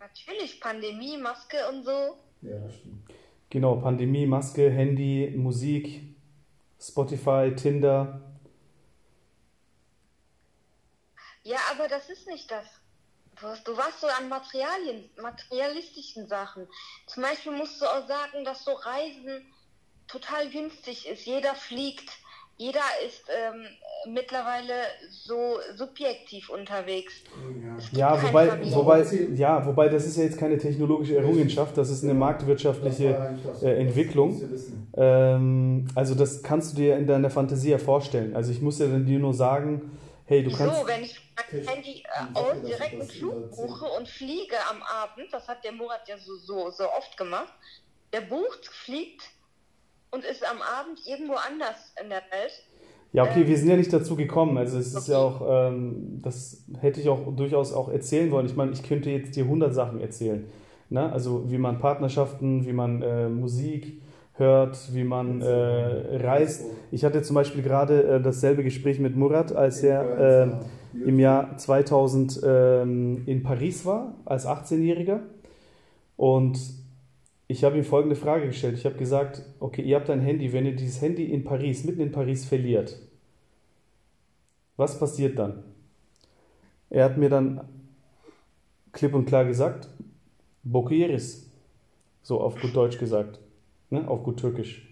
Natürlich, 0.00 0.60
Pandemie, 0.60 1.16
Maske 1.22 1.56
und 1.72 1.84
so. 1.84 2.16
Ja, 2.42 2.58
das 2.58 2.74
stimmt. 2.74 3.04
Genau, 3.50 3.76
Pandemie, 3.76 4.26
Maske, 4.26 4.70
Handy, 4.70 5.32
Musik, 5.36 6.02
Spotify, 6.80 7.52
Tinder. 7.54 8.20
Ja, 11.44 11.58
aber 11.72 11.88
das 11.88 12.08
ist 12.10 12.26
nicht 12.26 12.50
das. 12.50 12.64
Du, 13.40 13.46
hast, 13.46 13.66
du 13.68 13.76
warst 13.76 14.00
so 14.00 14.06
an 14.06 14.28
Materialien, 14.28 15.10
materialistischen 15.20 16.26
Sachen. 16.26 16.66
Zum 17.06 17.22
Beispiel 17.22 17.52
musst 17.52 17.80
du 17.80 17.86
auch 17.86 18.06
sagen, 18.06 18.44
dass 18.44 18.64
so 18.64 18.72
Reisen 18.72 19.44
total 20.08 20.48
günstig 20.50 21.06
ist. 21.08 21.26
Jeder 21.26 21.54
fliegt. 21.54 22.10
jeder 22.56 22.80
ist 23.04 23.24
ähm, 23.28 23.66
mittlerweile 24.12 24.72
so 25.10 25.58
subjektiv 25.76 26.48
unterwegs. 26.50 27.12
Ja, 27.92 28.22
wobei, 28.22 28.72
wobei, 28.72 29.04
ja, 29.34 29.66
wobei 29.66 29.88
das 29.88 30.06
ist 30.06 30.16
ja 30.16 30.24
jetzt 30.24 30.38
keine 30.38 30.58
technologische 30.58 31.16
Errungenschaft, 31.16 31.76
das 31.76 31.90
ist 31.90 32.04
eine 32.04 32.14
marktwirtschaftliche 32.14 33.36
äh, 33.62 33.80
Entwicklung. 33.80 34.40
Ähm, 34.96 35.88
also 35.96 36.14
das 36.14 36.42
kannst 36.42 36.72
du 36.72 36.76
dir 36.76 36.96
in 36.96 37.06
deiner 37.06 37.30
Fantasie 37.30 37.70
ja 37.70 37.78
vorstellen. 37.78 38.36
Also 38.36 38.52
ich 38.52 38.62
muss 38.62 38.78
ja 38.78 38.86
dann 38.86 39.04
dir 39.04 39.18
nur 39.18 39.34
sagen, 39.34 39.90
hey, 40.26 40.42
du 40.42 40.50
kannst... 40.50 40.76
Wieso, 40.76 40.86
wenn 40.86 41.04
ich 41.04 41.20
mein 41.36 41.66
Handy 41.66 42.02
äh, 42.04 42.38
aus 42.38 42.62
direkt 42.62 42.92
einen 42.94 43.08
Flug 43.08 43.50
buche 43.50 43.86
und 43.86 44.08
fliege 44.08 44.56
am 44.70 44.82
Abend, 44.82 45.32
das 45.32 45.48
hat 45.48 45.64
der 45.64 45.72
Murat 45.72 46.08
ja 46.08 46.16
so, 46.18 46.36
so, 46.36 46.70
so 46.70 46.84
oft 46.90 47.16
gemacht, 47.16 47.52
der 48.12 48.22
bucht, 48.22 48.66
fliegt 48.66 49.22
und 50.10 50.24
ist 50.24 50.44
am 50.48 50.62
Abend 50.62 51.00
irgendwo 51.06 51.34
anders 51.34 51.92
in 52.02 52.08
der 52.08 52.22
Welt. 52.30 52.62
Ja, 53.12 53.22
okay, 53.22 53.46
wir 53.46 53.56
sind 53.56 53.68
ja 53.68 53.76
nicht 53.76 53.92
dazu 53.92 54.16
gekommen. 54.16 54.58
Also 54.58 54.76
es 54.78 54.92
ist 54.92 55.06
ja 55.06 55.18
auch, 55.18 55.40
ähm, 55.48 56.20
das 56.22 56.64
hätte 56.80 57.00
ich 57.00 57.08
auch 57.08 57.34
durchaus 57.36 57.72
auch 57.72 57.88
erzählen 57.88 58.30
wollen. 58.32 58.46
Ich 58.46 58.56
meine, 58.56 58.72
ich 58.72 58.82
könnte 58.82 59.10
jetzt 59.10 59.36
dir 59.36 59.44
100 59.44 59.72
Sachen 59.72 60.00
erzählen. 60.00 60.50
Ne? 60.90 61.12
Also 61.12 61.50
wie 61.50 61.58
man 61.58 61.78
Partnerschaften, 61.78 62.66
wie 62.66 62.72
man 62.72 63.02
äh, 63.02 63.28
Musik 63.28 64.00
hört, 64.34 64.92
wie 64.92 65.04
man 65.04 65.40
äh, 65.40 65.46
reist. 65.46 66.64
Ich 66.90 67.04
hatte 67.04 67.22
zum 67.22 67.34
Beispiel 67.34 67.62
gerade 67.62 68.02
äh, 68.02 68.20
dasselbe 68.20 68.64
Gespräch 68.64 68.98
mit 68.98 69.16
Murat, 69.16 69.54
als 69.54 69.82
er 69.82 70.50
äh, 70.52 71.06
im 71.06 71.18
Jahr 71.18 71.56
2000 71.56 72.40
ähm, 72.44 73.22
in 73.26 73.42
Paris 73.42 73.86
war, 73.86 74.14
als 74.24 74.46
18-Jähriger. 74.46 75.20
Und 76.16 76.58
ich 77.46 77.62
habe 77.62 77.76
ihm 77.76 77.84
folgende 77.84 78.16
Frage 78.16 78.46
gestellt. 78.46 78.76
Ich 78.76 78.84
habe 78.84 78.96
gesagt, 78.96 79.42
okay, 79.60 79.82
ihr 79.82 79.96
habt 79.96 80.10
ein 80.10 80.20
Handy, 80.20 80.52
wenn 80.52 80.66
ihr 80.66 80.74
dieses 80.74 81.00
Handy 81.00 81.24
in 81.24 81.44
Paris, 81.44 81.84
mitten 81.84 82.00
in 82.00 82.12
Paris 82.12 82.44
verliert, 82.44 82.98
was 84.76 84.98
passiert 84.98 85.38
dann? 85.38 85.62
Er 86.90 87.04
hat 87.04 87.16
mir 87.16 87.28
dann 87.28 87.68
klipp 88.92 89.14
und 89.14 89.26
klar 89.26 89.44
gesagt, 89.44 89.88
Bokuyeris. 90.64 91.50
So 92.22 92.40
auf 92.40 92.58
gut 92.60 92.74
Deutsch 92.74 92.98
gesagt, 92.98 93.38
ne? 93.94 94.08
auf 94.08 94.22
gut 94.22 94.38
Türkisch. 94.38 94.86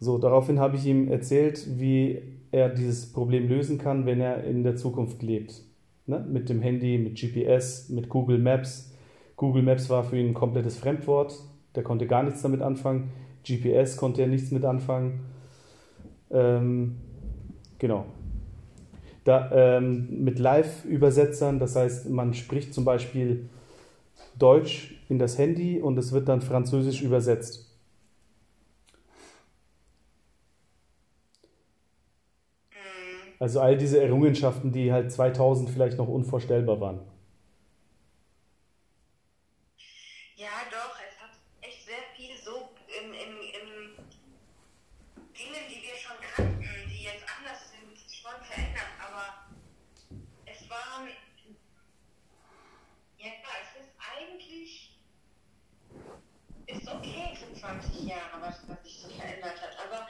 So, 0.00 0.18
daraufhin 0.18 0.60
habe 0.60 0.76
ich 0.76 0.86
ihm 0.86 1.08
erzählt, 1.08 1.78
wie 1.78 2.22
er 2.50 2.68
dieses 2.68 3.12
Problem 3.12 3.48
lösen 3.48 3.78
kann, 3.78 4.06
wenn 4.06 4.20
er 4.20 4.44
in 4.44 4.62
der 4.62 4.76
Zukunft 4.76 5.22
lebt. 5.22 5.62
Ne? 6.06 6.24
Mit 6.28 6.48
dem 6.48 6.62
Handy, 6.62 6.98
mit 6.98 7.20
GPS, 7.20 7.88
mit 7.88 8.08
Google 8.08 8.38
Maps. 8.38 8.92
Google 9.36 9.62
Maps 9.62 9.90
war 9.90 10.04
für 10.04 10.16
ihn 10.16 10.28
ein 10.28 10.34
komplettes 10.34 10.78
Fremdwort. 10.78 11.34
Der 11.74 11.82
konnte 11.82 12.06
gar 12.06 12.22
nichts 12.22 12.42
damit 12.42 12.62
anfangen. 12.62 13.10
GPS 13.46 13.96
konnte 13.96 14.22
er 14.22 14.28
nichts 14.28 14.50
mit 14.50 14.64
anfangen. 14.64 15.20
Ähm, 16.30 16.96
genau. 17.78 18.06
Da, 19.24 19.50
ähm, 19.52 20.24
mit 20.24 20.38
Live-Übersetzern, 20.38 21.58
das 21.58 21.76
heißt, 21.76 22.08
man 22.08 22.34
spricht 22.34 22.72
zum 22.72 22.84
Beispiel 22.84 23.48
Deutsch 24.38 24.97
in 25.08 25.18
das 25.18 25.38
Handy 25.38 25.80
und 25.80 25.98
es 25.98 26.12
wird 26.12 26.28
dann 26.28 26.42
französisch 26.42 27.02
übersetzt. 27.02 27.68
Also 33.40 33.60
all 33.60 33.76
diese 33.76 34.02
Errungenschaften, 34.02 34.72
die 34.72 34.92
halt 34.92 35.12
2000 35.12 35.70
vielleicht 35.70 35.96
noch 35.96 36.08
unvorstellbar 36.08 36.80
waren. 36.80 37.00
Ja, 40.34 40.48
doch, 40.70 40.96
es 40.98 41.20
hat 41.20 41.30
echt 41.60 41.86
sehr 41.86 42.02
viel 42.16 42.36
so 42.36 42.70
im, 43.00 43.12
im, 43.12 43.36
im 43.38 44.04
Dingen, 45.34 45.64
die 45.68 45.82
wir 45.82 45.96
schon 45.96 46.16
kannten, 46.34 46.64
die 46.88 47.04
jetzt 47.04 47.24
anders 47.38 47.70
sind, 47.70 47.96
schon 48.10 48.44
verändert, 48.44 48.90
aber 48.98 49.46
es 50.46 50.68
waren, 50.68 51.08
ja, 53.18 53.30
es 53.62 53.80
ist 53.82 53.90
eigentlich, 53.98 54.98
ist 56.66 56.88
okay 56.88 57.36
für 57.36 57.52
20 57.54 58.04
Jahre, 58.04 58.40
was, 58.40 58.68
was 58.68 58.82
sich 58.82 59.00
so 59.00 59.08
verändert 59.10 59.62
hat, 59.62 59.76
aber 59.86 60.08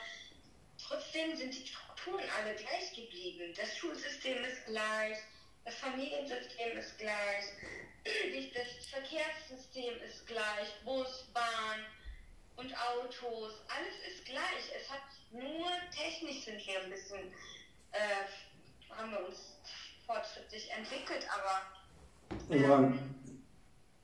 trotzdem 0.78 1.36
sind 1.36 1.54
die 1.54 1.66
Strukturen 1.66 2.27
alle 2.38 2.54
gleich 2.54 2.94
geblieben. 2.94 3.52
Das 3.56 3.76
Schulsystem 3.76 4.44
ist 4.44 4.64
gleich, 4.66 5.18
das 5.64 5.74
Familiensystem 5.76 6.78
ist 6.78 6.98
gleich, 6.98 7.44
das 8.54 8.86
Verkehrssystem 8.86 10.00
ist 10.02 10.26
gleich, 10.26 10.68
Bus, 10.84 11.26
Bahn 11.34 11.84
und 12.56 12.72
Autos, 12.76 13.54
alles 13.68 13.94
ist 14.14 14.24
gleich. 14.24 14.72
Es 14.74 14.88
hat 14.90 15.02
nur 15.32 15.68
technisch 15.94 16.44
sind 16.44 16.64
wir 16.66 16.80
ein 16.80 16.90
bisschen, 16.90 17.32
äh, 17.92 18.94
haben 18.94 19.10
wir 19.10 19.26
uns 19.26 19.56
fortschrittlich 20.06 20.70
entwickelt, 20.70 21.26
aber 21.30 21.62
Imran, 22.48 22.98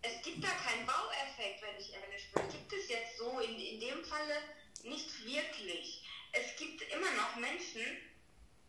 es 0.03 0.22
gibt 0.22 0.45
da 0.45 0.49
keinen 0.49 0.87
Baueffekt, 0.87 1.62
wenn 1.62 1.80
ich 1.80 1.95
ehrlich 1.95 2.30
bin. 2.32 2.49
Gibt 2.49 2.72
es 2.72 2.89
jetzt 2.89 3.16
so 3.16 3.39
in, 3.41 3.59
in 3.59 3.80
dem 3.80 4.05
Falle 4.05 4.37
nicht 4.82 5.24
wirklich. 5.24 6.05
Es 6.32 6.57
gibt 6.57 6.82
immer 6.93 7.11
noch 7.12 7.37
Menschen, 7.37 7.80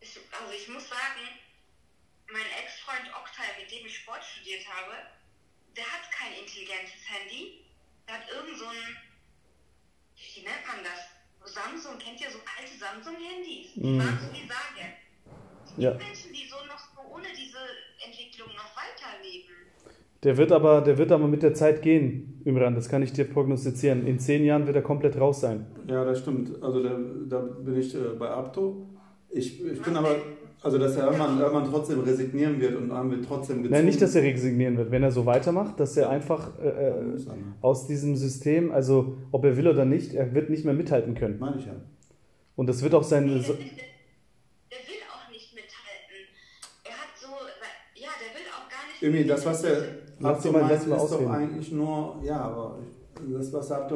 ich, 0.01 0.17
also 0.31 0.51
ich 0.53 0.67
muss 0.69 0.87
sagen, 0.89 1.23
mein 2.31 2.47
Ex-Freund 2.63 3.07
Oktay, 3.13 3.49
mit 3.61 3.69
dem 3.71 3.85
ich 3.85 3.97
Sport 3.97 4.23
studiert 4.23 4.65
habe, 4.67 4.93
der 5.75 5.85
hat 5.85 6.09
kein 6.11 6.33
intelligentes 6.39 7.01
Handy. 7.05 7.65
Der 8.07 8.15
hat 8.21 8.25
irgend 8.31 8.57
so 8.57 8.65
ein, 8.65 8.85
wie 10.15 10.41
nennt 10.41 10.65
man 10.67 10.83
das? 10.83 10.99
Samsung, 11.45 11.99
kennt 11.99 12.19
ihr 12.21 12.29
so 12.31 12.39
alte 12.57 12.73
Samsung-Handys? 12.73 13.73
Die 13.75 13.85
Mhm. 13.85 13.99
waren 13.99 14.17
so 14.19 14.33
wie 14.33 14.47
Sage. 14.47 14.81
Es 15.63 15.69
gibt 15.69 15.79
Ja. 15.83 15.93
Menschen, 15.93 16.33
die 16.33 16.47
so 16.49 16.57
noch 16.65 16.79
so 16.79 17.01
ohne 17.13 17.27
diese 17.37 17.59
Entwicklung 18.03 18.49
noch 18.55 18.71
weiterleben. 18.75 19.53
Der 20.23 20.37
wird 20.37 20.51
aber, 20.51 20.81
der 20.81 20.97
wird 20.97 21.11
aber 21.11 21.27
mit 21.27 21.43
der 21.43 21.53
Zeit 21.53 21.83
gehen, 21.83 22.41
Imran, 22.45 22.73
das 22.73 22.89
kann 22.89 23.03
ich 23.03 23.13
dir 23.13 23.25
prognostizieren. 23.25 24.07
In 24.07 24.17
zehn 24.19 24.43
Jahren 24.43 24.65
wird 24.65 24.75
er 24.75 24.81
komplett 24.81 25.17
raus 25.17 25.41
sein. 25.41 25.67
ja, 25.87 26.03
das 26.03 26.19
stimmt. 26.21 26.63
Also 26.63 26.81
da, 26.81 26.97
da 27.29 27.39
bin 27.41 27.79
ich 27.79 27.93
äh, 27.93 27.99
bei 28.17 28.27
Apto. 28.29 28.87
Ich, 29.37 29.63
ich 29.65 29.81
bin 29.81 29.95
aber, 29.97 30.15
also 30.61 30.77
dass 30.77 30.95
er 30.95 31.05
irgendwann, 31.07 31.37
irgendwann 31.39 31.69
trotzdem 31.69 31.99
resignieren 31.99 32.59
wird 32.61 32.75
und 32.75 32.89
dann 32.89 33.11
wird 33.11 33.25
trotzdem 33.25 33.57
gezwungen. 33.57 33.71
Nein, 33.71 33.85
nicht, 33.85 34.01
dass 34.01 34.15
er 34.15 34.23
resignieren 34.23 34.77
wird, 34.77 34.91
wenn 34.91 35.03
er 35.03 35.11
so 35.11 35.25
weitermacht, 35.25 35.77
dass 35.79 35.97
er 35.97 36.09
einfach 36.09 36.57
äh, 36.59 36.67
äh, 36.69 36.93
aus 37.61 37.85
diesem 37.87 38.15
System, 38.15 38.71
also 38.71 39.17
ob 39.31 39.43
er 39.43 39.57
will 39.57 39.67
oder 39.67 39.83
nicht, 39.85 40.13
er 40.13 40.33
wird 40.33 40.49
nicht 40.49 40.63
mehr 40.63 40.73
mithalten 40.73 41.15
können. 41.15 41.37
Meine 41.39 41.57
ich 41.57 41.65
ja. 41.65 41.73
Und 42.55 42.67
das 42.67 42.81
wird 42.81 42.93
auch 42.95 43.03
sein. 43.03 43.27
Der 43.27 43.33
will, 43.35 43.41
der 43.43 43.47
will 43.49 45.01
auch 45.11 45.29
nicht 45.29 45.53
mithalten. 45.53 46.17
Er 46.85 46.91
hat 46.93 47.09
so, 47.19 47.27
ja, 47.95 48.09
der 48.21 48.39
will 48.39 48.47
auch 48.55 48.69
gar 48.69 48.87
nicht. 48.87 49.01
Irgendwie, 49.03 49.25
das, 49.25 49.45
was 49.45 49.61
der 49.63 49.77
Lass 50.21 50.37
Apto 50.37 50.47
ihn 50.47 50.53
mal- 50.53 50.61
meint, 50.63 50.71
ist 50.81 50.89
doch 50.89 51.29
eigentlich 51.29 51.71
nur, 51.73 52.21
ja, 52.23 52.39
aber 52.39 52.79
ich- 52.81 53.33
das, 53.33 53.51
was 53.51 53.67
der 53.67 53.77
Apto, 53.79 53.95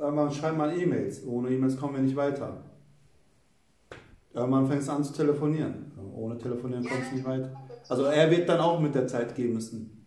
irgendwann 0.00 0.30
schreibt 0.32 0.56
man 0.56 0.78
E-Mails. 0.80 1.26
Ohne 1.26 1.50
E-Mails 1.50 1.76
kommen 1.78 1.94
wir 1.96 2.02
nicht 2.02 2.16
weiter. 2.16 2.64
Irgendwann 4.32 4.66
fängst 4.66 4.88
du 4.88 4.92
an 4.92 5.04
zu 5.04 5.12
telefonieren. 5.12 5.92
Ohne 6.14 6.38
telefonieren 6.38 6.84
kommst 6.84 7.10
du 7.10 7.16
nicht 7.16 7.26
weiter. 7.26 7.52
Also 7.88 8.04
er 8.04 8.30
wird 8.30 8.48
dann 8.48 8.60
auch 8.60 8.78
mit 8.80 8.94
der 8.94 9.06
Zeit 9.06 9.34
gehen 9.34 9.52
müssen. 9.54 10.04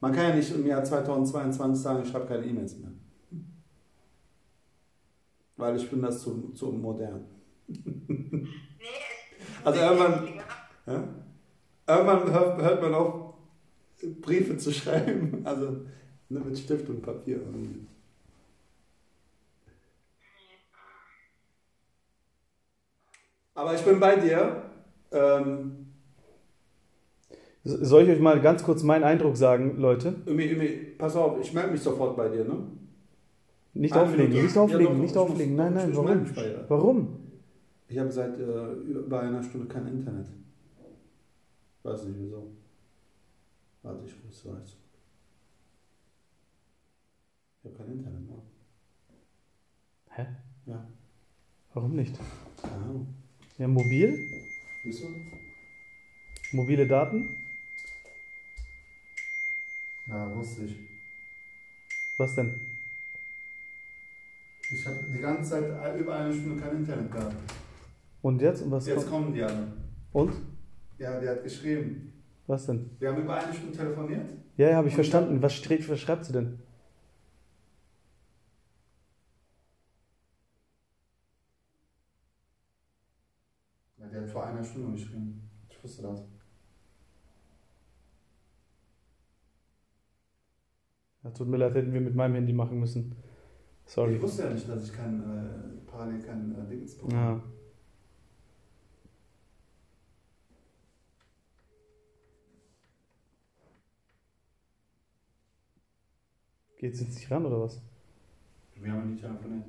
Man 0.00 0.12
kann 0.12 0.30
ja 0.30 0.34
nicht 0.36 0.54
im 0.54 0.66
Jahr 0.66 0.82
2022 0.84 1.82
sagen, 1.82 2.02
ich 2.02 2.10
schreibe 2.10 2.26
keine 2.26 2.46
E-Mails 2.46 2.78
mehr. 2.78 2.90
Weil 5.56 5.76
ich 5.76 5.88
bin 5.88 6.02
das 6.02 6.20
zu, 6.22 6.52
zu 6.52 6.72
modern. 6.72 7.24
Also 9.64 9.80
irgendwann- 9.80 10.28
Ja? 10.86 11.08
Irgendwann 11.86 12.32
hört, 12.32 12.62
hört 12.62 12.82
man 12.82 12.94
auf, 12.94 13.34
Briefe 14.20 14.56
zu 14.56 14.72
schreiben. 14.72 15.40
Also 15.44 15.70
ne, 16.28 16.40
mit 16.40 16.58
Stift 16.58 16.88
und 16.88 17.02
Papier. 17.02 17.36
irgendwie. 17.36 17.86
Aber 23.54 23.74
ich 23.74 23.82
bin 23.82 24.00
bei 24.00 24.16
dir. 24.16 24.62
Ähm, 25.12 25.86
Soll 27.66 28.02
ich 28.02 28.10
euch 28.10 28.20
mal 28.20 28.40
ganz 28.42 28.62
kurz 28.62 28.82
meinen 28.82 29.04
Eindruck 29.04 29.36
sagen, 29.38 29.78
Leute? 29.78 30.14
Umi, 30.26 30.52
Umi, 30.54 30.68
pass 30.98 31.16
auf, 31.16 31.40
ich 31.40 31.52
melde 31.54 31.70
mich 31.72 31.80
sofort 31.80 32.14
bei 32.14 32.28
dir, 32.28 32.44
ne? 32.44 32.56
Nicht 33.72 33.94
Eine 33.94 34.02
auflegen, 34.02 34.24
Minute. 34.28 34.42
nicht 34.44 34.54
Ja, 34.56 34.62
auflegen, 34.62 34.84
doch, 34.86 34.92
nicht 35.00 35.10
ich 35.10 35.14
muss- 35.16 35.30
auflegen. 35.30 35.56
Nein, 35.56 35.72
nein, 35.74 35.96
warum? 35.96 36.22
mich 36.22 36.34
bei 36.34 36.42
dir. 36.42 36.64
Warum? 36.68 37.16
Ich 37.88 37.98
habe 37.98 38.10
seit 38.12 38.38
äh, 38.38 38.72
über 38.72 39.20
einer 39.20 39.42
Stunde 39.42 39.66
kein 39.66 39.86
Internet. 39.86 40.26
Weiß 41.82 42.04
nicht 42.04 42.18
wieso. 42.18 42.50
Warte, 43.82 44.04
ich 44.04 44.12
rufe 44.12 44.56
weiß. 44.58 44.76
Ich 47.58 47.64
habe 47.64 47.74
kein 47.76 47.92
Internet 47.92 48.26
mehr. 48.28 48.42
Hä? 50.10 50.26
Ja, 50.66 50.86
Warum 51.72 51.94
nicht? 51.96 52.18
keine 52.62 52.74
Ahnung. 52.84 53.14
Ja, 53.58 53.68
mobil? 53.68 54.18
Wieso? 54.82 55.08
Mobile 56.52 56.86
Daten? 56.86 57.28
Ja, 60.06 60.34
wusste 60.34 60.64
ich. 60.64 60.76
Was 62.16 62.34
denn? 62.34 62.60
Ich 64.70 64.86
habe 64.86 65.04
die 65.12 65.18
ganze 65.20 65.50
Zeit 65.50 66.00
über 66.00 66.16
eine 66.16 66.32
Stunde 66.32 66.60
kein 66.60 66.76
Internet 66.78 67.12
gehabt. 67.12 67.36
Und 68.22 68.40
jetzt? 68.42 68.62
Und 68.62 68.70
was 68.70 68.86
Jetzt 68.86 68.96
kommt? 68.96 69.08
kommen 69.10 69.34
die 69.34 69.42
alle. 69.42 69.72
Und? 70.12 70.32
Ja, 70.98 71.20
die 71.20 71.28
hat 71.28 71.42
geschrieben. 71.42 72.12
Was 72.46 72.66
denn? 72.66 72.90
Wir 72.98 73.10
haben 73.10 73.22
über 73.22 73.34
eine 73.36 73.54
Stunde 73.54 73.76
telefoniert. 73.76 74.30
Ja, 74.56 74.70
ja, 74.70 74.76
habe 74.76 74.88
ich 74.88 74.94
Und 74.94 74.96
verstanden. 74.96 75.42
Was, 75.42 75.60
was 75.88 76.00
schreibt 76.00 76.24
sie 76.24 76.32
denn? 76.32 76.58
Ja, 83.98 84.06
einer 84.64 84.70
Stunde 84.70 84.92
geschrieben. 84.92 85.50
Ich 85.68 85.82
wusste 85.82 86.02
das. 86.02 86.24
Ja, 91.22 91.30
tut 91.30 91.48
mir 91.48 91.56
leid, 91.56 91.74
hätten 91.74 91.92
wir 91.92 92.00
mit 92.00 92.14
meinem 92.14 92.34
Handy 92.34 92.52
machen 92.52 92.78
müssen. 92.78 93.14
Sorry. 93.86 94.16
Ich 94.16 94.22
wusste 94.22 94.44
ja 94.44 94.50
nicht, 94.50 94.68
dass 94.68 94.88
ich 94.88 94.92
kein, 94.94 95.20
äh, 95.22 95.90
parallel 95.90 96.20
kein 96.20 96.54
äh, 96.54 96.68
Dings 96.68 96.96
bekomme. 96.96 97.14
Ja. 97.14 97.42
Geht's 106.78 107.00
jetzt 107.00 107.14
nicht 107.14 107.30
ran 107.30 107.46
oder 107.46 107.62
was? 107.62 107.80
Wir 108.74 108.92
haben 108.92 109.12
nicht 109.12 109.22
telefoniert. 109.22 109.64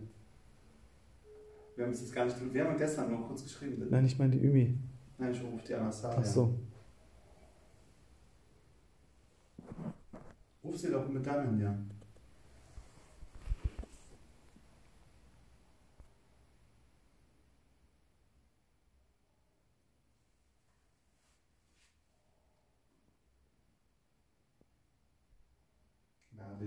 Wir 1.76 1.84
haben 1.86 1.91
es 1.91 2.01
jetzt 2.01 2.13
gar 2.13 2.26
nicht 2.26 2.53
Wir 2.53 2.65
haben 2.65 2.78
gestern 2.78 3.09
nur 3.11 3.28
kurz 3.28 3.43
geschrieben. 3.43 3.76
bitte. 3.80 3.91
Nein, 3.91 4.05
ich 4.05 4.17
meine 4.17 4.32
die 4.32 4.39
Ümi. 4.39 4.78
Nein, 5.17 5.32
ich 5.32 5.43
rufe 5.43 5.65
die 5.67 5.73
Anastasia. 5.76 6.19
Ach 6.19 6.26
so. 6.26 6.59
Ruf 10.63 10.78
sie 10.78 10.89
doch 10.89 11.07
mit 11.09 11.26
deinem 11.26 11.65
an. 11.65 11.91